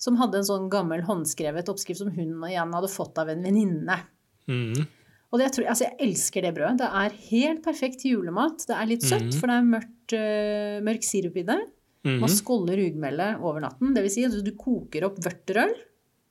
Som 0.00 0.16
hadde 0.16 0.40
en 0.40 0.48
sånn 0.48 0.70
gammel 0.72 1.02
håndskrevet 1.04 1.68
oppskrift 1.68 2.00
som 2.00 2.14
hun 2.14 2.38
og 2.38 2.48
Jan 2.48 2.72
hadde 2.72 2.88
fått 2.88 3.18
av 3.20 3.28
en 3.28 3.42
venninne. 3.44 3.98
Mm. 4.48 4.86
Og 5.30 5.38
det, 5.38 5.46
jeg, 5.46 5.66
altså, 5.70 5.86
jeg 5.86 6.08
elsker 6.08 6.46
det 6.46 6.54
brødet. 6.56 6.80
Det 6.80 6.88
er 7.02 7.18
helt 7.28 7.60
perfekt 7.62 8.06
julemat. 8.08 8.64
Det 8.66 8.74
er 8.74 8.88
litt 8.90 9.04
søtt, 9.06 9.28
mm. 9.28 9.36
for 9.38 9.50
det 9.50 9.58
er 9.58 9.68
mørkt, 9.74 10.16
uh, 10.16 10.80
mørk 10.86 11.06
sirup 11.06 11.38
i 11.38 11.46
det. 11.46 11.60
Mm. 12.06 12.16
Man 12.24 12.32
skåller 12.32 12.80
rugmelet 12.80 13.44
over 13.44 13.62
natten. 13.62 13.92
Det 13.94 14.02
vil 14.06 14.12
si 14.14 14.24
at 14.26 14.34
du 14.42 14.50
koker 14.58 15.06
opp 15.06 15.20
vørterøl, 15.22 15.76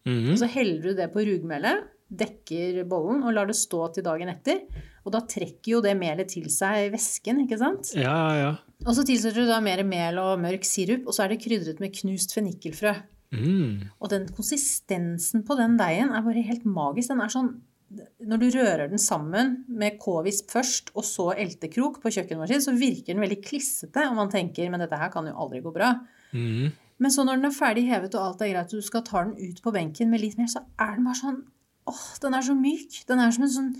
mm. 0.09 0.27
og 0.33 0.41
så 0.41 0.49
heller 0.51 0.89
du 0.89 0.97
det 0.97 1.07
på 1.13 1.23
rugmelet, 1.27 1.87
dekker 2.09 2.81
bollen 2.89 3.21
og 3.21 3.35
lar 3.35 3.45
det 3.45 3.55
stå 3.55 3.83
til 3.93 4.05
dagen 4.07 4.31
etter. 4.31 4.63
Og 5.05 5.13
da 5.13 5.21
trekker 5.29 5.75
jo 5.75 5.83
det 5.85 5.93
melet 5.97 6.31
til 6.33 6.49
seg 6.51 6.89
væsken, 6.93 7.43
ikke 7.45 7.59
sant? 7.61 7.93
Ja, 7.97 8.17
ja. 8.35 8.49
Og 8.87 8.95
så 8.97 9.05
tilsetter 9.07 9.45
du 9.45 9.49
da 9.49 9.61
mer 9.63 9.83
mel 9.87 10.19
og 10.21 10.41
mørk 10.41 10.65
sirup, 10.67 11.05
og 11.05 11.15
så 11.15 11.25
er 11.25 11.33
det 11.33 11.41
krydret 11.43 11.79
med 11.83 11.93
knust 12.01 12.33
fennikelfrø. 12.35 12.95
Mm. 13.29 13.89
Og 14.01 14.09
den 14.09 14.25
konsistensen 14.33 15.43
på 15.45 15.57
den 15.59 15.77
deigen 15.79 16.15
er 16.15 16.25
bare 16.25 16.45
helt 16.49 16.65
magisk. 16.65 17.11
Den 17.13 17.21
er 17.21 17.33
sånn 17.33 17.51
når 17.89 18.41
du 18.41 18.47
rører 18.54 18.89
den 18.91 19.02
sammen 19.02 19.63
med 19.67 19.97
k-visp 20.02 20.52
først, 20.54 20.91
og 20.93 21.06
så 21.08 21.32
eltekrok 21.34 21.97
på 22.04 22.12
kjøkkenmaskin, 22.13 22.62
så 22.63 22.75
virker 22.78 23.15
den 23.15 23.23
veldig 23.23 23.39
klissete, 23.45 24.06
og 24.10 24.17
man 24.19 24.32
tenker 24.34 24.69
men 24.69 24.84
dette 24.84 24.99
her 24.99 25.12
kan 25.13 25.28
jo 25.30 25.38
aldri 25.45 25.63
gå 25.65 25.73
bra. 25.73 25.95
Mm. 26.32 26.69
Men 26.99 27.13
så 27.15 27.23
når 27.25 27.39
den 27.39 27.49
er 27.49 27.56
ferdig 27.56 27.86
hevet 27.88 28.17
og 28.17 28.25
alt 28.25 28.43
er 28.43 28.52
greit, 28.54 28.73
og 28.73 28.84
du 28.84 28.86
skal 28.86 29.06
ta 29.08 29.23
den 29.25 29.38
ut 29.39 29.63
på 29.63 29.73
benken 29.73 30.12
med 30.12 30.21
litt 30.21 30.38
mer, 30.38 30.52
så 30.52 30.65
er 30.78 30.97
den 30.97 31.08
bare 31.08 31.21
sånn 31.21 31.41
åh, 31.89 32.06
den 32.21 32.36
er 32.38 32.45
så 32.45 32.54
myk. 32.58 33.02
Den 33.10 33.23
er 33.23 33.34
som 33.34 33.47
en 33.47 33.54
sånn 33.56 33.71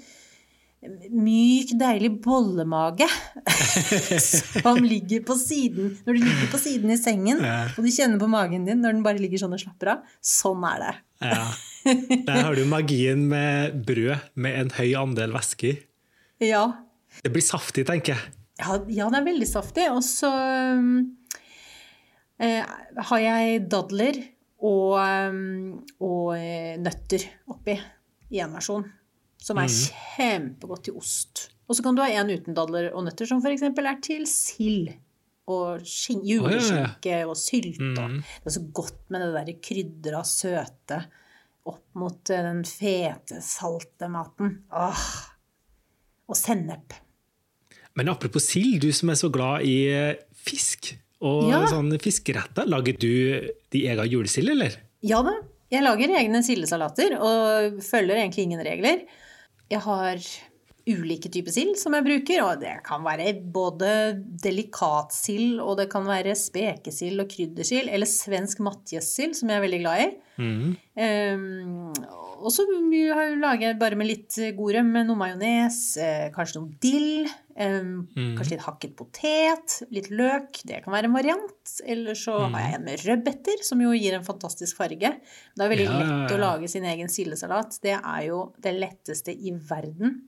myk, 1.12 1.74
deilig 1.76 2.14
bollemage 2.24 3.08
som 4.24 4.78
ligger 4.80 5.26
på 5.28 5.36
siden 5.36 5.98
Når 6.06 6.16
du 6.16 6.22
ligger 6.24 6.46
på 6.54 6.62
siden 6.62 6.94
i 6.94 6.96
sengen, 6.96 7.42
og 7.44 7.82
du 7.84 7.90
kjenner 7.92 8.22
på 8.22 8.30
magen 8.32 8.64
din 8.68 8.80
når 8.80 8.96
den 8.96 9.04
bare 9.04 9.20
ligger 9.20 9.44
sånn 9.44 9.58
og 9.58 9.62
slapper 9.62 9.98
av. 9.98 10.16
Sånn 10.24 10.64
er 10.72 10.86
det. 10.86 10.94
Ja. 11.28 11.44
Der 12.28 12.44
har 12.46 12.56
du 12.56 12.66
magien 12.70 13.28
med 13.32 13.80
brød 13.88 14.32
med 14.36 14.60
en 14.64 14.74
høy 14.78 14.94
andel 15.00 15.34
væske 15.36 15.72
i. 15.72 15.78
Ja. 16.50 16.66
Det 17.24 17.32
blir 17.34 17.44
saftig, 17.44 17.86
tenker 17.90 18.16
jeg. 18.16 18.36
Ja, 18.60 18.78
ja 19.02 19.08
det 19.12 19.22
er 19.22 19.28
veldig 19.28 19.48
saftig. 19.50 19.88
Og 19.92 20.04
så 20.06 20.30
eh, 22.40 22.64
har 23.10 23.24
jeg 23.24 23.64
dadler 23.72 24.22
og, 24.60 24.96
um, 25.00 25.78
og 26.04 26.34
eh, 26.36 26.76
nøtter 26.82 27.28
oppi 27.52 27.78
i 28.30 28.42
en 28.44 28.56
versjon. 28.56 28.88
Som 29.40 29.62
er 29.62 29.70
mm. 29.72 29.78
kjempegodt 30.16 30.90
til 30.90 30.98
ost. 31.00 31.46
Og 31.70 31.78
så 31.78 31.86
kan 31.86 31.96
du 31.96 32.02
ha 32.04 32.10
en 32.12 32.32
uten 32.34 32.58
dadler 32.58 32.90
og 32.92 33.06
nøtter, 33.06 33.30
som 33.30 33.40
f.eks. 33.44 33.64
er 33.70 34.02
til 34.04 34.26
sild. 34.30 34.90
Og 35.50 35.82
juleskinke 35.82 37.24
og 37.26 37.38
sylt. 37.40 37.80
Mm. 37.82 38.20
det 38.22 38.52
er 38.52 38.54
så 38.54 38.66
godt 38.76 39.00
med 39.10 39.24
det 39.24 39.30
der 39.34 39.56
krydra, 39.66 40.22
søte 40.28 41.00
opp 41.68 41.86
mot 42.00 42.32
eh, 42.32 42.44
den 42.46 42.64
fete, 42.68 43.42
salte 43.44 44.10
maten. 44.12 44.56
Åh. 44.72 45.06
Og 46.30 46.38
sennep. 46.38 46.96
Men 47.98 48.12
apropos 48.14 48.46
sild, 48.52 48.84
du 48.86 48.94
som 48.96 49.12
er 49.12 49.20
så 49.20 49.32
glad 49.34 49.66
i 49.68 49.78
eh, 49.92 50.20
fisk 50.40 50.94
og 51.26 51.50
ja. 51.52 51.66
sånn 51.68 51.92
fiskeretter, 52.00 52.70
lager 52.70 52.96
du 52.96 53.12
de 53.74 53.82
egen 53.92 54.12
julesild, 54.12 54.54
eller? 54.56 54.78
Ja 55.04 55.24
da. 55.26 55.36
Jeg 55.70 55.86
lager 55.86 56.16
egne 56.18 56.40
sildesalater 56.42 57.14
og 57.22 57.82
følger 57.86 58.18
egentlig 58.18 58.48
ingen 58.48 58.64
regler. 58.66 59.04
Jeg 59.70 59.82
har 59.84 60.24
ulike 60.90 61.32
typer 61.32 61.54
sild 61.54 61.78
som 61.80 61.96
jeg 61.98 62.06
bruker, 62.08 62.42
og 62.46 62.64
det 62.64 62.78
kan 62.86 63.04
være 63.06 63.34
både 63.54 63.92
delikatsild, 64.44 65.60
og 65.64 65.78
det 65.82 65.90
kan 65.92 66.08
være 66.08 66.38
spekesild 66.38 67.24
og 67.24 67.30
kryddersild, 67.32 67.92
eller 67.92 68.10
svensk 68.10 68.64
matjessild, 68.66 69.38
som 69.38 69.52
jeg 69.52 69.60
er 69.60 69.68
veldig 69.68 69.84
glad 69.86 70.06
i. 70.06 70.10
Mm. 70.40 70.68
Um, 71.00 71.94
og 72.40 72.54
så 72.56 72.64
lager 72.64 73.66
jeg 73.66 73.78
bare 73.80 73.98
med 74.00 74.08
litt 74.08 74.38
god 74.56 74.76
rømme, 74.78 74.94
med 74.94 75.10
noe 75.10 75.20
majones, 75.20 75.80
eh, 76.00 76.30
kanskje 76.36 76.62
noe 76.62 76.78
dill, 76.84 77.28
um, 77.60 78.06
mm. 78.08 78.32
kanskje 78.38 78.54
litt 78.56 78.66
hakket 78.66 78.96
potet, 79.00 79.76
litt 79.94 80.10
løk. 80.14 80.62
Det 80.68 80.80
kan 80.86 80.96
være 80.96 81.10
en 81.10 81.18
variant. 81.18 81.74
Eller 81.84 82.18
så 82.20 82.38
mm. 82.40 82.56
har 82.56 82.66
jeg 82.66 82.78
en 82.78 82.88
med 82.88 83.06
rødbeter, 83.10 83.66
som 83.68 83.84
jo 83.84 83.92
gir 83.96 84.16
en 84.16 84.28
fantastisk 84.28 84.80
farge. 84.80 85.14
Det 85.20 85.66
er 85.66 85.74
veldig 85.74 85.90
ja. 85.90 86.00
lett 86.00 86.36
å 86.36 86.42
lage 86.42 86.72
sin 86.72 86.88
egen 86.88 87.12
sildesalat. 87.12 87.82
Det 87.84 87.98
er 88.00 88.26
jo 88.30 88.44
det 88.64 88.76
letteste 88.78 89.36
i 89.36 89.56
verden. 89.60 90.22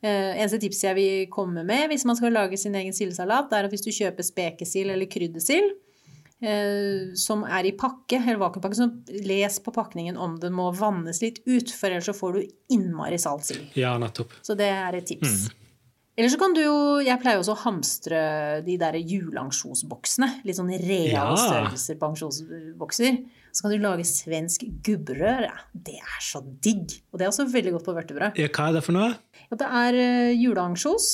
Uh, 0.00 0.32
eneste 0.40 0.56
tipset 0.62 0.86
jeg 0.88 0.96
vil 0.96 1.26
komme 1.28 1.60
med 1.68 1.90
hvis 1.90 2.06
man 2.08 2.16
skal 2.16 2.32
lage 2.32 2.56
sin 2.56 2.74
egen 2.78 2.94
sildesalat, 2.96 3.52
er 3.52 3.66
at 3.68 3.70
hvis 3.74 3.84
du 3.84 3.90
kjøper 3.92 4.24
spekesild 4.24 4.94
eller 4.94 5.08
kryddersild, 5.12 5.74
eh, 6.40 7.10
som 7.20 7.42
er 7.44 7.68
i 7.68 7.74
pakke, 7.76 8.16
eller 8.22 8.40
vakuumpakke, 8.40 8.78
så 8.78 8.88
les 9.28 9.58
på 9.60 9.74
pakningen 9.76 10.16
om 10.16 10.38
den 10.40 10.54
må 10.56 10.70
vannes 10.72 11.20
litt 11.20 11.42
ut, 11.44 11.68
for 11.68 11.92
ellers 11.92 12.08
så 12.08 12.16
får 12.16 12.38
du 12.38 12.40
innmari 12.72 13.18
salt 13.20 13.44
sild. 13.44 13.66
Ja, 13.76 13.96
nettopp. 14.00 14.32
Så 14.46 14.56
det 14.56 14.70
er 14.72 14.96
et 14.96 15.10
tips. 15.10 15.50
Eller 16.16 16.32
så 16.32 16.36
kan 16.40 16.52
du 16.52 16.60
jo 16.60 16.78
Jeg 17.00 17.20
pleier 17.22 17.38
også 17.40 17.54
å 17.54 17.62
hamstre 17.62 18.18
de 18.66 18.74
der 18.80 18.98
juleansjosboksene. 18.98 20.42
Litt 20.44 20.56
sånn 20.58 20.72
reale 20.72 21.12
Ja. 21.12 21.36
størrelser 21.36 21.96
på 22.00 22.10
ansjosbokser. 22.10 23.20
Så 23.52 23.64
kan 23.64 23.74
du 23.74 23.82
lage 23.82 24.06
svensk 24.08 24.64
gubberøre. 24.86 25.50
Det 25.74 25.98
er 25.98 26.22
så 26.22 26.42
digg! 26.62 27.00
Og 27.10 27.18
det 27.18 27.26
er 27.26 27.32
også 27.32 27.48
veldig 27.50 27.74
godt 27.78 27.88
på 27.88 27.96
vørtebrød. 27.96 28.38
Ja, 28.40 28.48
hva 28.54 28.70
er 28.70 28.78
det 28.78 28.86
for 28.86 28.96
noe? 28.96 29.10
Ja, 29.48 29.58
det 29.60 29.68
er 29.82 30.00
uh, 30.00 30.32
juleansjos. 30.38 31.10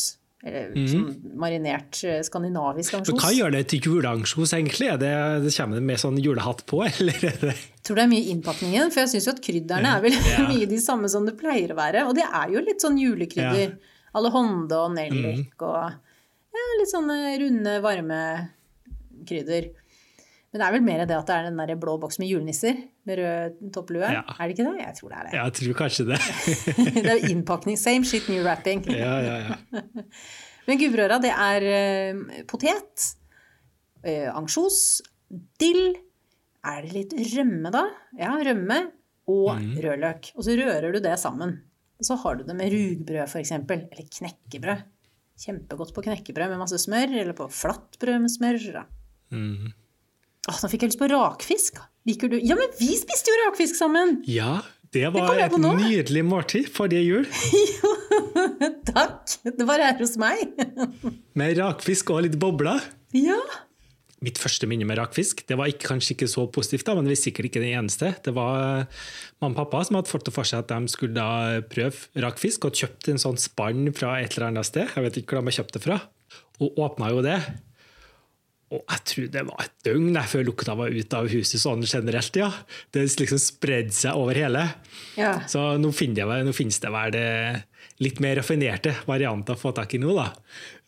Eller 0.47 0.77
sånn 0.87 1.07
marinert 1.41 1.97
skandinavisk 2.23 2.93
skandinavisk 2.93 3.09
Men 3.09 3.23
hva 3.25 3.31
gjør 3.35 3.55
det 3.57 3.63
til 3.73 3.87
juleansjos, 3.89 4.53
egentlig? 4.55 4.93
Det, 5.01 5.11
det 5.43 5.53
kommer 5.57 5.81
det 5.81 5.87
med 5.89 6.03
sånn 6.03 6.21
julehatt 6.23 6.61
på, 6.71 6.83
eller 6.91 7.25
er 7.25 7.47
Jeg 7.49 7.83
tror 7.89 7.99
det 7.99 8.05
er 8.05 8.13
mye 8.13 8.29
innpakningen, 8.35 8.93
for 8.93 9.03
jeg 9.03 9.15
syns 9.15 9.27
jo 9.27 9.35
at 9.35 9.43
krydderne 9.43 9.95
er 9.97 10.05
vel 10.05 10.15
Ja. 10.15 10.45
mye 10.53 10.69
de 10.71 10.79
samme 10.83 11.11
som 11.11 11.27
det 11.27 11.35
pleier 11.41 11.73
å 11.75 11.79
være. 11.81 12.05
Og 12.11 12.15
det 12.19 12.29
er 12.29 12.53
jo 12.53 12.63
litt 12.63 12.85
sånn 12.85 13.01
julekrydder. 13.01 13.75
Alle 14.17 14.33
hånde 14.33 14.79
og 14.85 14.95
nellik 14.95 15.65
og 15.67 15.81
ja, 16.57 16.69
litt 16.81 16.93
sånne 16.93 17.19
runde, 17.43 17.75
varme 17.85 18.21
krydder. 19.29 19.73
Men 20.57 20.63
det 20.63 20.69
er 20.71 20.73
vel 20.73 20.85
mer 20.87 21.01
det 21.05 21.13
at 21.13 21.29
det 21.29 21.35
er 21.37 21.47
den 21.51 21.59
der 21.61 21.77
blå 21.77 21.99
boksen 22.01 22.23
med 22.23 22.31
julenisser 22.33 22.79
med 23.05 23.19
rød 23.21 23.59
topplue. 23.75 24.09
Ja. 24.09 24.23
Er 24.39 24.49
det 24.49 24.55
ikke 24.55 24.65
det? 24.65 24.79
Jeg 24.81 24.97
tror 24.97 25.13
det 25.13 25.19
er 25.19 25.27
det. 25.27 25.35
Jeg 25.37 25.55
tror 25.59 25.77
kanskje 25.83 26.07
det. 26.09 26.21
det 26.95 27.03
er 27.05 27.19
jo 27.21 27.35
innpakning. 27.35 27.77
Same 27.77 28.09
shit, 28.09 28.25
new 28.33 28.41
wrapping. 28.41 28.81
Ja, 28.89 29.19
ja, 29.21 29.37
ja. 29.51 29.85
Men 30.67 30.81
gubberøra, 30.81 31.21
det 31.21 31.35
er 31.35 31.69
eh, 31.77 32.41
potet, 32.49 33.05
eh, 34.01 34.33
ansjos, 34.33 34.81
dill. 35.61 35.93
Er 36.65 36.83
det 36.89 36.97
litt 36.97 37.17
rømme, 37.37 37.77
da? 37.77 37.85
Ja, 38.17 38.33
rømme 38.49 38.81
og 39.29 39.53
rødløk. 39.61 40.33
Og 40.41 40.49
så 40.49 40.57
rører 40.57 40.89
du 40.97 41.05
det 41.05 41.19
sammen. 41.21 41.59
Og 42.01 42.09
så 42.09 42.17
har 42.25 42.41
du 42.41 42.49
det 42.49 42.57
med 42.57 42.73
rugbrød, 42.73 43.29
f.eks. 43.29 43.59
Eller 43.61 44.13
knekkebrød. 44.23 44.87
Kjempegodt 45.37 45.93
på 45.93 46.09
knekkebrød 46.09 46.55
med 46.55 46.65
masse 46.65 46.81
smør, 46.81 47.13
eller 47.13 47.37
på 47.37 47.53
flatbrød 47.53 48.25
med 48.25 48.33
smør. 48.33 48.73
Da. 48.81 48.89
Mm. 49.37 49.75
Åh, 50.47 50.59
nå 50.63 50.71
fikk 50.71 50.85
jeg 50.87 50.93
lyst 50.93 51.01
på 51.03 51.11
rakfisk. 51.11 51.83
Liker 52.07 52.31
du 52.31 52.39
Ja, 52.39 52.55
men 52.59 52.71
vi 52.79 52.93
spiste 52.99 53.33
jo 53.33 53.39
rakfisk 53.47 53.79
sammen! 53.79 54.21
Ja, 54.31 54.61
det 54.95 55.09
var 55.15 55.33
det 55.35 55.49
et 55.49 55.57
nydelig 55.59 56.23
måltid 56.25 56.69
forrige 56.73 57.03
jul. 57.03 57.27
jo, 57.83 57.93
Takk! 58.87 59.35
Det 59.43 59.67
var 59.67 59.83
her 59.83 59.99
hos 59.99 60.15
meg. 60.21 60.45
Med 61.39 61.59
rakfisk 61.59 62.15
og 62.15 62.27
litt 62.29 62.39
bobler. 62.43 62.83
ja. 63.17 63.41
Mitt 64.25 64.39
første 64.41 64.65
minne 64.65 64.87
med 64.89 64.97
rakfisk 64.97 65.43
det 65.45 65.59
var 65.61 65.69
ikke, 65.69 65.91
kanskje 65.91 66.15
ikke 66.15 66.27
så 66.33 66.47
positivt, 66.49 66.87
da, 66.89 66.95
men 66.97 67.05
det 67.05 67.13
var 67.13 67.19
sikkert 67.21 67.51
ikke 67.51 67.61
den 67.61 67.75
eneste. 67.77 68.15
Det 68.25 68.33
var 68.35 68.55
eh, 68.81 69.03
mamma 69.45 69.61
og 69.61 69.69
pappa 69.69 69.83
som 69.85 69.99
hadde 69.99 70.09
fått 70.09 70.25
det 70.25 70.33
for 70.33 70.49
seg 70.49 70.63
at 70.65 70.73
de 70.73 70.89
skulle 70.91 71.13
da 71.15 71.61
prøve 71.69 72.25
rakfisk, 72.25 72.65
og 72.65 72.81
kjøpte 72.81 73.13
en 73.13 73.21
sånn 73.21 73.37
spann 73.39 73.91
fra 73.95 74.15
et 74.23 74.33
eller 74.33 74.49
annet 74.49 74.71
sted. 74.71 74.89
Jeg 74.89 75.05
vet 75.05 75.21
ikke 75.21 75.37
hvor 75.37 75.45
de 75.45 75.53
har 75.53 75.59
kjøpt 75.61 75.77
det 75.77 75.85
fra. 75.85 75.99
Og 76.65 76.81
åpna 76.81 77.13
jo 77.13 77.21
det. 77.29 77.37
Og 78.75 78.81
jeg 78.91 79.03
tror 79.07 79.27
det 79.31 79.43
var 79.47 79.61
et 79.63 79.75
døgn 79.87 80.17
før 80.27 80.43
lukta 80.49 80.75
var 80.75 80.91
ute 80.91 81.15
av 81.21 81.29
huset 81.31 81.61
sånn 81.63 81.85
generelt. 81.87 82.35
ja. 82.37 82.49
Det 82.91 83.05
liksom 83.21 83.39
spredde 83.39 83.95
seg 83.95 84.19
over 84.19 84.35
hele. 84.35 84.65
ja. 85.17 85.37
Så 85.47 85.79
nå, 85.79 85.93
finner 85.95 86.25
jeg, 86.25 86.47
nå 86.49 86.55
finnes 86.57 86.81
det 86.83 86.91
vel 86.91 87.13
det 87.15 87.27
litt 88.03 88.19
mer 88.21 88.37
raffinerte 88.41 88.93
varianter 89.07 89.55
å 89.55 89.61
få 89.61 89.71
tak 89.73 89.95
i 89.95 90.01
nå, 90.03 90.11
da. 90.19 90.33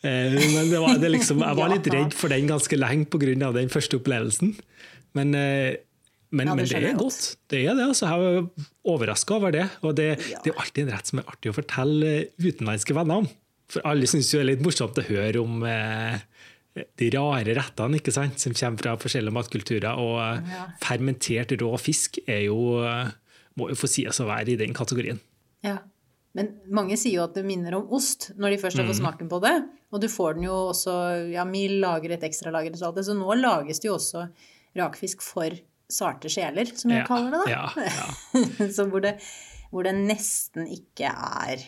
Eh, 0.03 0.35
Men 0.35 0.69
det 0.73 0.81
var, 0.83 0.99
det 0.99 1.09
liksom, 1.14 1.38
jeg 1.47 1.57
var 1.57 1.71
litt 1.77 1.87
redd 1.95 2.12
for 2.19 2.29
den 2.35 2.51
ganske 2.51 2.77
lenge 2.77 3.07
pga. 3.07 3.53
den 3.55 3.71
første 3.73 3.97
opplevelsen. 4.03 4.57
Men, 5.14 5.35
eh, 5.38 5.77
men, 6.31 6.47
Ja, 6.51 6.55
det 6.55 6.57
men 6.59 6.67
det 6.69 6.83
er 6.91 6.99
godt. 6.99 7.37
Det 7.49 7.62
er 7.64 7.75
det, 7.79 7.87
altså. 7.95 8.11
Jeg 8.11 8.43
er 8.43 8.67
overraska 8.85 9.38
over 9.38 9.55
det. 9.55 9.69
Og 9.83 9.95
det, 9.97 10.19
Ja. 10.29 10.41
det 10.45 10.53
er 10.53 10.59
alltid 10.61 10.83
en 10.88 10.93
rett 10.99 11.07
som 11.07 11.19
er 11.23 11.31
artig 11.31 11.53
å 11.55 11.57
fortelle 11.57 12.11
eh, 12.19 12.25
utenlandske 12.43 12.93
venner 12.99 13.23
om. 13.23 13.29
For 13.71 13.81
alle 13.87 14.07
syns 14.11 14.33
jo 14.35 14.41
det 14.41 14.45
er 14.49 14.51
litt 14.57 14.67
morsomt 14.67 14.99
å 14.99 15.07
høre 15.09 15.41
om 15.41 15.62
eh, 15.64 16.19
de 16.99 17.11
rare 17.14 17.55
rettene 17.57 17.99
ikke 18.01 18.12
sant? 18.14 18.38
som 18.41 18.53
kommer 18.55 18.79
fra 18.83 18.97
forskjellige 18.97 19.35
matkulturer. 19.35 19.99
Og 19.99 20.19
eh, 20.23 20.51
Ja. 20.55 20.67
fermentert 20.83 21.55
rå 21.61 21.73
fisk 21.81 22.19
er 22.27 22.45
jo, 22.47 22.59
eh, 22.85 23.11
må 23.59 23.69
jo 23.71 23.75
få 23.79 23.88
sies 23.88 24.21
å 24.21 24.27
være 24.29 24.49
i 24.55 24.57
den 24.57 24.75
kategorien. 24.75 25.21
Ja. 25.64 25.79
Men 26.35 26.53
mange 26.71 26.95
sier 27.01 27.14
jo 27.19 27.25
at 27.25 27.35
det 27.35 27.45
minner 27.45 27.75
om 27.75 27.88
ost 27.97 28.31
når 28.38 28.51
de 28.51 28.59
først 28.62 28.77
har 28.79 28.85
Mm. 28.85 28.91
fått 28.93 29.01
smaken 29.03 29.29
på 29.31 29.41
det. 29.43 29.55
Og 29.93 30.01
du 30.01 30.07
får 30.09 30.35
den 30.35 30.45
jo 30.45 30.53
også 30.71 31.33
Ja, 31.33 31.45
Mild 31.45 31.81
lager 31.81 32.12
et 32.12 32.23
ekstralager 32.23 32.71
og 32.73 32.79
så 32.79 32.87
alt 32.87 32.97
det. 32.97 33.05
Så 33.07 33.17
nå 33.17 33.35
lages 33.41 33.81
det 33.81 33.88
jo 33.88 33.97
også 33.97 34.29
rakfisk 34.77 35.23
for 35.23 35.51
sarte 35.91 36.29
sjeler, 36.29 36.69
som 36.77 36.91
jeg 36.93 37.01
Ja, 37.01 37.07
kaller 37.07 37.31
det. 37.33 37.47
da. 37.47 37.51
ja, 37.51 37.73
ja. 37.77 38.69
så 38.77 38.85
hvor 38.91 39.01
det, 39.01 39.17
hvor 39.73 39.83
det 39.83 39.95
nesten 39.97 40.69
ikke 40.69 41.09
er 41.09 41.64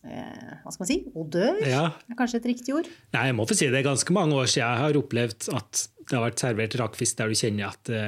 Hva 0.00 0.72
skal 0.72 0.84
man 0.84 0.88
si? 0.88 0.98
Odør? 1.12 1.58
Ja. 1.68 1.82
er 2.08 2.16
kanskje 2.18 2.40
et 2.40 2.48
riktig 2.48 2.74
ord? 2.76 2.88
Nei, 3.12 3.24
jeg 3.28 3.36
må 3.36 3.44
få 3.48 3.56
si 3.58 3.68
det 3.68 3.82
er 3.82 3.88
ganske 3.90 4.14
mange 4.16 4.38
år 4.38 4.48
siden 4.48 4.64
jeg 4.64 4.82
har 4.84 5.00
opplevd 5.00 5.50
at 5.58 5.82
det 6.00 6.16
har 6.16 6.24
vært 6.24 6.42
servert 6.42 6.76
rakfisk 6.80 7.18
der 7.20 7.30
du 7.30 7.38
kjenner 7.38 7.68
at 7.68 7.82
det 7.90 8.04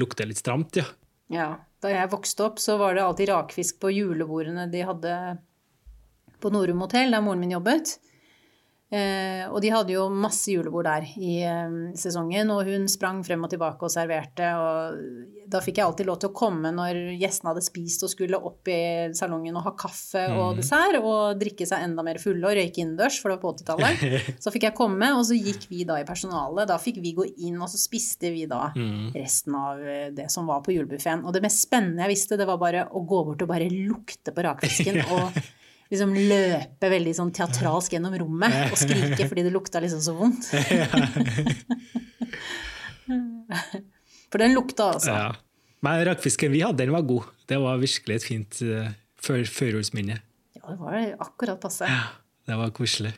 lukter 0.00 0.28
litt 0.28 0.42
stramt. 0.42 0.80
ja. 0.82 0.88
Ja. 1.30 1.50
Da 1.80 1.88
jeg 1.88 2.10
vokste 2.12 2.44
opp, 2.44 2.58
så 2.60 2.74
var 2.76 2.92
det 2.92 3.00
alltid 3.00 3.30
rakfisk 3.30 3.78
på 3.80 3.88
julebordene 3.94 4.66
de 4.68 4.82
hadde 4.84 5.12
på 6.40 6.50
Norum 6.52 6.82
hotell, 6.84 7.14
der 7.14 7.22
moren 7.24 7.40
min 7.40 7.54
jobbet. 7.54 7.94
Eh, 8.90 9.44
og 9.46 9.60
de 9.62 9.68
hadde 9.70 9.92
jo 9.94 10.08
masse 10.10 10.50
julebord 10.50 10.88
der 10.88 11.04
i 11.22 11.36
eh, 11.46 11.74
sesongen, 11.94 12.48
og 12.50 12.66
hun 12.66 12.88
sprang 12.90 13.20
frem 13.22 13.44
og 13.46 13.52
tilbake 13.52 13.86
og 13.86 13.92
serverte. 13.92 14.48
Og 14.58 15.44
da 15.50 15.60
fikk 15.62 15.78
jeg 15.78 15.86
alltid 15.86 16.08
lov 16.08 16.18
til 16.22 16.32
å 16.32 16.34
komme 16.34 16.72
når 16.74 16.98
gjestene 17.20 17.52
hadde 17.52 17.62
spist 17.62 18.02
og 18.06 18.10
skulle 18.10 18.40
opp 18.50 18.70
i 18.70 18.80
salongen 19.14 19.54
og 19.60 19.68
ha 19.68 19.74
kaffe 19.78 20.24
og 20.34 20.58
dessert, 20.58 20.98
og 20.98 21.38
drikke 21.38 21.68
seg 21.70 21.86
enda 21.86 22.02
mer 22.06 22.18
fulle 22.22 22.42
og 22.42 22.58
røyke 22.58 22.82
innendørs, 22.82 23.20
for 23.22 23.30
det 23.30 23.38
var 23.38 23.44
på 23.44 23.54
80-tallet. 23.60 24.02
Så 24.42 24.54
fikk 24.54 24.66
jeg 24.66 24.78
komme, 24.78 25.12
og 25.14 25.22
så 25.28 25.38
gikk 25.38 25.68
vi 25.70 25.84
da 25.86 26.00
i 26.00 26.06
personalet. 26.08 26.66
Da 26.70 26.80
fikk 26.82 26.98
vi 27.04 27.14
gå 27.14 27.28
inn, 27.46 27.60
og 27.60 27.70
så 27.70 27.78
spiste 27.78 28.30
vi 28.34 28.46
da 28.50 28.70
resten 29.14 29.54
av 29.56 29.80
eh, 29.84 30.10
det 30.16 30.26
som 30.34 30.50
var 30.50 30.64
på 30.66 30.74
julebuffeen. 30.74 31.22
Og 31.22 31.34
det 31.36 31.44
mest 31.44 31.62
spennende 31.66 32.02
jeg 32.06 32.16
visste, 32.16 32.38
det 32.40 32.48
var 32.48 32.58
bare 32.60 32.88
å 32.90 33.04
gå 33.06 33.22
bort 33.28 33.46
og 33.46 33.50
bare 33.50 33.70
lukte 33.70 34.34
på 34.34 34.46
rakfisken. 34.46 35.02
og 35.14 35.42
liksom 35.90 36.14
løpe 36.14 36.90
veldig 36.92 37.14
sånn 37.18 37.32
teatralsk 37.34 37.92
gjennom 37.96 38.14
rommet 38.22 38.70
og 38.70 38.78
skrike 38.78 39.26
fordi 39.26 39.42
det 39.46 39.52
lukta 39.54 39.82
liksom 39.82 40.02
så 40.04 40.14
vondt. 40.16 40.50
For 44.30 44.38
den 44.38 44.54
lukta, 44.54 44.92
altså. 44.94 45.10
Ja. 45.10 45.30
Men 45.82 46.04
rakfisken 46.06 46.52
vi 46.52 46.60
hadde, 46.62 46.84
den 46.84 46.94
var 46.94 47.02
god. 47.08 47.24
Det 47.50 47.58
var 47.58 47.80
virkelig 47.80 48.20
et 48.20 48.26
fint 48.26 48.60
uh, 48.62 48.90
førjulsminne. 49.24 50.20
Ja, 50.60 50.62
det 50.68 50.78
var 50.78 50.94
akkurat 51.26 51.58
passe. 51.62 51.88
Det 52.46 52.58
var 52.60 52.70
koselig. 52.76 53.12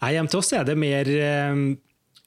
Nei, 0.00 0.14
Hjemme 0.14 0.32
til 0.32 0.40
oss 0.40 0.52
er 0.56 0.64
det 0.64 0.76
mer 0.80 1.08
eh, 1.12 1.56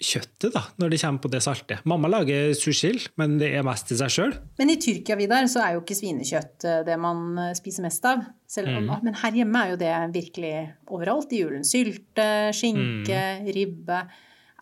kjøttet 0.03 0.53
da, 0.55 0.61
når 0.81 0.91
det 0.93 0.99
kommer 1.01 1.23
på 1.23 1.31
det 1.31 1.41
salte. 1.45 1.77
Mamma 1.89 2.09
lager 2.11 2.51
sushil, 2.57 2.99
men 3.19 3.37
det 3.39 3.53
er 3.55 3.65
mest 3.65 3.87
til 3.89 3.99
seg 3.99 4.11
sjøl. 4.13 4.35
Men 4.59 4.73
i 4.73 4.77
Tyrkia 4.81 5.17
Vidar, 5.19 5.47
så 5.51 5.63
er 5.63 5.77
jo 5.77 5.83
ikke 5.83 5.97
svinekjøtt 5.97 6.67
eh, 6.69 6.81
det 6.87 6.97
man 7.01 7.39
eh, 7.39 7.55
spiser 7.57 7.87
mest 7.87 8.05
av. 8.09 8.25
Om, 8.53 8.91
Men 9.01 9.15
her 9.17 9.39
hjemme 9.39 9.63
er 9.63 9.71
jo 9.71 9.79
det 9.81 9.93
virkelig 10.13 10.53
overalt 10.93 11.31
i 11.33 11.39
julen. 11.41 11.63
Sylte, 11.65 12.27
skinke, 12.53 13.23
ribbe. 13.55 14.03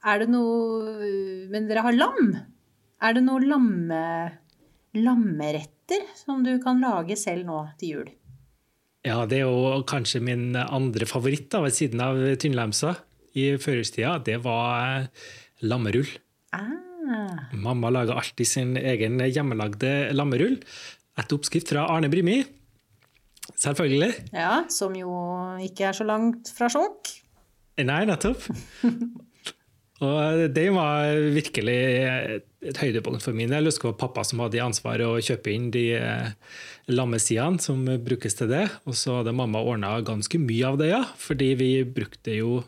Er 0.08 0.24
det 0.24 0.30
noe 0.32 1.10
Men 1.52 1.68
dere 1.68 1.84
har 1.84 1.98
lam? 1.98 2.32
Er 3.04 3.18
det 3.18 3.26
noe 3.26 3.44
lamme, 3.44 4.00
lammeretter 4.96 6.08
som 6.16 6.46
du 6.46 6.54
kan 6.64 6.80
lage 6.80 7.18
selv 7.20 7.50
nå 7.50 7.66
til 7.82 7.96
jul? 7.98 8.10
Ja, 9.04 9.26
det 9.26 9.42
er 9.42 9.50
jo 9.50 9.82
kanskje 9.90 10.22
min 10.24 10.54
andre 10.56 11.08
favoritt 11.10 11.50
da, 11.52 11.64
ved 11.66 11.74
siden 11.76 12.04
av 12.06 12.22
tynnlemsa 12.40 12.94
i 13.38 13.52
førjulstida. 13.62 14.18
Det 14.26 14.40
var 14.44 15.08
lammerull. 15.64 16.10
Ah, 16.56 17.48
Mamma 17.58 17.90
laga 17.92 18.16
alltid 18.20 18.48
sin 18.48 18.76
egen 18.78 19.20
hjemmelagde 19.26 20.12
lammerull. 20.16 20.60
Etter 21.20 21.38
oppskrift 21.40 21.72
fra 21.74 21.88
Arne 21.92 22.10
Brimi. 22.12 22.42
Selvfølgelig. 23.62 24.14
ja, 24.34 24.64
som 24.72 24.94
jo 24.96 25.12
ikke 25.62 25.90
er 25.90 25.98
så 25.98 26.06
langt 26.08 26.50
fra 26.56 26.70
sjokk. 26.72 27.10
Nei, 27.82 28.04
nettopp. 28.10 28.46
Og 30.02 30.48
det 30.56 30.64
var 30.74 31.12
virkelig 31.36 31.78
et 32.66 32.80
høydepunkt 32.82 33.22
for 33.22 33.38
min 33.38 33.52
del. 33.52 33.68
Jeg 33.68 33.76
husker 33.76 33.92
det 33.92 33.94
var 33.94 34.00
pappa 34.08 34.24
som 34.26 34.42
hadde 34.42 34.64
ansvaret 34.64 35.06
å 35.06 35.20
kjøpe 35.22 35.52
inn 35.54 35.68
de 35.74 35.84
eh, 36.00 36.32
lammesidene 36.90 37.62
som 37.62 37.84
brukes 38.02 38.38
til 38.40 38.50
det. 38.50 38.64
Og 38.90 38.98
så 38.98 39.20
hadde 39.20 39.36
mamma 39.38 39.62
ordna 39.62 39.94
ganske 40.06 40.42
mye 40.42 40.72
av 40.72 40.80
det, 40.82 40.90
ja. 40.94 41.04
Fordi 41.22 41.52
vi 41.60 41.70
brukte 41.86 42.34
jo 42.40 42.64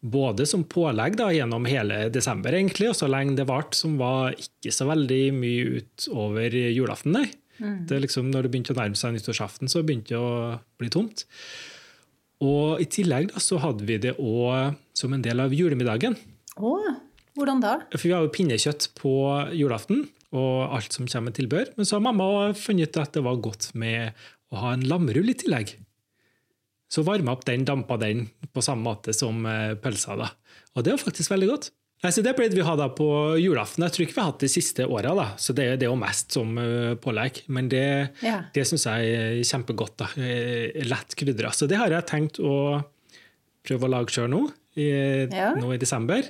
både 0.00 0.46
som 0.48 0.64
pålegg 0.64 1.18
da, 1.20 1.28
gjennom 1.34 1.66
hele 1.68 2.06
desember, 2.12 2.54
egentlig, 2.56 2.88
og 2.92 2.96
så 2.96 3.08
lenge 3.10 3.36
det 3.38 3.48
varte, 3.50 3.76
som 3.76 3.98
var 4.00 4.32
ikke 4.38 4.72
så 4.72 4.88
veldig 4.88 5.22
mye 5.36 5.80
utover 5.80 6.56
julaften, 6.72 7.18
nei. 7.18 7.28
Det 7.60 7.92
er 7.92 8.00
liksom, 8.00 8.30
når 8.32 8.46
det 8.46 8.50
begynte 8.54 8.72
å 8.72 8.78
nærme 8.78 8.96
seg 8.96 9.12
nyttårsaften, 9.12 9.68
så 9.68 9.82
begynte 9.84 10.14
det 10.14 10.20
å 10.20 10.56
bli 10.80 10.88
tomt. 10.92 11.26
Og 12.40 12.80
i 12.80 12.86
tillegg 12.88 13.28
da, 13.34 13.42
så 13.44 13.58
hadde 13.60 13.84
vi 13.84 13.98
det 14.00 14.14
òg 14.16 14.78
som 14.96 15.12
en 15.12 15.24
del 15.24 15.42
av 15.44 15.52
julemiddagen. 15.52 16.16
Oh, 16.56 16.88
Hvordan 17.36 17.60
da? 17.62 17.74
For 17.92 18.08
vi 18.08 18.14
har 18.16 18.24
jo 18.24 18.32
pinnekjøtt 18.32 18.90
på 18.98 19.12
julaften, 19.56 20.06
og 20.36 20.74
alt 20.76 20.94
som 20.94 21.08
kommer 21.10 21.30
med 21.30 21.38
tilbør. 21.38 21.70
Men 21.76 21.88
så 21.88 21.98
har 21.98 22.06
mamma 22.06 22.50
funnet 22.58 22.90
ut 22.90 23.00
at 23.02 23.14
det 23.16 23.22
var 23.26 23.40
godt 23.42 23.70
med 23.78 24.16
å 24.50 24.64
ha 24.64 24.74
en 24.74 24.86
lammerull 24.88 25.30
i 25.30 25.36
tillegg. 25.38 25.76
Så 26.90 27.04
varma 27.06 27.32
opp 27.36 27.44
den, 27.46 27.62
dampa 27.68 27.96
den 28.00 28.24
på 28.52 28.62
samme 28.66 28.82
måte 28.88 29.14
som 29.14 29.44
eh, 29.46 29.74
pølsa. 29.78 30.16
da. 30.18 30.30
Og 30.74 30.82
det 30.86 30.96
var 30.96 31.04
faktisk 31.04 31.30
veldig 31.30 31.48
godt. 31.52 31.68
Nei, 32.00 32.10
så 32.16 32.22
Det 32.24 32.32
pleide 32.32 32.56
vi 32.56 32.62
å 32.64 32.68
ha 32.70 32.76
da 32.80 32.86
på 32.96 33.06
julaften. 33.36 33.84
Jeg 33.84 33.92
tror 33.92 34.04
ikke 34.06 34.14
vi 34.16 34.20
har 34.22 34.30
hatt 34.30 34.40
det 34.40 34.48
de 34.48 34.54
siste 34.54 34.86
åra, 34.88 35.26
så 35.36 35.52
det, 35.52 35.66
det 35.82 35.84
er 35.84 35.90
jo 35.90 35.98
mest 36.00 36.32
som 36.32 36.54
uh, 36.56 36.94
pålegg. 36.96 37.42
Men 37.52 37.68
det, 37.68 37.82
Ja. 38.24 38.38
det 38.54 38.64
syns 38.66 38.86
jeg 38.88 39.10
er 39.18 39.42
kjempegodt. 39.44 39.98
da. 40.00 40.08
Eh, 40.16 40.80
Lett 40.88 41.12
krydra. 41.20 41.52
Så 41.52 41.68
det 41.68 41.76
har 41.76 41.92
jeg 41.92 42.08
tenkt 42.08 42.40
å 42.40 42.80
prøve 43.68 43.84
å 43.84 43.92
lage 43.92 44.16
sjøl 44.16 44.30
nå, 44.32 44.40
i, 44.80 44.88
Ja. 45.28 45.52
nå 45.60 45.74
i 45.74 45.78
desember. 45.82 46.24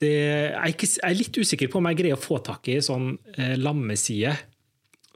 Det, 0.00 0.12
jeg, 0.14 0.54
er 0.54 0.70
ikke, 0.72 0.86
jeg 0.94 1.10
er 1.10 1.18
litt 1.18 1.36
usikker 1.42 1.68
på 1.68 1.82
om 1.82 1.90
jeg 1.90 1.98
greier 1.98 2.16
å 2.16 2.22
få 2.22 2.38
tak 2.46 2.70
i 2.72 2.78
sånn 2.80 3.10
eh, 3.36 3.56
lammeside 3.58 4.36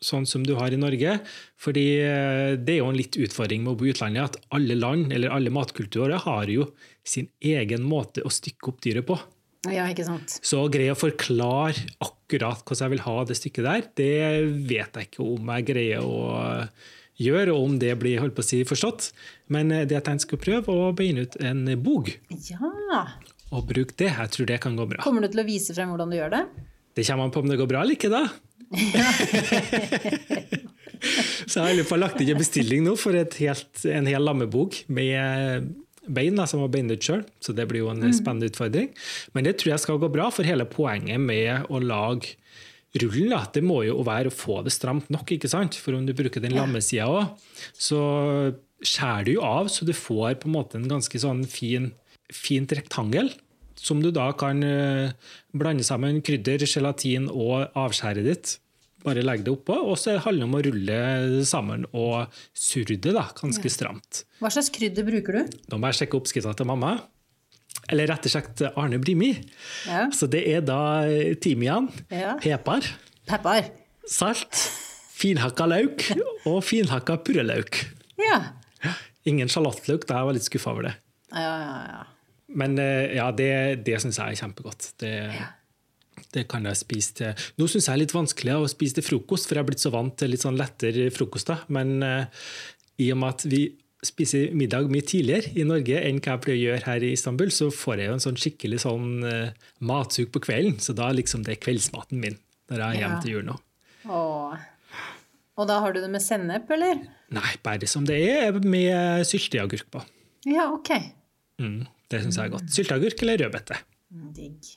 sånn 0.05 0.27
som 0.29 0.45
du 0.47 0.53
har 0.59 0.75
i 0.75 0.79
Norge. 0.81 1.17
Fordi 1.61 1.85
eh, 2.05 2.55
det 2.61 2.77
er 2.77 2.83
jo 2.83 2.91
en 2.93 2.99
litt 3.01 3.17
utfordring 3.17 3.65
med 3.65 3.75
å 3.75 3.79
bo 3.81 3.89
i 3.89 3.95
utlandet, 3.95 4.37
at 4.37 4.51
alle 4.55 4.77
land, 4.79 5.13
eller 5.17 5.33
alle 5.35 5.53
matkulturer, 5.55 6.21
har 6.27 6.51
jo 6.53 6.69
sin 7.05 7.31
egen 7.45 7.85
måte 7.89 8.23
å 8.25 8.33
stykke 8.33 8.71
opp 8.73 8.83
dyret 8.85 9.09
på. 9.09 9.17
Ja, 9.73 9.87
ikke 9.89 10.05
sant. 10.05 10.35
Så 10.45 10.59
å 10.61 10.69
greie 10.69 10.93
å 10.93 10.99
forklare 11.01 11.87
akkurat 12.05 12.61
hvordan 12.69 12.85
jeg 12.85 12.93
vil 12.99 13.05
ha 13.07 13.15
det 13.25 13.37
stykket 13.39 13.65
der, 13.65 13.87
det 13.97 14.11
vet 14.69 14.99
jeg 15.01 15.09
ikke 15.09 15.25
om 15.25 15.49
jeg 15.55 15.65
greier 15.73 16.05
å 16.05 16.19
gjøre, 17.21 17.55
og 17.55 17.69
om 17.71 17.77
det 17.81 17.93
blir 18.01 18.19
holdt 18.21 18.35
på 18.37 18.43
å 18.45 18.49
si, 18.49 18.61
forstått. 18.69 19.09
Men 19.55 19.73
eh, 19.73 19.85
det 19.89 19.97
jeg 20.01 20.05
tenkte 20.09 20.27
skulle 20.27 20.45
prøve, 20.45 20.75
å 20.75 20.93
begynne 20.97 21.25
ut 21.29 21.39
en 21.41 21.65
bog, 21.85 22.13
Ja. 22.51 23.07
og 23.55 23.69
bruke 23.71 23.95
det. 24.01 24.11
Jeg 24.13 24.33
tror 24.35 24.49
det 24.51 24.61
kan 24.65 24.77
gå 24.77 24.85
bra. 24.91 25.01
Kommer 25.05 25.23
du 25.25 25.31
til 25.33 25.45
å 25.45 25.47
vise 25.49 25.73
frem 25.77 25.93
hvordan 25.95 26.11
du 26.13 26.19
gjør 26.19 26.33
det? 26.37 26.45
Det 26.95 27.05
kommer 27.09 27.27
an 27.29 27.33
på 27.35 27.41
om 27.45 27.49
det 27.51 27.57
går 27.59 27.71
bra 27.71 27.81
eller 27.87 27.97
ikke, 27.97 28.11
da. 28.13 28.25
Så 31.45 31.59
jeg 31.59 31.65
har 31.65 31.73
i 31.75 31.81
hvert 31.83 31.91
fall 31.91 32.01
lagt 32.01 32.21
inn 32.23 32.31
en 32.33 32.41
bestilling 32.41 32.87
nå 32.87 32.95
for 32.97 33.13
helt, 33.13 33.83
en 33.85 34.07
hel 34.09 34.25
lammebok 34.25 34.79
med 34.89 35.67
bein 36.05 36.37
da, 36.37 36.47
som 36.49 36.63
var 36.63 36.73
beinet 36.73 36.99
ut 36.99 37.07
sjøl. 37.07 37.23
Så 37.45 37.55
det 37.57 37.67
blir 37.71 37.85
jo 37.85 37.93
en 37.93 38.05
spennende 38.17 38.49
utfordring. 38.51 38.91
Men 39.37 39.47
det 39.47 39.59
tror 39.61 39.75
jeg 39.75 39.85
skal 39.85 40.01
gå 40.01 40.11
bra, 40.13 40.31
for 40.33 40.49
hele 40.49 40.67
poenget 40.69 41.21
med 41.21 41.69
å 41.69 41.81
lage 41.83 42.37
rullen, 43.01 43.33
da, 43.33 43.43
det 43.51 43.65
må 43.67 43.81
jo 43.87 44.03
være 44.07 44.31
å 44.31 44.35
få 44.35 44.61
det 44.65 44.75
stramt 44.75 45.11
nok. 45.13 45.35
ikke 45.35 45.51
sant? 45.51 45.79
For 45.81 45.97
om 45.97 46.07
du 46.07 46.15
bruker 46.17 46.43
den 46.45 46.57
lammesida 46.57 47.09
òg, 47.11 47.49
så 47.75 48.01
skjærer 48.85 49.27
du 49.27 49.33
jo 49.37 49.47
av, 49.47 49.71
så 49.73 49.89
du 49.89 49.95
får 49.97 50.39
på 50.43 50.51
en 50.51 50.57
måte 50.59 50.79
en 50.79 50.91
ganske 50.91 51.21
sånn 51.21 51.45
fin, 51.49 51.91
fint 52.33 52.73
rektangel. 52.77 53.33
Som 53.85 54.01
du 54.01 54.09
da 54.15 54.31
kan 54.41 54.63
eh, 54.65 55.11
blande 55.53 55.85
sammen 55.85 56.23
krydder, 56.25 56.65
gelatin 56.65 57.27
og 57.29 57.67
avskjæret 57.77 58.25
ditt. 58.31 58.53
Bare 59.05 59.21
legg 59.21 59.43
det 59.45 59.53
oppå, 59.53 59.75
og 59.91 59.99
så 60.01 60.15
handler 60.25 60.41
det 60.41 60.49
om 60.49 60.55
å 60.57 60.63
rulle 60.65 60.99
det 61.37 61.43
sammen 61.51 61.83
og 61.93 62.33
surre 62.57 62.97
det 62.97 63.13
da, 63.13 63.27
ganske 63.37 63.69
stramt. 63.69 64.23
Hva 64.41 64.49
slags 64.55 64.71
krydder 64.73 65.05
bruker 65.05 65.37
du? 65.37 65.59
Nå 65.69 65.77
må 65.83 65.91
jeg 65.93 65.99
sjekke 65.99 66.17
oppskrifta 66.17 66.55
til 66.57 66.71
mamma. 66.71 66.95
Eller 67.93 68.09
rett 68.09 68.25
og 68.25 68.33
slett 68.33 68.63
Arne 68.81 68.97
Brimi. 69.03 69.35
Ja. 69.85 70.07
Så 70.17 70.25
det 70.33 70.41
er 70.49 70.65
da 70.65 70.79
timian, 71.45 71.91
Ja. 72.09 72.39
pepar, 72.41 72.87
Pepper. 73.29 73.69
salt, 74.09 74.57
finhakka 75.13 75.67
lauk 75.69 76.07
og 76.49 76.63
finhakka 76.65 77.19
purreløk. 77.27 77.83
Ja. 78.25 78.41
Ingen 79.29 79.53
sjalottløk, 79.53 80.09
da 80.09 80.17
er 80.17 80.23
jeg 80.25 80.31
var 80.31 80.39
litt 80.41 80.49
skuffa 80.49 80.73
over 80.73 80.89
det. 80.89 80.95
Ja, 81.35 81.53
ja, 81.61 81.79
ja. 81.93 82.03
Men 82.61 82.79
eh, 82.79 83.15
ja, 83.19 83.29
det, 83.35 83.51
det 83.87 84.01
syns 84.03 84.19
jeg 84.21 84.35
er 84.37 84.41
kjempegodt. 84.45 84.91
Det, 85.03 85.13
det 86.35 86.45
kan 86.51 86.67
jeg 86.67 86.79
spise 86.81 87.15
til 87.19 87.47
Nå 87.61 87.67
syns 87.71 87.87
jeg 87.87 87.93
det 87.93 87.95
er 87.97 88.03
litt 88.05 88.15
vanskelig 88.17 88.57
å 88.59 88.69
spise 88.71 88.99
til 88.99 89.07
frokost, 89.07 89.49
for 89.49 89.59
jeg 89.59 89.65
er 89.65 89.71
blitt 89.73 89.83
så 89.85 89.93
vant 89.95 90.15
til 90.21 90.31
litt 90.35 90.45
sånn 90.45 90.59
lettere 90.59 91.09
frokoster. 91.15 91.65
Men 91.75 91.97
uh, 92.03 92.27
i 93.03 93.11
og 93.15 93.19
med 93.23 93.35
at 93.37 93.47
vi 93.51 93.63
spiser 94.05 94.51
middag 94.53 94.91
mye 94.93 95.07
tidligere 95.09 95.55
i 95.57 95.65
Norge 95.65 95.97
enn 96.05 96.19
hva 96.21 96.35
jeg 96.35 96.43
pleier 96.45 96.59
å 96.59 96.65
gjøre 96.67 96.85
her 96.91 97.07
i 97.07 97.13
Istanbul, 97.17 97.49
så 97.57 97.71
får 97.73 98.03
jeg 98.03 98.11
jo 98.11 98.17
en 98.19 98.25
sånn 98.27 98.41
skikkelig 98.43 98.83
sånn 98.85 99.09
uh, 99.25 99.71
matsug 99.81 100.29
på 100.35 100.43
kvelden. 100.45 100.77
Så 100.85 100.93
da 100.99 101.09
liksom 101.17 101.43
det 101.47 101.57
er 101.57 101.63
kveldsmaten 101.65 102.21
min 102.21 102.37
når 102.71 102.81
jeg 102.81 102.85
er 102.85 103.01
hjemme 103.01 103.17
Ja. 103.19 103.23
til 103.25 103.35
jul 103.37 103.47
nå. 103.49 103.57
Åh. 104.09 104.55
Og 105.55 105.69
da 105.71 105.77
har 105.85 105.95
du 105.95 106.01
det 106.03 106.11
med 106.11 106.23
sennep, 106.25 106.71
eller? 106.75 107.03
Nei, 107.35 107.51
bare 107.63 107.87
som 107.91 108.05
det 108.09 108.17
er, 108.27 108.57
med 108.67 109.23
sylteagurk 109.29 109.87
på. 109.95 110.01
Ja, 110.51 110.67
ok. 110.75 110.91
Mm, 111.63 111.85
det 112.11 112.23
syns 112.23 112.37
jeg 112.39 112.47
er 112.49 112.55
godt. 112.55 112.71
Sylteagurk 112.75 113.23
eller 113.25 113.45
rødbete. 113.45 113.79
Mm, 114.15 114.31
Digg. 114.37 114.73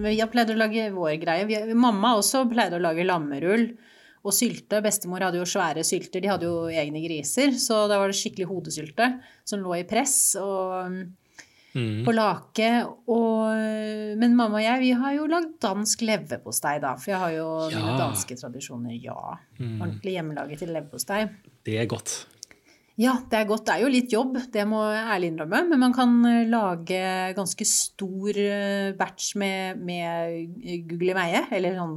Vi 0.00 0.16
Jeg 0.16 0.30
pleide 0.30 0.54
å 0.54 0.58
lage 0.60 0.88
vår 0.94 1.16
greie. 1.22 1.46
Vi, 1.48 1.60
mamma 1.74 2.14
også 2.18 2.44
pleide 2.50 2.78
å 2.78 2.82
lage 2.82 3.04
lammerull 3.06 3.66
og 4.22 4.34
sylte. 4.36 4.82
Bestemor 4.84 5.24
hadde 5.26 5.40
jo 5.40 5.48
svære 5.48 5.82
sylter, 5.86 6.20
de 6.22 6.30
hadde 6.30 6.46
jo 6.46 6.66
egne 6.70 7.02
griser. 7.02 7.52
Så 7.58 7.86
da 7.90 7.98
var 7.98 8.12
det 8.12 8.18
skikkelig 8.20 8.46
hodesylte 8.50 9.08
som 9.44 9.64
lå 9.64 9.78
i 9.80 9.86
press 9.88 10.36
og 10.40 11.08
Mm. 11.70 12.04
på 12.04 12.12
lake. 12.12 12.68
Og, 13.06 13.54
men 14.18 14.34
mamma 14.34 14.58
og 14.58 14.64
jeg, 14.64 14.80
vi 14.82 14.90
har 14.98 15.14
jo 15.14 15.28
lagd 15.30 15.52
dansk 15.62 16.02
leverpostei, 16.02 16.80
da. 16.82 16.96
For 16.98 17.12
jeg 17.12 17.20
har 17.22 17.34
jo 17.36 17.46
mine 17.70 17.94
danske 18.00 18.34
tradisjoner, 18.40 18.96
ja. 18.98 19.36
Ordentlig 19.60 20.16
hjemmelaget 20.16 20.64
til 20.64 20.72
leverpostei. 20.74 21.20
Det 21.62 21.78
er 21.78 21.86
godt. 21.86 22.26
Ja, 23.00 23.14
det 23.30 23.38
er 23.38 23.46
godt. 23.48 23.64
Det 23.64 23.74
er 23.78 23.84
jo 23.86 23.90
litt 23.92 24.12
jobb, 24.12 24.34
det 24.52 24.64
må 24.68 24.82
jeg 24.92 25.04
ærlig 25.14 25.30
innrømme. 25.32 25.60
Men 25.70 25.80
man 25.80 25.94
kan 25.96 26.16
eh, 26.28 26.42
lage 26.50 27.00
ganske 27.36 27.66
stor 27.68 28.36
eh, 28.42 28.90
batch 28.98 29.34
med, 29.40 29.80
med 29.88 30.58
guggelimeye, 30.90 31.46
eller 31.56 31.78
sånn 31.80 31.94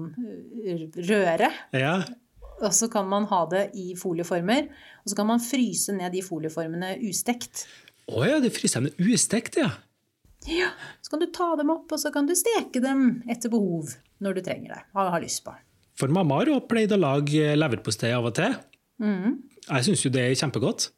eh, 0.64 0.86
røre. 1.10 1.50
Ja, 1.76 1.98
Og 2.64 2.72
så 2.72 2.88
kan 2.92 3.10
man 3.12 3.28
ha 3.28 3.42
det 3.52 3.66
i 3.76 3.98
folieformer. 4.00 4.70
Og 5.04 5.12
så 5.12 5.20
kan 5.20 5.28
man 5.28 5.44
fryse 5.44 5.96
ned 5.98 6.16
de 6.16 6.24
folieformene 6.24 6.96
ustekt. 7.10 7.66
Å 8.08 8.24
ja, 8.28 8.40
det 8.44 8.54
fryser 8.56 8.86
dem 8.88 9.12
ustekt, 9.12 9.60
ja. 9.60 9.74
Ja, 10.48 10.72
Så 11.00 11.14
kan 11.14 11.22
du 11.22 11.30
ta 11.32 11.54
dem 11.56 11.70
opp, 11.72 11.92
og 11.92 12.00
så 12.00 12.12
kan 12.12 12.28
du 12.28 12.34
steke 12.36 12.82
dem 12.84 13.24
etter 13.32 13.52
behov 13.52 13.94
når 14.24 14.40
du 14.40 14.42
trenger 14.44 14.76
det. 14.76 14.82
Har, 14.96 15.12
har 15.16 15.24
lyst 15.24 15.44
på. 15.46 15.56
For 16.00 16.12
mamma 16.12 16.40
har 16.42 16.52
også 16.52 16.68
pleid 16.72 16.96
å 16.96 17.00
lage 17.00 17.54
leverpostei 17.56 18.12
av 18.16 18.28
og 18.28 18.36
til. 18.40 18.56
Mhm. 19.02 19.40
Jeg 19.70 19.88
syns 19.88 20.04
jo 20.06 20.12
det 20.14 20.22
er 20.22 20.36
kjempegodt. 20.38 20.92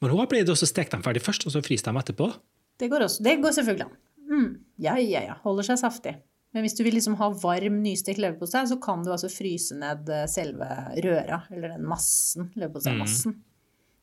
Men 0.00 0.12
hun 0.12 0.20
har 0.22 0.28
pleid 0.30 0.50
å 0.52 0.54
steke 0.54 0.92
dem 0.92 1.02
ferdig 1.02 1.22
først, 1.24 1.46
og 1.48 1.54
så 1.54 1.62
fryse 1.64 1.86
dem 1.86 1.98
etterpå. 1.98 2.30
Det 2.78 2.86
går, 2.92 3.08
også, 3.08 3.24
det 3.26 3.40
går 3.42 3.54
selvfølgelig 3.56 3.88
an. 3.88 3.96
Mm. 4.28 4.48
Ja, 4.84 4.94
ja, 5.02 5.24
ja. 5.32 5.36
Holder 5.42 5.66
seg 5.66 5.80
saftig. 5.80 6.14
Men 6.54 6.64
hvis 6.64 6.76
du 6.78 6.84
vil 6.86 6.94
liksom 6.96 7.16
ha 7.20 7.28
varm, 7.42 7.80
nystekt 7.82 8.20
leverpostei, 8.22 8.62
så 8.70 8.78
kan 8.80 9.02
du 9.04 9.10
altså 9.12 9.28
fryse 9.32 9.76
ned 9.76 10.08
eh, 10.14 10.24
selve 10.30 10.68
røra, 11.04 11.42
eller 11.52 11.74
den 11.74 11.84
massen, 11.88 12.52
leverposteimassen. 12.56 13.34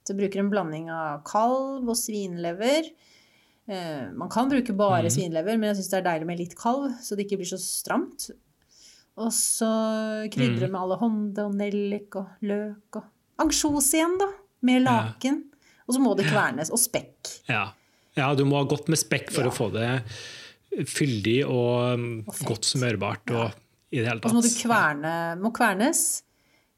Så 0.06 0.14
jeg 0.14 0.20
bruker 0.20 0.44
en 0.44 0.52
blanding 0.52 0.92
av 0.94 1.24
kalv 1.26 1.88
og 1.90 1.98
svinlever. 1.98 2.92
Eh, 3.66 4.04
man 4.14 4.30
kan 4.30 4.52
bruke 4.52 4.76
bare 4.78 5.10
svinlever, 5.10 5.58
men 5.58 5.72
jeg 5.72 5.80
syns 5.80 5.94
det 5.96 5.98
er 6.02 6.08
deilig 6.12 6.28
med 6.30 6.42
litt 6.44 6.58
kalv, 6.60 6.92
så 7.02 7.18
det 7.18 7.26
ikke 7.26 7.40
blir 7.42 7.50
så 7.50 7.62
stramt. 7.62 8.28
Og 9.18 9.30
så 9.32 9.70
krydre 10.34 10.68
med 10.68 10.80
alle 10.82 10.98
hånde 11.00 11.46
og 11.48 11.54
nellik 11.56 12.16
og 12.20 12.34
løk 12.44 12.98
og 13.00 13.06
ansjos 13.40 13.94
igjen, 13.96 14.18
da. 14.20 14.28
Med 14.66 14.82
laken. 14.84 15.44
Og 15.88 15.94
så 15.96 16.02
må 16.02 16.16
det 16.18 16.26
kvernes. 16.28 16.72
Og 16.74 16.80
spekk. 16.82 17.30
Ja. 17.48 17.70
ja, 18.18 18.28
du 18.36 18.44
må 18.50 18.58
ha 18.60 18.66
godt 18.68 18.90
med 18.92 18.98
spekk 19.00 19.30
for 19.32 19.46
Ja. 19.46 19.52
å 19.52 19.56
få 19.56 19.70
det 19.72 19.90
fyldig 20.92 21.38
og, 21.48 21.94
um, 21.96 22.08
Og 22.28 22.42
godt 22.50 22.66
smørbart 22.68 23.32
og 23.32 23.52
i 23.94 24.02
det 24.02 24.08
hele 24.10 24.20
Og 24.24 24.32
så 24.32 24.36
må 24.36 24.42
du 24.44 24.50
tatt. 24.50 24.64
kverne, 24.66 25.14
må 25.40 25.52
kvernes. 25.56 26.02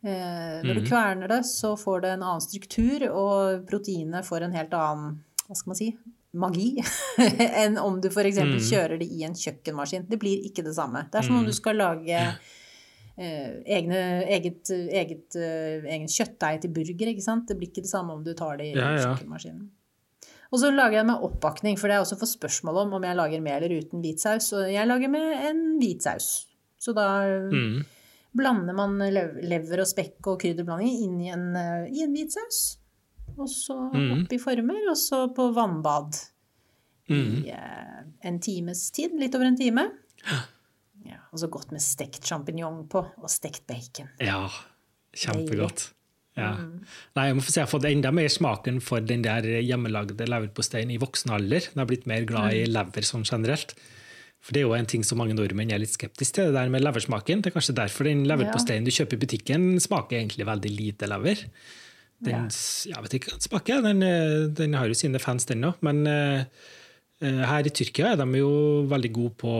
Eh, 0.05 0.61
når 0.61 0.75
du 0.77 0.81
kverner 0.85 1.27
det, 1.31 1.39
så 1.49 1.71
får 1.79 2.01
det 2.03 2.11
en 2.13 2.23
annen 2.27 2.43
struktur, 2.43 3.07
og 3.09 3.63
proteinet 3.67 4.23
får 4.27 4.43
en 4.45 4.53
helt 4.53 4.75
annen 4.77 5.15
hva 5.47 5.55
skal 5.57 5.71
man 5.71 5.79
si, 5.79 5.87
magi 6.33 6.75
enn 7.63 7.77
om 7.77 8.01
du 8.01 8.09
f.eks. 8.09 8.37
Mm. 8.37 8.57
kjører 8.59 8.99
det 8.99 9.07
i 9.11 9.23
en 9.23 9.33
kjøkkenmaskin. 9.33 10.07
Det 10.09 10.19
blir 10.19 10.43
ikke 10.49 10.63
det 10.65 10.75
samme. 10.75 11.05
Det 11.11 11.19
er 11.21 11.27
som 11.27 11.37
om 11.37 11.43
Mm. 11.43 11.47
du 11.47 11.53
skal 11.53 11.75
lage 11.79 12.19
eh, 13.17 13.49
egne, 13.65 14.01
eget, 14.27 14.69
eget, 14.69 15.35
eh, 15.35 15.87
egen 15.93 16.07
kjøttdeig 16.07 16.61
til 16.61 16.69
burger. 16.75 17.07
ikke 17.13 17.23
sant? 17.23 17.47
Det 17.47 17.57
blir 17.57 17.69
ikke 17.71 17.81
det 17.87 17.89
samme 17.89 18.13
om 18.13 18.23
du 18.23 18.33
tar 18.33 18.57
det 18.57 18.67
i 18.73 18.75
Ja, 18.77 18.91
ja. 18.97 19.15
kjøkkenmaskinen. 19.15 19.69
Og 20.51 20.59
så 20.61 20.69
lager 20.71 20.99
jeg 21.01 21.05
med 21.09 21.19
oppakning, 21.25 21.75
for 21.79 21.87
det 21.89 21.95
er 21.97 22.03
også 22.05 22.17
for 22.19 22.25
spørsmål 22.29 22.77
om 22.85 22.93
om 22.93 23.03
jeg 23.03 23.15
lager 23.17 23.41
med 23.41 23.63
eller 23.63 23.81
uten 23.81 23.99
hvit 24.01 24.21
saus. 24.21 24.53
Og 24.53 24.69
jeg 24.71 24.87
lager 24.87 25.09
med 25.09 25.45
en 25.49 25.79
hvit 25.79 26.03
saus. 26.03 26.45
Så 26.79 26.93
da 26.95 27.23
Mm. 27.51 27.83
blander 28.37 28.73
man 28.73 28.97
lever 28.99 29.79
og 29.81 29.87
spekk 29.87 30.21
og 30.27 30.39
krydderblanding 30.39 31.03
inn 31.03 31.21
i 31.21 31.29
en, 31.33 31.55
eh, 31.55 31.87
i 31.91 32.03
en 32.03 32.13
hvit 32.13 32.31
saus. 32.31 32.77
Og 33.37 33.47
så 33.49 33.75
Mm. 33.93 34.23
opp 34.23 34.33
i 34.33 34.37
former, 34.41 34.89
og 34.89 34.97
så 34.97 35.27
på 35.35 35.53
vannbad 35.53 36.15
Mm. 37.09 37.45
i 37.45 37.49
eh, 37.49 38.03
en 38.23 38.39
times 38.39 38.91
tid. 38.91 39.11
Litt 39.19 39.35
over 39.35 39.45
en 39.45 39.57
time. 39.57 39.89
Ja, 41.05 41.19
og 41.31 41.39
så 41.39 41.47
godt 41.49 41.71
med 41.71 41.81
stekt 41.81 42.25
sjampinjong 42.27 42.87
på, 42.89 42.99
og 43.21 43.29
stekt 43.29 43.65
bacon. 43.67 44.09
Ja, 44.19 44.49
kjempegodt. 45.15 45.91
Ja. 46.37 46.51
Mm. 46.57 46.83
Nei, 47.15 47.27
jeg 47.27 47.35
må 47.37 47.41
få 47.41 47.49
si 47.51 47.59
jeg 47.59 47.65
har 47.67 47.79
fått 47.79 47.85
enda 47.89 48.11
mer 48.13 48.27
smaken 48.29 48.81
for 48.81 48.99
den 49.01 49.23
der 49.25 49.41
hjemmelagde 49.63 50.27
leverposteien 50.29 50.91
i 50.93 50.97
voksen 51.01 51.31
alder. 51.33 51.61
Jeg 51.65 51.75
har 51.79 51.85
blitt 51.89 52.05
mer 52.05 52.25
glad 52.25 52.51
Mm. 52.51 52.57
i 52.57 52.65
lever 52.65 53.01
sånn 53.01 53.23
generelt. 53.25 53.73
For 54.39 54.53
det 54.53 54.59
er 54.61 54.67
jo 54.67 54.73
en 54.73 54.85
ting 54.85 55.03
som 55.03 55.17
mange 55.17 55.33
nordmenn 55.33 55.71
er 55.73 55.79
litt 55.79 55.89
skeptiske 55.97 56.33
til, 56.33 56.45
det 56.45 56.53
der 56.53 56.69
med 56.69 56.83
leversmaken. 56.83 57.41
Det 57.41 57.47
er 57.55 57.59
kanskje 57.59 57.73
derfor 57.75 58.03
den 58.03 58.25
leverposteien 58.25 58.85
du 58.85 58.91
kjøper 58.91 59.13
i 59.13 59.25
butikken, 59.25 59.79
smaker 59.81 60.19
egentlig 60.19 60.45
veldig 60.45 60.77
lite 60.77 61.07
lever. 61.09 61.45
Den, 62.25 62.47
jeg 62.49 63.03
vet 63.03 63.15
ikke 63.19 63.33
hva 63.33 63.39
smaker, 63.43 63.81
den, 63.85 64.01
eh, 64.05 64.47
den 64.57 64.73
har 64.77 64.89
jo 64.89 64.97
sine 64.97 65.21
fans, 65.21 65.45
den 65.49 65.65
òg. 65.67 65.81
Men 65.85 66.01
uh, 66.09 66.45
her 67.21 67.67
i 67.67 67.73
Tyrkia 67.73 68.13
er 68.13 68.21
de 68.21 68.39
jo 68.39 68.51
veldig 68.89 69.11
gode 69.13 69.35
på 69.37 69.57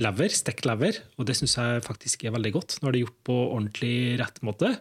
lever, 0.00 0.32
stekt 0.32 0.64
lever, 0.68 1.02
og 1.20 1.28
det 1.28 1.36
syns 1.36 1.58
jeg 1.58 1.82
faktisk 1.84 2.24
er 2.24 2.32
veldig 2.32 2.54
godt 2.54 2.78
når 2.80 2.92
det 2.94 3.00
er 3.00 3.04
gjort 3.04 3.18
på 3.28 3.36
ordentlig 3.42 3.96
rett 4.20 4.40
måte. 4.46 4.72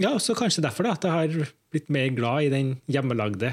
Ja, 0.00 0.14
så 0.22 0.36
kanskje 0.38 0.62
derfor 0.62 0.86
da, 0.86 0.94
at 0.94 1.06
jeg 1.08 1.16
har 1.16 1.50
blitt 1.74 1.90
mer 1.92 2.06
glad 2.14 2.46
i 2.46 2.52
den 2.52 2.70
hjemmelagde 2.90 3.50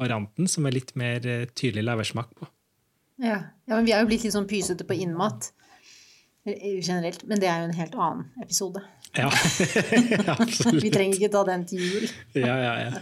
varianten, 0.00 0.48
som 0.48 0.64
er 0.66 0.74
litt 0.74 0.94
mer 0.98 1.20
tydelig 1.52 1.84
leversmak 1.84 2.32
på. 2.38 2.48
Ja. 3.22 3.36
ja, 3.68 3.76
men 3.76 3.84
vi 3.86 3.92
er 3.92 4.00
jo 4.02 4.08
blitt 4.08 4.24
litt 4.24 4.34
sånn 4.34 4.48
pysete 4.50 4.88
på 4.88 4.96
innmat 5.04 5.52
generelt, 6.48 7.22
men 7.28 7.38
det 7.38 7.46
er 7.46 7.60
jo 7.60 7.68
en 7.68 7.76
helt 7.76 7.94
annen 7.94 8.24
episode. 8.42 8.82
Ja, 9.18 9.28
absolutt. 10.38 10.82
Vi 10.82 10.90
trenger 10.94 11.18
ikke 11.18 11.32
ta 11.34 11.42
den 11.50 11.64
til 11.68 11.82
jul. 11.84 12.06
Ja, 12.38 12.54
ja, 12.62 12.72
ja. 12.86 12.92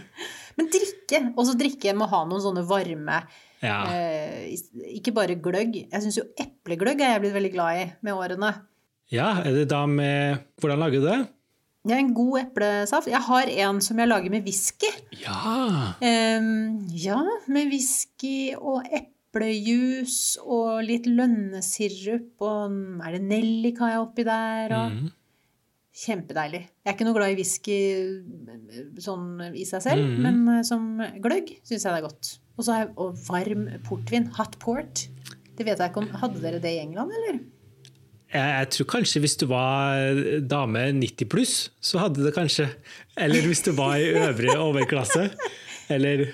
Men 0.57 0.67
drikke, 0.73 1.21
også 1.39 1.53
drikke 1.59 1.93
må 1.95 2.07
ha 2.11 2.23
noen 2.27 2.41
sånne 2.43 2.65
varme 2.67 3.21
Ja. 3.63 3.77
eh, 3.93 4.57
Ikke 4.97 5.13
bare 5.15 5.37
gløgg. 5.39 5.77
Jeg 5.87 6.01
syns 6.03 6.17
jo 6.19 6.25
eplegløgg 6.41 6.99
er 7.05 7.13
jeg 7.15 7.21
blitt 7.23 7.37
veldig 7.37 7.51
glad 7.53 7.79
i 7.79 7.85
med 8.03 8.13
årene. 8.17 8.49
ja, 9.11 9.29
er 9.45 9.51
det 9.61 9.69
da 9.71 9.85
med 9.87 10.41
Hvordan 10.59 10.79
lager 10.83 10.99
du 10.99 11.07
det? 11.07 11.19
Ja, 11.89 11.95
en 11.97 12.11
god 12.13 12.39
eplesaft. 12.43 13.07
Jeg 13.09 13.21
har 13.25 13.47
en 13.49 13.79
som 13.81 13.97
jeg 13.97 14.07
lager 14.11 14.29
med 14.29 14.43
whisky. 14.45 14.91
Ja! 15.23 15.95
Ehm, 16.05 16.83
ja, 16.93 17.17
med 17.47 17.71
whisky 17.71 18.53
og 18.59 18.83
eplejus 18.93 20.37
og 20.43 20.83
litt 20.85 21.07
lønnesirup 21.09 22.43
og 22.45 22.75
Er 23.07 23.15
det 23.17 23.23
nellik 23.25 23.79
har 23.81 23.95
jeg 23.95 24.03
oppi 24.05 24.23
der? 24.27 24.75
Og 24.77 24.91
Mhm. 24.91 25.09
Kjempedeilig. 26.01 26.61
Jeg 26.81 26.89
er 26.89 26.95
ikke 26.95 27.05
noe 27.05 27.13
glad 27.17 27.33
i 27.33 27.37
whisky 27.37 27.75
sånn 29.03 29.53
i 29.53 29.65
seg 29.67 29.83
selv, 29.85 30.01
Mhm. 30.07 30.21
men 30.25 30.57
eh, 30.57 30.63
som 30.65 30.97
gløgg 31.21 31.51
syns 31.61 31.83
jeg 31.85 31.91
det 31.93 31.99
er 32.01 32.07
godt. 32.07 32.31
Og 32.57 32.65
så 32.65 32.73
har 32.73 32.85
jeg 32.85 32.93
og 32.97 33.17
varm 33.27 33.67
portvin. 33.85 34.25
Hot 34.37 34.57
port. 34.59 35.07
Det 35.55 35.65
vet 35.65 35.77
jeg 35.77 35.91
ikke 35.91 36.01
om 36.01 36.09
Hadde 36.21 36.41
dere 36.41 36.59
det 36.61 36.71
i 36.75 36.81
England, 36.81 37.11
eller? 37.11 37.39
Jeg, 38.31 38.47
jeg 38.47 38.69
tror 38.71 38.87
kanskje 38.95 39.19
hvis 39.21 39.37
du 39.37 39.45
var 39.51 40.39
dame 40.47 40.85
90 40.95 41.25
pluss, 41.29 41.69
så 41.83 41.99
hadde 41.99 42.23
det 42.23 42.33
kanskje 42.33 42.69
Eller 43.17 43.41
hvis 43.45 43.61
du 43.65 43.71
var 43.75 43.97
i 43.99 44.13
øvre 44.15 44.55
overklasse. 44.57 45.29
Eller 45.91 46.31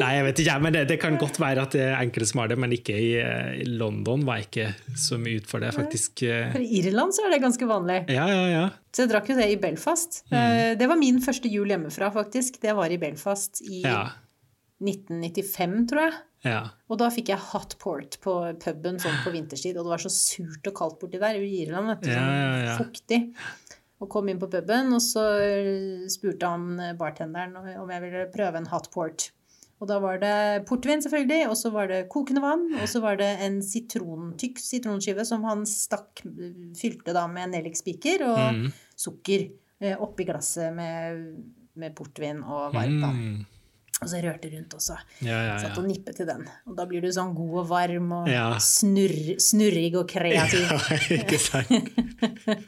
Nei, 0.00 0.10
jeg 0.14 0.24
vet 0.28 0.40
ikke, 0.44 0.56
men 0.62 0.72
det, 0.76 0.82
det 0.88 0.96
kan 1.02 1.16
godt 1.18 1.38
være 1.42 1.62
at 1.66 1.72
det 1.74 1.80
er 1.88 1.96
enkelte 2.02 2.28
som 2.30 2.40
har 2.42 2.48
det, 2.52 2.58
men 2.62 2.70
ikke 2.76 2.94
i, 2.94 3.08
eh, 3.18 3.56
i 3.62 3.66
London 3.80 4.22
var 4.28 4.38
jeg 4.38 4.46
ikke 4.48 4.96
så 4.96 5.18
mye 5.18 5.40
ut 5.40 5.48
for 5.50 5.64
det, 5.64 5.72
faktisk. 5.74 6.22
eh. 6.28 6.52
For 6.54 6.62
I 6.62 6.82
Irland 6.82 7.16
så 7.16 7.24
er 7.26 7.34
det 7.34 7.40
ganske 7.42 7.66
vanlig. 7.70 7.98
Ja, 8.14 8.28
ja, 8.30 8.44
ja. 8.52 8.62
Så 8.94 9.04
jeg 9.04 9.10
drakk 9.14 9.28
jo 9.32 9.36
det 9.40 9.48
i 9.52 9.58
Belfast. 9.62 10.22
Mhm. 10.30 10.38
Eh, 10.38 10.74
Det 10.78 10.88
var 10.88 10.96
min 11.00 11.18
første 11.24 11.50
jul 11.50 11.68
hjemmefra, 11.74 12.12
faktisk. 12.14 12.60
Det 12.62 12.74
var 12.78 12.90
i 12.94 12.98
Belfast 13.02 13.62
i 13.66 13.82
Ja, 13.82 14.04
1995, 14.80 15.86
tror 15.90 16.04
jeg. 16.06 16.18
ja. 16.46 16.60
Og 16.88 16.98
da 17.00 17.08
fikk 17.10 17.32
jeg 17.32 17.42
hot 17.50 17.74
port 17.82 18.18
på 18.22 18.34
puben 18.62 19.00
sånn 19.02 19.18
på 19.24 19.32
vinterstid, 19.34 19.76
og 19.76 19.88
det 19.88 19.94
var 19.96 20.04
så 20.04 20.12
surt 20.14 20.68
og 20.70 20.76
kaldt 20.78 21.00
borti 21.02 21.18
der 21.18 21.34
i 21.40 21.48
Irland. 21.64 21.88
vet 21.90 22.04
du, 22.06 22.12
sånn 22.12 22.30
ja, 22.30 22.52
ja. 22.68 22.76
Fuktig. 22.78 23.20
Og 23.98 24.08
kom 24.12 24.28
inn 24.30 24.38
på 24.38 24.46
puben, 24.50 24.92
og 24.94 25.02
så 25.02 25.24
spurte 26.08 26.46
han 26.46 26.78
bartenderen 27.00 27.56
om 27.80 27.90
jeg 27.90 28.04
ville 28.04 28.28
prøve 28.30 28.60
en 28.60 28.68
hot 28.70 28.86
port. 28.94 29.30
Og 29.78 29.86
da 29.86 29.98
var 30.02 30.18
det 30.18 30.64
portvin, 30.66 31.02
selvfølgelig, 31.04 31.48
og 31.48 31.56
så 31.56 31.70
var 31.70 31.86
det 31.86 32.08
kokende 32.10 32.42
vann, 32.42 32.64
og 32.80 32.88
så 32.90 32.98
var 33.04 33.16
det 33.20 33.28
en 33.46 33.60
sitron, 33.62 34.32
tykk 34.40 34.58
sitronskive 34.58 35.24
som 35.24 35.44
han 35.46 35.62
stakk, 35.70 36.24
fylte 36.78 37.14
da 37.14 37.26
med 37.30 37.52
nellikspiker 37.54 38.24
og 38.26 38.40
Mm. 38.56 38.72
sukker 38.98 39.46
eh, 39.80 39.94
oppi 39.94 40.24
glasset 40.26 40.74
med, 40.74 41.22
med 41.78 41.94
portvin 41.94 42.42
og 42.42 42.74
varmt 42.74 43.02
vann. 43.04 43.22
Mm. 43.22 43.46
Og 43.98 44.06
så 44.06 44.20
rørte 44.22 44.46
rundt 44.52 44.74
også. 44.76 44.94
Ja, 45.26 45.38
ja, 45.42 45.54
Satt 45.58 45.78
og 45.80 45.86
nippet 45.88 46.14
til 46.20 46.26
den. 46.28 46.44
Og 46.70 46.76
da 46.78 46.84
blir 46.86 47.02
du 47.02 47.08
sånn 47.10 47.32
god 47.34 47.54
og 47.64 47.68
varm 47.72 48.12
og 48.20 48.28
Ja. 48.30 48.52
snurr, 48.62 49.34
snurrig 49.42 49.88
og 49.98 50.06
kreativ. 50.12 50.68
ja 50.70 50.98
ikke 51.18 51.38
sant? 51.42 51.72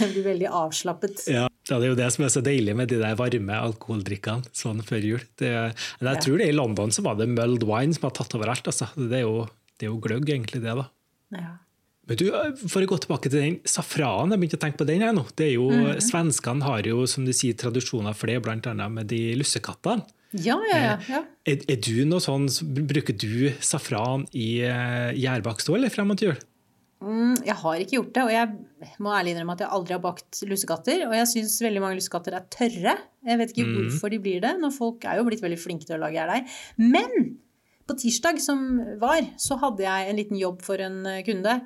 Du 0.00 0.08
blir 0.12 0.24
veldig 0.26 0.48
avslappet. 0.50 1.22
Ja, 1.30 1.44
ja, 1.68 1.78
det 1.78 1.86
er 1.86 1.90
jo 1.92 1.98
det 1.98 2.08
som 2.14 2.24
er 2.26 2.32
så 2.34 2.42
deilig 2.44 2.74
med 2.78 2.90
de 2.90 2.98
der 3.00 3.14
varme 3.18 3.56
alkoholdrikkene 3.68 4.50
sånn 4.56 4.82
før 4.86 5.06
jul. 5.06 5.22
Det, 5.38 5.52
men 6.00 6.10
jeg 6.12 6.24
tror 6.26 6.42
det 6.42 6.48
I 6.50 6.56
London 6.56 6.92
så 6.94 7.04
var 7.06 7.18
det 7.20 7.28
mulled 7.32 7.64
wine 7.66 7.94
som 7.96 8.08
har 8.08 8.16
tatt 8.18 8.34
over 8.38 8.52
alt. 8.52 8.66
Altså. 8.70 8.88
Det, 8.96 9.20
er 9.20 9.24
jo, 9.26 9.46
det 9.78 9.86
er 9.88 9.92
jo 9.92 10.00
gløgg, 10.02 10.26
egentlig, 10.34 10.62
det. 10.66 10.74
da. 10.78 10.88
Ja. 11.36 11.52
Men 12.06 12.20
du, 12.20 12.26
For 12.70 12.82
å 12.86 12.90
gå 12.90 12.98
tilbake 13.02 13.30
til 13.32 13.40
den 13.42 13.56
safranen, 13.66 14.34
jeg 14.36 14.42
begynte 14.44 14.58
å 14.60 14.64
tenke 14.66 14.78
på 14.82 14.86
den 14.86 15.02
her 15.02 15.14
nå. 15.16 15.24
Det 15.38 15.48
er 15.48 15.54
jo, 15.56 15.70
Mhm. 15.74 15.96
Svenskene 16.06 16.62
har 16.66 16.86
jo 16.86 17.06
som 17.10 17.24
du 17.26 17.32
sier, 17.34 17.54
tradisjoner 17.58 18.14
for 18.14 18.30
det, 18.30 18.38
bl.a. 18.42 18.88
med 18.88 19.06
de 19.10 19.22
lussekattene. 19.40 20.06
Ja, 20.34 20.58
ja, 20.66 20.78
ja. 20.82 20.96
ja. 21.08 21.22
Er, 21.46 21.62
er 21.70 21.78
du 21.80 22.02
noe 22.08 22.22
sånn, 22.22 22.48
Bruker 22.90 23.14
du 23.14 23.52
safran 23.62 24.26
i 24.34 24.58
uh, 24.66 25.14
gjærbakst 25.14 25.70
òg, 25.70 25.78
eller 25.78 25.92
frem 25.94 26.10
mot 26.10 26.22
jul? 26.22 26.34
Mm, 27.04 27.34
jeg 27.44 27.56
har 27.60 27.80
ikke 27.80 27.98
gjort 27.98 28.12
det, 28.16 28.22
og 28.24 28.32
jeg 28.32 28.92
må 29.04 29.12
ærlig 29.12 29.34
innrømme 29.34 29.54
at 29.54 29.62
jeg 29.66 29.72
aldri 29.76 29.94
har 29.94 30.04
bakt 30.04 30.38
lussekatter. 30.48 31.04
Og 31.06 31.14
jeg 31.18 31.30
syns 31.32 31.56
veldig 31.64 31.82
mange 31.84 31.98
lussekatter 31.98 32.36
er 32.38 32.46
tørre. 32.52 32.94
Jeg 33.26 33.40
vet 33.40 33.52
ikke 33.52 33.66
hvorfor 33.68 34.12
de 34.12 34.20
blir 34.22 34.40
det, 34.44 34.54
når 34.62 34.72
folk 34.74 35.04
er 35.04 35.20
jo 35.20 35.26
blitt 35.28 35.44
veldig 35.44 35.60
flinke 35.60 35.88
til 35.88 35.98
å 35.98 36.02
lage 36.02 36.16
gjærdeig. 36.16 36.56
Men 36.80 37.36
på 37.86 37.98
tirsdag 38.00 38.40
som 38.42 38.64
var, 39.02 39.28
så 39.38 39.60
hadde 39.62 39.84
jeg 39.84 40.08
en 40.08 40.18
liten 40.18 40.40
jobb 40.40 40.64
for 40.66 40.82
en 40.82 41.04
eh, 41.06 41.22
kunde 41.26 41.60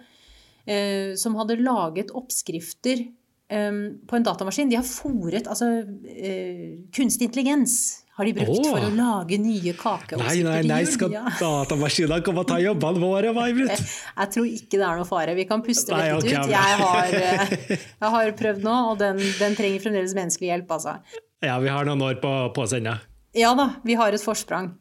eh, 0.66 1.16
som 1.16 1.38
hadde 1.38 1.60
laget 1.62 2.12
oppskrifter 2.16 3.06
eh, 3.06 3.80
på 4.10 4.18
en 4.18 4.26
datamaskin. 4.26 4.68
De 4.68 4.80
har 4.80 4.86
fòret 4.86 5.48
altså 5.48 5.70
eh, 6.10 6.82
kunstig 6.92 7.30
intelligens 7.30 7.78
har 8.20 8.28
de 8.28 8.34
brukt 8.36 8.52
Åh. 8.52 8.66
for 8.68 8.84
å 8.84 8.90
lage 8.92 9.38
nye 9.40 9.72
Nei, 9.72 9.76
kakeoppskrifter 9.80 10.46
nei, 10.46 10.60
nei, 10.68 10.80
til 10.84 10.92
skal. 10.92 11.14
Ja. 11.16 11.22
datamaskinene 11.40 12.20
komme 12.26 12.44
og 12.44 12.50
ta 12.50 12.58
jobbene 12.60 13.00
våre, 13.02 13.32
May-Britt? 13.36 13.84
Jeg 14.20 14.32
tror 14.34 14.50
ikke 14.50 14.76
det 14.76 14.86
er 14.86 15.00
noe 15.00 15.08
fare. 15.08 15.36
Vi 15.38 15.46
kan 15.48 15.64
puste 15.64 15.96
Nei, 15.96 16.10
litt 16.10 16.28
okay, 16.28 16.36
ut. 16.36 16.52
Jeg 16.52 16.80
har, 16.82 17.16
eh, 17.24 17.54
jeg 17.72 18.12
har 18.16 18.34
prøvd 18.42 18.66
nå, 18.66 18.76
og 18.92 19.00
den, 19.00 19.22
den 19.40 19.56
trenger 19.58 19.86
fremdeles 19.86 20.16
menneskelig 20.18 20.52
hjelp, 20.52 20.76
altså. 20.76 20.98
Ja, 21.40 21.56
vi 21.64 21.72
har 21.72 21.88
noen 21.88 22.04
år 22.04 22.20
på, 22.20 22.34
på 22.52 22.66
oss 22.66 22.76
ennå. 22.76 22.98
Ja 23.36 23.54
da, 23.56 23.70
vi 23.86 23.96
har 23.96 24.12
et 24.12 24.24
forsprang. 24.24 24.74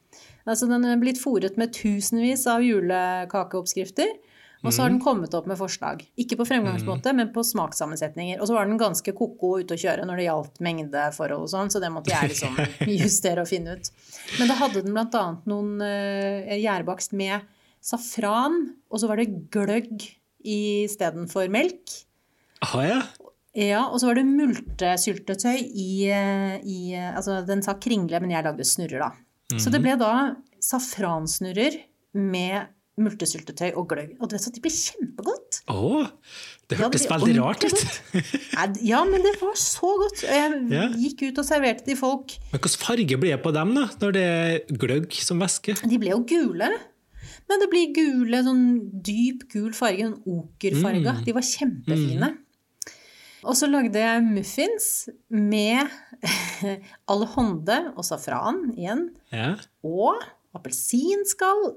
Altså, 0.50 0.68
den 0.70 0.88
er 0.90 1.00
blitt 1.00 1.22
fòret 1.22 1.60
med 1.62 1.72
tusenvis 1.78 2.48
av 2.50 2.66
julekakeoppskrifter. 2.66 4.12
Og 4.60 4.74
så 4.76 4.84
har 4.84 4.92
den 4.92 5.00
kommet 5.00 5.34
opp 5.38 5.46
med 5.48 5.56
forslag. 5.60 6.02
Ikke 6.20 6.36
på 6.40 6.46
fremgangsmåte, 6.48 7.14
men 7.16 7.30
på 7.36 7.44
smakssammensetninger. 7.48 8.42
Og 8.42 8.50
så 8.50 8.58
var 8.58 8.68
den 8.68 8.80
ganske 8.82 9.14
ko-ko 9.16 9.54
ute 9.62 9.78
å 9.78 9.80
kjøre 9.80 10.04
når 10.08 10.20
det 10.20 10.26
gjaldt 10.26 10.60
mengdeforhold 10.66 11.46
og 11.46 11.52
sånn, 11.54 11.72
så 11.72 11.80
det 11.80 11.92
måtte 11.96 12.12
jeg 12.12 12.34
liksom 12.34 12.60
justere 13.00 13.46
og 13.46 13.50
finne 13.52 13.78
ut. 13.78 13.92
Men 14.36 14.52
da 14.52 14.58
hadde 14.60 14.84
den 14.84 15.00
annet 15.00 15.48
noen 15.48 15.80
uh, 15.80 16.52
gjærbakst 16.60 17.16
med 17.16 17.48
safran, 17.80 18.60
og 18.92 19.00
så 19.00 19.08
var 19.08 19.22
det 19.22 19.32
gløgg 19.54 20.04
istedenfor 20.44 21.48
melk. 21.52 21.96
Aha, 22.68 22.84
ja. 22.84 23.02
Ja, 23.56 23.86
og 23.88 23.98
så 24.02 24.12
var 24.12 24.20
det 24.20 24.28
multesyltetøy 24.28 25.58
i, 25.58 26.06
eh, 26.14 26.60
i 26.62 26.94
eh, 26.94 27.16
Altså, 27.18 27.40
den 27.48 27.64
sa 27.66 27.74
kringle, 27.82 28.20
men 28.22 28.32
jeg 28.36 28.46
lagde 28.46 28.68
snurrer, 28.68 29.02
da. 29.08 29.58
Så 29.58 29.72
det 29.74 29.82
ble 29.82 29.96
da 29.98 30.36
safransnurrer 30.62 31.80
med 32.14 32.70
multesyltetøy 33.00 33.72
og 33.80 33.88
gløgg. 33.92 34.16
Og 34.20 34.30
du 34.30 34.36
vet 34.36 34.44
så 34.46 34.52
de 34.54 34.62
blir 34.64 34.74
kjempegodt! 34.76 35.62
Å, 35.72 36.04
det 36.70 36.78
Ja, 36.78 36.84
hørtes 36.86 37.06
det 37.08 37.12
veldig 37.14 37.36
rart 37.40 37.64
ut. 37.66 37.84
Ja, 38.86 39.02
men 39.08 39.24
det 39.26 39.34
var 39.42 39.56
så 39.60 39.94
godt. 40.04 40.24
Jeg 40.28 40.60
Ja. 40.74 40.88
gikk 40.94 41.24
ut 41.32 41.42
og 41.42 41.46
serverte 41.48 41.86
til 41.88 41.98
folk. 42.00 42.36
Men 42.52 42.60
hvilken 42.62 42.84
farge 42.86 43.18
blir 43.24 43.36
det 43.38 43.42
på 43.44 43.54
dem, 43.56 43.74
da, 43.76 43.88
når 44.02 44.12
det 44.20 44.26
er 44.30 44.60
gløgg 44.78 45.14
som 45.14 45.40
væske? 45.42 45.78
De 45.88 45.98
ble 46.02 46.12
jo 46.14 46.22
gule. 46.30 46.70
Men 47.50 47.60
det 47.64 47.70
blir 47.72 47.94
gule, 47.96 48.44
sånn 48.46 49.02
dyp 49.02 49.48
gul 49.50 49.72
farge, 49.74 50.06
sånn 50.06 50.22
okerfarga. 50.30 51.16
De 51.26 51.34
var 51.34 51.42
kjempefine. 51.42 52.36
Og 53.48 53.56
så 53.56 53.70
lagde 53.72 53.96
jeg 53.96 54.22
muffins 54.28 55.08
med 55.32 55.88
alhonde 57.14 57.78
og 57.96 58.04
safran 58.06 58.74
igjen. 58.76 59.06
Ja. 59.34 59.54
Og 59.88 60.20
appelsinskall 60.58 61.72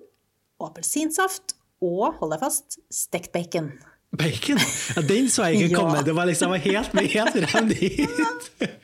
og 0.62 0.70
appelsinsaft. 0.72 1.56
Og, 1.82 2.12
hold 2.20 2.30
deg 2.36 2.42
fast, 2.44 2.78
stekt 2.94 3.32
bacon. 3.34 3.72
Bacon? 4.14 4.60
Ja, 4.94 5.02
den 5.08 5.28
så 5.32 5.48
jeg 5.50 5.64
ikke 5.64 5.72
Ja. 5.74 5.80
komme. 5.82 6.02
Det 6.06 6.14
var 6.14 6.28
liksom 6.30 6.52
helt, 6.54 6.92
helt 7.16 7.38
rett 7.46 7.72
dit. 7.72 8.70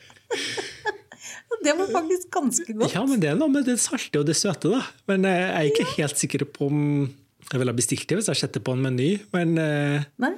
Det 1.63 1.73
var 1.75 1.89
faktisk 1.91 2.29
ganske 2.31 2.73
godt. 2.77 2.93
Ja, 2.95 3.01
men 3.03 3.19
det 3.19 3.31
er 3.33 3.35
noe 3.39 3.51
med 3.51 3.65
det 3.67 3.73
salte 3.83 4.21
og 4.21 4.27
det 4.29 4.35
søte, 4.39 4.69
da. 4.71 4.79
Men 5.11 5.25
eh, 5.27 5.39
jeg 5.41 5.49
er 5.57 5.71
ikke 5.73 5.87
helt 5.97 6.21
sikker 6.21 6.45
på 6.55 6.69
om 6.69 6.77
jeg 7.49 7.57
ville 7.59 7.73
ha 7.73 7.75
bestilt 7.75 8.05
det 8.07 8.19
hvis 8.19 8.29
jeg 8.31 8.39
setter 8.43 8.63
på 8.63 8.75
en 8.77 8.83
meny. 8.85 9.09
Men 9.35 9.57
eh, 9.59 10.05
Nei? 10.23 10.29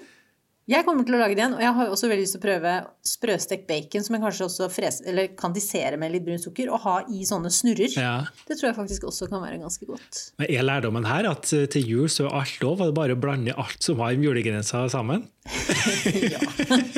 Jeg 0.71 0.85
kommer 0.87 1.03
til 1.03 1.17
å 1.17 1.19
lage 1.19 1.35
det 1.35 1.41
igjen, 1.41 1.55
og 1.57 1.61
jeg 1.65 1.75
har 1.75 1.89
også 1.91 2.07
veldig 2.07 2.23
lyst 2.23 2.35
til 2.37 2.39
å 2.39 2.43
prøve 2.45 2.73
sprøstekt 3.03 3.65
bacon, 3.67 4.05
som 4.05 4.15
jeg 4.15 4.23
kanskje 4.23 4.45
også 4.47 4.67
fres, 4.71 4.99
eller 5.09 5.33
kandisere 5.39 5.97
med 5.99 6.13
litt 6.13 6.23
brunt 6.23 6.45
sukker, 6.45 6.69
og 6.71 6.79
ha 6.85 6.93
i 7.11 7.25
sånne 7.27 7.51
snurrer. 7.51 7.91
Ja. 7.99 8.13
Det 8.47 8.55
tror 8.55 8.69
jeg 8.69 8.77
faktisk 8.77 9.07
også 9.09 9.27
kan 9.31 9.43
være 9.43 9.59
ganske 9.59 9.89
godt. 9.89 10.21
Men 10.39 10.47
Er 10.55 10.63
lærdommen 10.67 11.07
her 11.09 11.27
at 11.33 11.51
eh, 11.57 11.65
til 11.73 11.89
jul 11.91 12.07
så 12.13 12.29
er 12.29 12.37
alt 12.39 12.63
lov, 12.63 12.79
og 12.79 12.91
det 12.93 12.97
bare 13.01 13.17
å 13.17 13.19
blande 13.19 13.57
alt 13.59 13.83
som 13.83 13.99
har 13.99 14.15
julegrensa 14.15 14.85
sammen? 14.93 15.27
ja. 16.35 16.39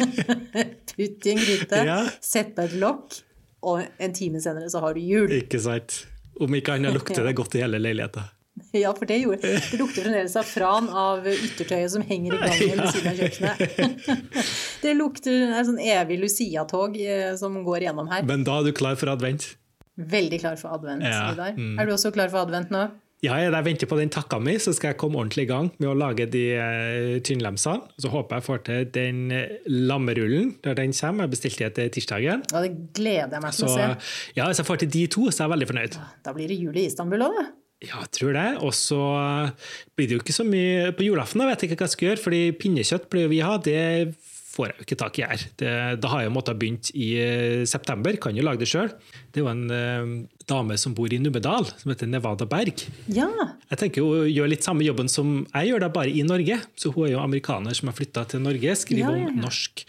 Putt 0.94 1.26
i 1.26 1.34
en 1.34 1.42
gryte, 1.42 1.82
Ja. 1.88 1.98
sett 2.22 2.54
på 2.54 2.68
et 2.68 2.78
lokk, 2.78 3.18
og 3.66 3.82
en 3.98 4.14
time 4.14 4.44
senere 4.44 4.70
så 4.70 4.84
har 4.84 4.94
du 4.94 5.02
jul. 5.02 5.34
Ikke 5.40 5.58
sant? 5.64 6.04
Om 6.42 6.60
ikke 6.62 6.78
annet 6.78 6.94
lukter 6.94 7.26
det 7.26 7.34
godt 7.38 7.58
i 7.58 7.64
hele 7.66 7.82
leiligheten. 7.82 8.30
Ja, 8.84 8.90
for 8.98 9.06
det 9.06 9.20
gjorde 9.22 9.52
Det 9.54 9.78
lukter 9.78 10.02
fremdeles 10.08 10.34
safran 10.34 10.88
av 10.90 11.28
yttertøyet 11.30 11.92
som 11.94 12.02
henger 12.10 12.34
i 12.34 12.40
gangen 12.42 12.80
ved 12.82 12.96
siden 12.96 13.12
av 13.12 13.20
kjøkkenet. 13.22 14.24
Det 14.84 14.94
lukter 14.98 15.54
er 15.60 15.68
sånn 15.68 15.78
evig 15.84 16.18
Lucia-tog 16.24 16.98
eh, 17.00 17.36
som 17.40 17.60
går 17.66 17.86
gjennom 17.88 18.10
her. 18.12 18.26
Men 18.28 18.44
da 18.48 18.58
er 18.62 18.72
du 18.72 18.74
klar 18.76 18.98
for 19.00 19.14
advent? 19.14 19.52
Veldig 19.94 20.40
klar 20.42 20.58
for 20.58 20.74
advent, 20.74 21.06
Ja, 21.06 21.28
Vidar. 21.32 21.54
mm. 21.54 21.76
Er 21.80 21.86
du 21.86 21.94
også 21.94 22.10
klar 22.16 22.32
for 22.34 22.42
advent 22.48 22.74
nå? 22.74 22.88
Ja, 23.24 23.38
jeg 23.40 23.54
venter 23.64 23.88
på 23.88 23.96
den 23.96 24.10
takka 24.12 24.36
mi, 24.44 24.58
så 24.60 24.74
skal 24.76 24.90
jeg 24.92 24.98
komme 25.00 25.16
ordentlig 25.22 25.46
i 25.46 25.52
gang 25.54 25.70
med 25.80 25.88
å 25.88 25.94
lage 25.96 26.26
de 26.34 26.42
eh, 26.60 27.22
tynnlemsene. 27.24 27.86
Så 28.04 28.10
håper 28.12 28.42
jeg 28.42 28.44
får 28.50 28.64
til 28.68 28.90
den 28.98 29.22
eh, 29.32 29.54
lammerullen 29.70 30.58
når 30.66 30.76
den 30.82 30.92
kommer. 30.98 31.30
Jeg 31.30 31.32
bestilte 31.38 31.70
den 31.70 31.78
til 31.78 31.94
tirsdagen. 32.02 32.44
Ja, 32.52 32.64
det 32.66 32.74
gleder 32.98 33.38
jeg 33.38 33.46
meg 33.46 33.56
til 33.56 33.64
Så 33.64 33.70
å 33.70 33.78
se. 33.78 33.88
ja, 34.36 34.50
hvis 34.50 34.60
jeg 34.60 34.68
får 34.68 34.82
til 34.84 34.92
de 34.98 35.06
to, 35.16 35.30
så 35.32 35.38
er 35.38 35.46
jeg 35.48 35.54
veldig 35.56 35.70
fornøyd. 35.72 36.00
Da 36.26 36.34
blir 36.36 36.52
det 36.52 36.58
jul 36.60 36.82
i 36.84 36.88
Istanbul 36.90 37.24
òg, 37.30 37.38
da. 37.40 37.46
Ja, 37.84 38.00
jeg 38.06 38.12
tror 38.16 38.36
det. 38.38 38.50
Og 38.64 38.72
så 38.78 39.00
blir 39.98 40.08
det 40.08 40.18
jo 40.18 40.24
ikke 40.24 40.36
så 40.36 40.46
mye 40.48 40.94
på 40.96 41.08
julaften. 41.08 41.44
Jeg 41.44 41.52
vet 41.52 41.66
ikke 41.68 41.80
hva 41.82 41.90
jeg 41.90 41.96
skal 41.98 42.10
gjøre, 42.12 42.24
fordi 42.24 42.44
pinnekjøtt 42.62 43.10
pleier 43.12 43.32
vi 43.32 43.42
ha. 43.44 43.58
Det 43.60 43.82
får 44.54 44.70
jeg 44.70 44.78
jo 44.78 44.86
ikke 44.86 44.98
tak 45.02 45.20
i 45.20 45.26
her. 45.26 45.44
Det, 45.60 45.74
da 46.00 46.12
har 46.12 46.24
jeg 46.24 46.30
jo 46.30 46.36
måttet 46.36 46.60
begynt 46.62 46.92
i 46.94 47.10
eh, 47.20 47.66
september. 47.70 48.16
Kan 48.22 48.38
jo 48.38 48.46
lage 48.46 48.62
det 48.62 48.70
sjøl. 48.70 48.92
Det 49.34 49.42
er 49.42 49.44
jo 49.44 49.52
en 49.52 49.64
eh, 49.74 50.16
dame 50.50 50.78
som 50.80 50.96
bor 50.96 51.12
i 51.12 51.20
Numedal, 51.22 51.68
som 51.82 51.94
heter 51.94 52.10
Nevada 52.12 52.48
Berg. 52.50 52.86
Ja. 53.12 53.30
Jeg 53.72 53.82
tenker 53.82 54.06
hun 54.06 54.30
gjør 54.30 54.52
litt 54.54 54.66
samme 54.66 54.86
jobben 54.86 55.10
som 55.12 55.40
jeg 55.42 55.74
gjør, 55.74 55.88
da 55.88 55.94
bare 55.94 56.14
i 56.14 56.26
Norge. 56.28 56.60
Så 56.80 56.94
hun 56.94 57.08
er 57.10 57.16
jo 57.16 57.24
amerikaner 57.24 57.76
som 57.78 57.90
har 57.90 57.98
flytta 57.98 58.28
til 58.34 58.46
Norge, 58.46 58.78
skriver 58.80 59.18
Ja, 59.18 59.24
ja, 59.26 59.32
om 59.32 59.42
norsk 59.44 59.88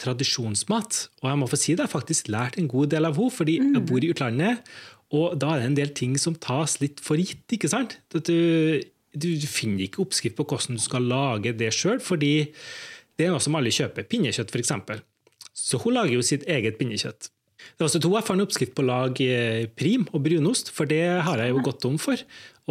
tradisjonsmat. 0.00 1.06
Og 1.22 1.30
jeg 1.30 1.40
må 1.40 1.48
få 1.50 1.58
si 1.58 1.72
det, 1.72 1.80
jeg 1.80 1.88
har 1.88 1.92
faktisk 1.98 2.28
lært 2.32 2.58
en 2.60 2.68
god 2.70 2.92
del 2.92 3.08
av 3.08 3.16
henne, 3.18 3.32
fordi 3.32 3.58
jeg 3.62 3.84
bor 3.88 4.04
i 4.04 4.12
utlandet. 4.12 4.76
Og 5.14 5.36
da 5.38 5.52
er 5.54 5.62
det 5.62 5.70
en 5.70 5.78
del 5.78 5.92
ting 5.94 6.16
som 6.18 6.34
tas 6.34 6.80
litt 6.82 7.02
for 7.04 7.20
gitt. 7.20 7.44
ikke 7.54 7.70
sant? 7.70 7.98
Du, 8.10 8.80
du 9.14 9.28
finner 9.46 9.86
ikke 9.86 10.02
oppskrift 10.02 10.38
på 10.38 10.46
hvordan 10.48 10.80
du 10.80 10.82
skal 10.82 11.06
lage 11.06 11.54
det 11.56 11.70
sjøl, 11.74 12.00
fordi 12.02 12.50
det 13.16 13.28
er 13.28 13.32
noe 13.32 13.42
som 13.42 13.54
alle 13.58 13.72
kjøper. 13.72 14.08
Pinnekjøtt, 14.10 14.52
f.eks. 14.52 15.00
Så 15.56 15.80
hun 15.84 15.96
lager 15.96 16.18
jo 16.18 16.26
sitt 16.26 16.44
eget 16.50 16.76
pinnekjøtt. 16.80 17.30
Det 17.56 17.82
er 17.82 17.88
også 17.88 18.00
to 18.04 18.10
jeg 18.12 18.26
fant 18.26 18.44
oppskrift 18.44 18.74
på 18.76 18.84
å 18.84 18.88
lage 18.88 19.26
eh, 19.32 19.64
prim 19.78 20.04
og 20.12 20.20
brunost, 20.26 20.70
for 20.74 20.88
det 20.88 21.02
har 21.24 21.40
jeg 21.40 21.54
jo 21.54 21.62
gått 21.64 21.86
om 21.88 21.96
for. 22.00 22.20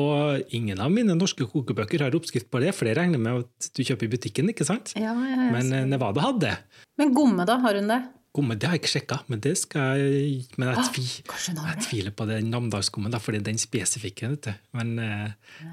Og 0.02 0.54
ingen 0.56 0.82
av 0.84 0.92
mine 0.94 1.16
norske 1.18 1.48
kokebøker 1.50 2.04
har 2.06 2.16
oppskrift 2.18 2.50
på 2.52 2.62
det, 2.64 2.74
for 2.76 2.88
det 2.88 2.96
regner 3.00 3.22
med 3.22 3.46
at 3.46 3.70
du 3.76 3.82
kjøper 3.82 4.08
i 4.08 4.12
butikken. 4.16 4.52
ikke 4.52 4.68
sant? 4.68 4.94
Ja, 4.96 5.14
ja, 5.16 5.34
ja. 5.36 5.50
Men 5.56 5.74
eh, 5.74 5.88
Nevada 5.90 6.28
hadde 6.28 6.50
det. 6.50 6.84
Men 7.02 7.16
gomme, 7.16 7.48
da? 7.48 7.58
Har 7.64 7.80
hun 7.80 7.92
det? 7.92 8.02
Gomme, 8.36 8.58
det 8.60 8.68
har 8.68 8.76
jeg 8.76 8.84
ikke 8.84 8.94
sjekka, 8.98 9.22
men 9.32 9.40
det 9.44 9.54
skal 9.62 10.02
jeg 10.02 10.58
Men 10.60 10.74
jeg, 10.74 10.88
tvi, 10.92 11.06
ah, 11.32 11.70
jeg 11.70 11.86
tviler 11.86 12.16
på 12.16 12.28
den 12.28 12.50
namdalsskummen, 12.52 13.16
for 13.24 13.36
det 13.36 13.44
er 13.44 13.52
den 13.52 13.62
spesifikke. 13.62 14.34
Men 14.76 14.98
eh, 15.00 15.30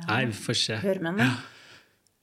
nei, 0.06 0.20
vi 0.30 0.38
får 0.44 0.58
se. 0.60 0.78
Hør 0.84 1.02
med 1.02 1.16
henne. 1.16 1.32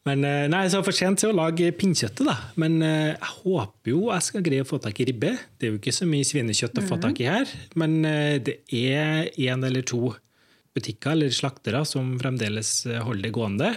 Men 0.08 0.24
eh, 0.24 0.46
nei, 0.52 0.64
så 0.72 0.80
for 0.86 0.96
sent 0.96 1.20
til 1.22 1.34
å 1.34 1.38
lage 1.38 1.74
pinnkjøttet, 1.76 2.24
da. 2.28 2.38
Men 2.62 2.80
eh, 2.86 3.12
jeg 3.12 3.34
håper 3.42 3.92
jo 3.92 4.06
jeg 4.08 4.28
skal 4.30 4.46
greie 4.46 4.64
å 4.64 4.70
få 4.70 4.80
tak 4.82 5.02
i 5.04 5.10
ribbe. 5.10 5.34
Det 5.60 5.68
er 5.68 5.74
jo 5.74 5.82
ikke 5.82 5.96
så 5.96 6.08
mye 6.10 6.28
svinekjøtt 6.28 6.80
å 6.80 6.86
få 6.88 7.00
tak 7.04 7.20
i 7.22 7.28
her, 7.28 7.52
men 7.80 8.00
eh, 8.08 8.38
det 8.40 8.62
er 8.72 9.28
én 9.36 9.66
eller 9.68 9.86
to 9.88 10.14
butikker 10.78 11.18
eller 11.18 11.34
slaktere 11.34 11.84
som 11.90 12.14
fremdeles 12.22 12.72
holder 13.04 13.28
det 13.28 13.36
gående. 13.36 13.74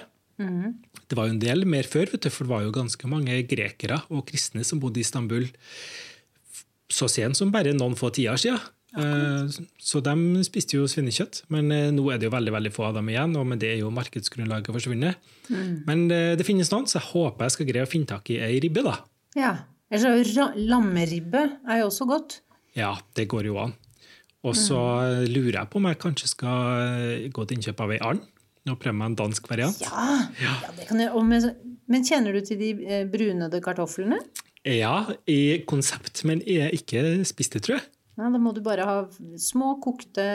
Det 1.08 1.16
var 1.18 1.28
jo 1.28 1.34
en 1.34 1.42
del 1.42 1.66
mer 1.68 1.86
før, 1.88 2.08
du, 2.14 2.28
for 2.32 2.46
det 2.46 2.52
var 2.52 2.64
jo 2.64 2.72
ganske 2.74 3.08
mange 3.10 3.36
grekere 3.48 4.00
og 4.12 4.24
kristne 4.28 4.64
som 4.66 4.80
bodde 4.82 5.00
i 5.00 5.04
Istanbul 5.04 5.46
så 6.92 7.08
sent 7.10 7.38
som 7.38 7.52
bare 7.54 7.74
noen 7.76 7.96
få 7.98 8.12
tiår 8.14 8.40
siden. 8.40 8.70
Eh, 8.92 9.48
Så 9.80 10.02
de 10.04 10.44
spiste 10.44 10.76
jo 10.76 10.86
svinekjøtt, 10.90 11.42
men 11.52 11.72
eh, 11.72 11.90
nå 11.94 12.04
er 12.12 12.20
det 12.20 12.28
jo 12.28 12.34
veldig 12.34 12.52
veldig 12.52 12.72
få 12.74 12.90
av 12.90 12.98
dem 12.98 13.08
igjen, 13.08 13.36
og 13.40 13.46
med 13.48 13.62
det 13.62 13.72
er 13.72 13.78
jo 13.80 13.92
markedsgrunnlaget 13.94 14.72
forsvunnet. 14.74 15.30
Men 15.88 16.04
eh, 16.12 16.34
det 16.36 16.46
finnes 16.46 16.70
noen, 16.72 16.88
så 16.90 16.98
jeg 17.00 17.08
håper 17.12 17.48
jeg 17.48 17.56
skal 17.56 17.70
greie 17.70 17.86
å 17.86 17.90
finne 17.90 18.10
tak 18.12 18.28
i 18.34 18.40
ei 18.44 18.58
ribbe. 18.62 18.84
da. 18.84 18.98
Ja. 19.38 19.54
Ellers 19.92 20.08
er 20.08 20.20
jo 20.40 20.66
lammeribbe 20.72 21.40
er 21.68 21.82
jo 21.82 21.88
også 21.90 22.08
godt. 22.08 22.38
Ja, 22.76 22.94
det 23.16 23.26
går 23.28 23.48
jo 23.50 23.58
an. 23.60 23.74
Og 24.42 24.56
så 24.58 24.78
mm. 24.78 25.26
lurer 25.30 25.58
jeg 25.60 25.70
på 25.70 25.78
om 25.78 25.88
jeg 25.90 26.00
kanskje 26.02 26.30
skal 26.30 26.70
eh, 26.84 27.26
gå 27.32 27.44
til 27.46 27.60
innkjøp 27.60 27.82
av 27.84 27.96
ei 27.96 28.00
and 28.02 28.28
og 28.70 28.76
prøve 28.78 28.94
meg 28.94 29.08
en 29.10 29.16
dansk 29.18 29.48
variant. 29.50 29.80
Ja, 29.82 30.18
ja 30.38 30.52
det 30.76 30.84
kan 30.86 31.00
og 31.08 31.24
med, 31.26 31.48
Men 31.90 32.04
kjenner 32.06 32.36
du 32.36 32.44
til 32.46 32.60
de 32.60 33.00
brunede 33.10 33.58
kartoflene? 33.64 34.20
Ja, 34.68 35.06
i 35.26 35.62
konsept, 35.66 36.22
men 36.28 36.42
jeg 36.46 36.68
har 36.68 36.76
ikke 36.76 37.24
spist 37.26 37.56
det, 37.56 37.64
tror 37.66 37.80
jeg. 37.80 37.88
Ja, 38.20 38.28
da 38.28 38.38
må 38.38 38.52
du 38.54 38.60
bare 38.62 38.84
ha 38.86 38.96
små 39.40 39.74
kokte 39.82 40.26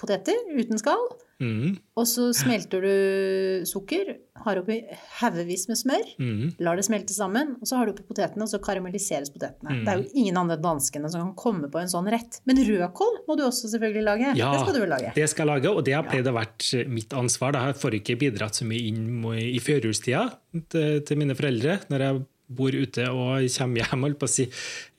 poteter 0.00 0.40
uten 0.56 0.80
skall. 0.80 1.04
Mm, 1.42 1.74
Og 1.98 2.06
så 2.08 2.28
smelter 2.32 2.84
du 2.84 3.64
sukker, 3.66 4.12
har 4.44 4.60
oppi 4.60 4.76
haugevis 5.18 5.66
med 5.68 5.76
smør, 5.76 6.04
mm. 6.22 6.44
lar 6.62 6.78
det 6.78 6.84
smelte 6.86 7.12
sammen, 7.12 7.56
og 7.58 7.68
så 7.68 7.76
har 7.76 7.88
du 7.88 7.92
oppi 7.92 8.04
potetene, 8.06 8.46
og 8.46 8.50
så 8.52 8.60
karamelliseres 8.62 9.32
potetene. 9.34 9.80
Mm. 9.80 9.82
Det 9.84 9.92
er 9.92 10.00
jo 10.00 10.22
ingen 10.22 10.38
andre 10.40 10.56
danskene 10.62 11.10
som 11.12 11.26
kan 11.26 11.34
komme 11.38 11.70
på 11.72 11.82
en 11.82 11.90
sånn 11.90 12.08
rett. 12.14 12.38
Men 12.48 12.62
rødkål 12.64 13.18
må 13.28 13.36
du 13.36 13.44
også 13.48 13.70
selvfølgelig 13.74 14.04
lage. 14.06 14.34
Ja, 14.38 14.52
det 14.54 14.62
skal 14.62 14.78
du 14.78 14.82
vel 14.84 14.94
lage. 14.94 15.10
det 15.18 15.26
skal 15.30 15.44
jeg 15.44 15.52
lage, 15.52 15.74
og 15.74 15.84
det 15.86 15.96
har 15.98 16.06
pleid 16.08 16.30
å 16.30 16.36
være 16.38 16.84
mitt 16.94 17.18
ansvar. 17.18 17.58
Da. 17.58 17.66
Jeg 17.72 17.80
får 17.82 17.98
ikke 18.00 18.18
bidratt 18.24 18.62
så 18.62 18.68
mye 18.70 18.86
inn 18.88 19.26
i 19.42 19.60
førjulstida 19.62 20.24
til, 20.70 21.02
til 21.04 21.20
mine 21.20 21.36
foreldre 21.36 21.80
når 21.90 22.06
jeg 22.08 22.22
bor 22.48 22.74
ute 22.74 23.08
og 23.10 23.44
kommer 23.58 23.84
hjem, 23.84 24.02
holdt 24.08 24.18
på 24.20 24.28
å 24.28 24.34
si, 24.34 24.48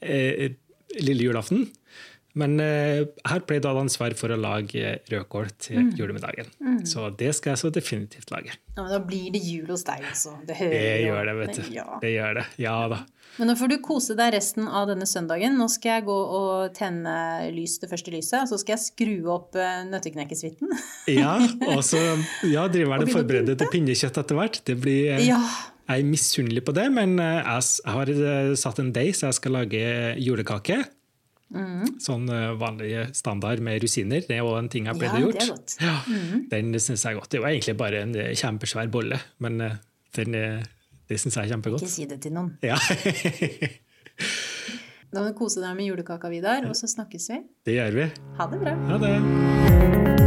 eh, 0.01 0.49
lille 1.01 1.27
julaften. 1.29 1.67
Men 2.35 2.57
eh, 2.59 3.05
jeg 3.05 3.43
pleide 3.47 3.63
jeg 3.63 3.71
å 3.71 3.77
ha 3.77 3.83
ansvar 3.85 4.11
for 4.19 4.33
å 4.33 4.35
lage 4.35 4.97
rødkål 5.07 5.53
til 5.55 5.77
Mm. 5.85 5.91
julemiddagen. 5.95 6.49
Så 6.83 7.05
det 7.15 7.29
skal 7.37 7.53
jeg 7.53 7.61
så 7.61 7.69
definitivt 7.71 8.29
lage. 8.33 8.51
Ja, 8.75 8.83
men 8.83 8.91
da 8.91 8.99
blir 8.99 9.31
det 9.31 9.39
jul 9.39 9.69
hos 9.71 9.85
deg, 9.87 10.03
altså. 10.03 10.33
Det, 10.45 10.57
Det 10.59 11.05
gjør 11.05 11.25
det, 11.29 11.35
vet 11.39 11.55
du. 11.61 11.73
Ja. 11.73 11.85
Det 12.01 12.11
gjør 12.11 12.33
det. 12.41 12.45
Ja 12.59 12.87
da. 12.91 13.05
Men 13.37 13.47
nå 13.49 13.55
får 13.59 13.67
du 13.71 13.77
kose 13.83 14.15
deg 14.15 14.33
resten 14.35 14.67
av 14.67 14.87
denne 14.87 15.07
søndagen. 15.07 15.55
Nå 15.59 15.69
skal 15.71 15.97
jeg 16.01 16.05
gå 16.07 16.15
og 16.39 16.73
tenne 16.75 17.15
lys 17.55 17.77
det 17.79 17.89
første 17.91 18.11
lyset, 18.11 18.41
og 18.43 18.47
så 18.51 18.59
skal 18.59 18.75
jeg 18.77 18.83
skru 18.83 19.29
opp 19.31 19.55
uh, 19.55 19.83
nøtteknekkesuiten. 19.87 20.71
Ja, 21.11 21.37
og 21.71 21.83
så 21.87 21.99
ja, 22.55 22.67
driver 22.67 22.97
jeg 22.97 22.99
Og 22.99 23.05
det 23.07 23.15
forbereder 23.15 23.55
til 23.59 23.71
pinnekjøtt 23.71 24.19
etter 24.23 24.35
hvert. 24.39 24.59
Det 24.67 24.75
blir, 24.79 25.13
eh, 25.15 25.25
ja. 25.27 25.39
Jeg 25.86 26.01
er 26.01 26.07
misunnelig 26.09 26.63
på 26.65 26.73
det, 26.73 26.88
men 26.93 27.19
eh, 27.21 27.41
jeg 27.45 27.93
har 27.93 28.09
eh, 28.11 28.51
satt 28.57 28.79
en 28.81 28.91
deig, 28.95 29.11
så 29.17 29.27
jeg 29.29 29.38
skal 29.38 29.53
lage 29.59 29.81
julekake. 30.17 30.79
Mm. 31.53 31.91
Sånn 32.01 32.25
eh, 32.33 32.55
vanlig 32.57 32.89
standard 33.13 33.61
med 33.63 33.83
rusiner. 33.83 34.25
Det 34.25 34.39
er 34.39 34.47
òg 34.47 34.57
en 34.63 34.69
ting 34.73 34.89
jeg 34.89 34.97
pleide 34.97 35.21
å 35.21 35.29
godt. 35.29 35.77
Ja, 35.83 35.99
Mm. 36.09 36.47
Den 36.51 36.73
syns 36.81 37.05
jeg 37.05 37.13
er 37.13 37.19
godt. 37.19 37.29
Det 37.36 37.41
var 37.43 37.53
egentlig 37.53 37.77
bare 37.77 38.01
en 38.05 38.13
kjempesvær 38.17 38.89
bolle, 38.93 39.19
men 39.45 39.61
den, 40.17 40.38
det 41.09 41.19
syns 41.21 41.38
jeg 41.38 41.45
er 41.45 41.53
kjempegodt. 41.53 41.86
Ikke 41.86 41.93
si 41.99 42.09
det 42.09 42.19
til 42.25 42.33
noen. 42.36 42.55
Ja, 42.65 42.79
Da 45.15 45.21
må 45.21 45.29
du 45.29 45.38
kose 45.38 45.61
deg 45.63 45.77
med 45.77 45.88
julekaka, 45.88 46.27
Vidar, 46.33 46.65
og 46.67 46.75
så 46.75 46.89
snakkes 46.91 47.29
vi. 47.31 47.39
det 47.69 47.77
gjør 47.77 48.01
vi. 48.01 48.09
Ha 48.41 48.49
det 48.51 48.61
bra. 48.65 48.75
Ha 48.91 49.01
det. 49.05 50.24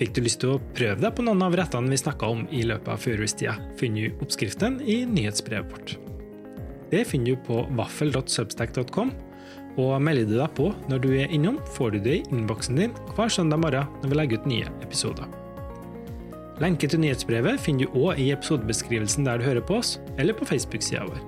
Fikk 0.00 0.16
du 0.16 0.24
lyst 0.24 0.40
til 0.42 0.56
å 0.56 0.62
prøve 0.74 0.98
deg 0.98 1.12
på 1.14 1.22
noen 1.22 1.44
av 1.46 1.54
rettene 1.54 1.92
vi 1.92 2.00
snakka 2.00 2.30
om 2.32 2.42
i 2.50 2.64
løpet 2.66 2.90
av 2.90 2.98
førjulstida, 2.98 3.54
finner 3.78 4.08
du 4.08 4.24
oppskriften 4.24 4.80
i 4.82 5.04
nyhetsbrevet 5.06 5.70
vårt. 5.70 5.94
Det 6.90 7.04
finner 7.06 7.34
du 7.34 7.44
på 7.46 7.60
vaffel.substack.com, 7.78 9.12
og 9.78 9.94
melder 10.02 10.26
du 10.30 10.34
deg 10.38 10.50
på 10.58 10.68
når 10.90 11.02
du 11.02 11.08
er 11.14 11.30
innom, 11.34 11.60
får 11.76 11.94
du 11.94 12.02
det 12.02 12.16
i 12.18 12.26
innboksen 12.30 12.78
din 12.78 12.94
hver 13.14 13.30
søndag 13.30 13.62
morgen 13.62 13.90
når 14.02 14.10
vi 14.10 14.18
legger 14.18 14.42
ut 14.42 14.48
nye 14.50 14.72
episoder. 14.82 15.30
Lenke 16.62 16.86
til 16.90 17.02
nyhetsbrevet 17.02 17.58
finner 17.62 17.86
du 17.86 17.98
òg 17.98 18.18
i 18.22 18.28
episodebeskrivelsen 18.34 19.26
der 19.26 19.38
du 19.38 19.46
hører 19.46 19.62
på 19.66 19.80
oss, 19.80 19.96
eller 20.18 20.36
på 20.38 20.46
Facebook-sida 20.46 21.02
vår. 21.06 21.22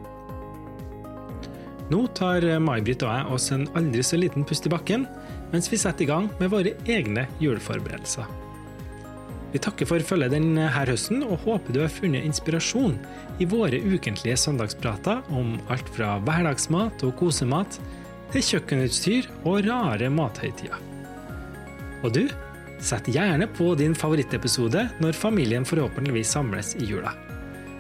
Nå 1.91 2.01
tar 2.19 2.43
May-Britt 2.63 3.05
og 3.07 3.15
jeg 3.15 3.35
oss 3.35 3.53
en 3.55 3.69
aldri 3.79 4.03
så 4.07 4.19
liten 4.19 4.47
pust 4.47 4.67
i 4.67 4.75
bakken, 4.75 5.07
mens 5.53 5.71
vi 5.71 5.79
setter 5.79 6.07
i 6.07 6.11
gang 6.11 6.27
med 6.41 6.51
våre 6.55 6.75
egne 6.91 7.29
juleforberedelser. 7.43 8.46
Vi 9.57 9.61
takker 9.65 9.89
for 9.89 10.05
følget 10.05 10.35
denne 10.35 10.67
høsten, 10.69 11.23
og 11.25 11.41
håper 11.47 11.73
du 11.73 11.79
har 11.81 11.89
funnet 11.89 12.27
inspirasjon 12.29 12.99
i 13.41 13.47
våre 13.49 13.79
ukentlige 13.81 14.37
søndagsprater 14.43 15.23
om 15.33 15.55
alt 15.73 15.89
fra 15.97 16.19
hverdagsmat 16.27 17.01
og 17.09 17.15
kosemat 17.17 17.79
til 18.35 18.45
kjøkkenutstyr 18.51 19.31
og 19.47 19.65
rare 19.65 20.11
mathøytider. 20.13 20.77
Og 22.05 22.13
du, 22.13 22.27
Sett 22.85 23.09
gjerne 23.09 23.47
på 23.57 23.71
din 23.81 23.95
favorittepisode 23.97 24.83
når 25.01 25.17
familien 25.17 25.65
forhåpentligvis 25.65 26.35
samles 26.37 26.75
i 26.77 26.91
jula. 26.91 27.15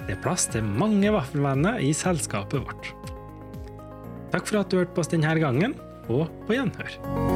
Det 0.06 0.16
er 0.16 0.22
plass 0.24 0.48
til 0.48 0.64
mange 0.64 1.12
vaffelvenner 1.12 1.82
i 1.84 1.92
selskapet 1.92 2.64
vårt. 2.64 2.92
Takk 4.32 4.48
for 4.48 4.62
at 4.62 4.72
du 4.72 4.80
hørte 4.80 4.96
på 4.96 5.04
oss 5.04 5.12
denne 5.12 5.36
gangen, 5.42 5.76
og 6.08 6.30
på 6.48 6.56
gjenhør. 6.56 7.35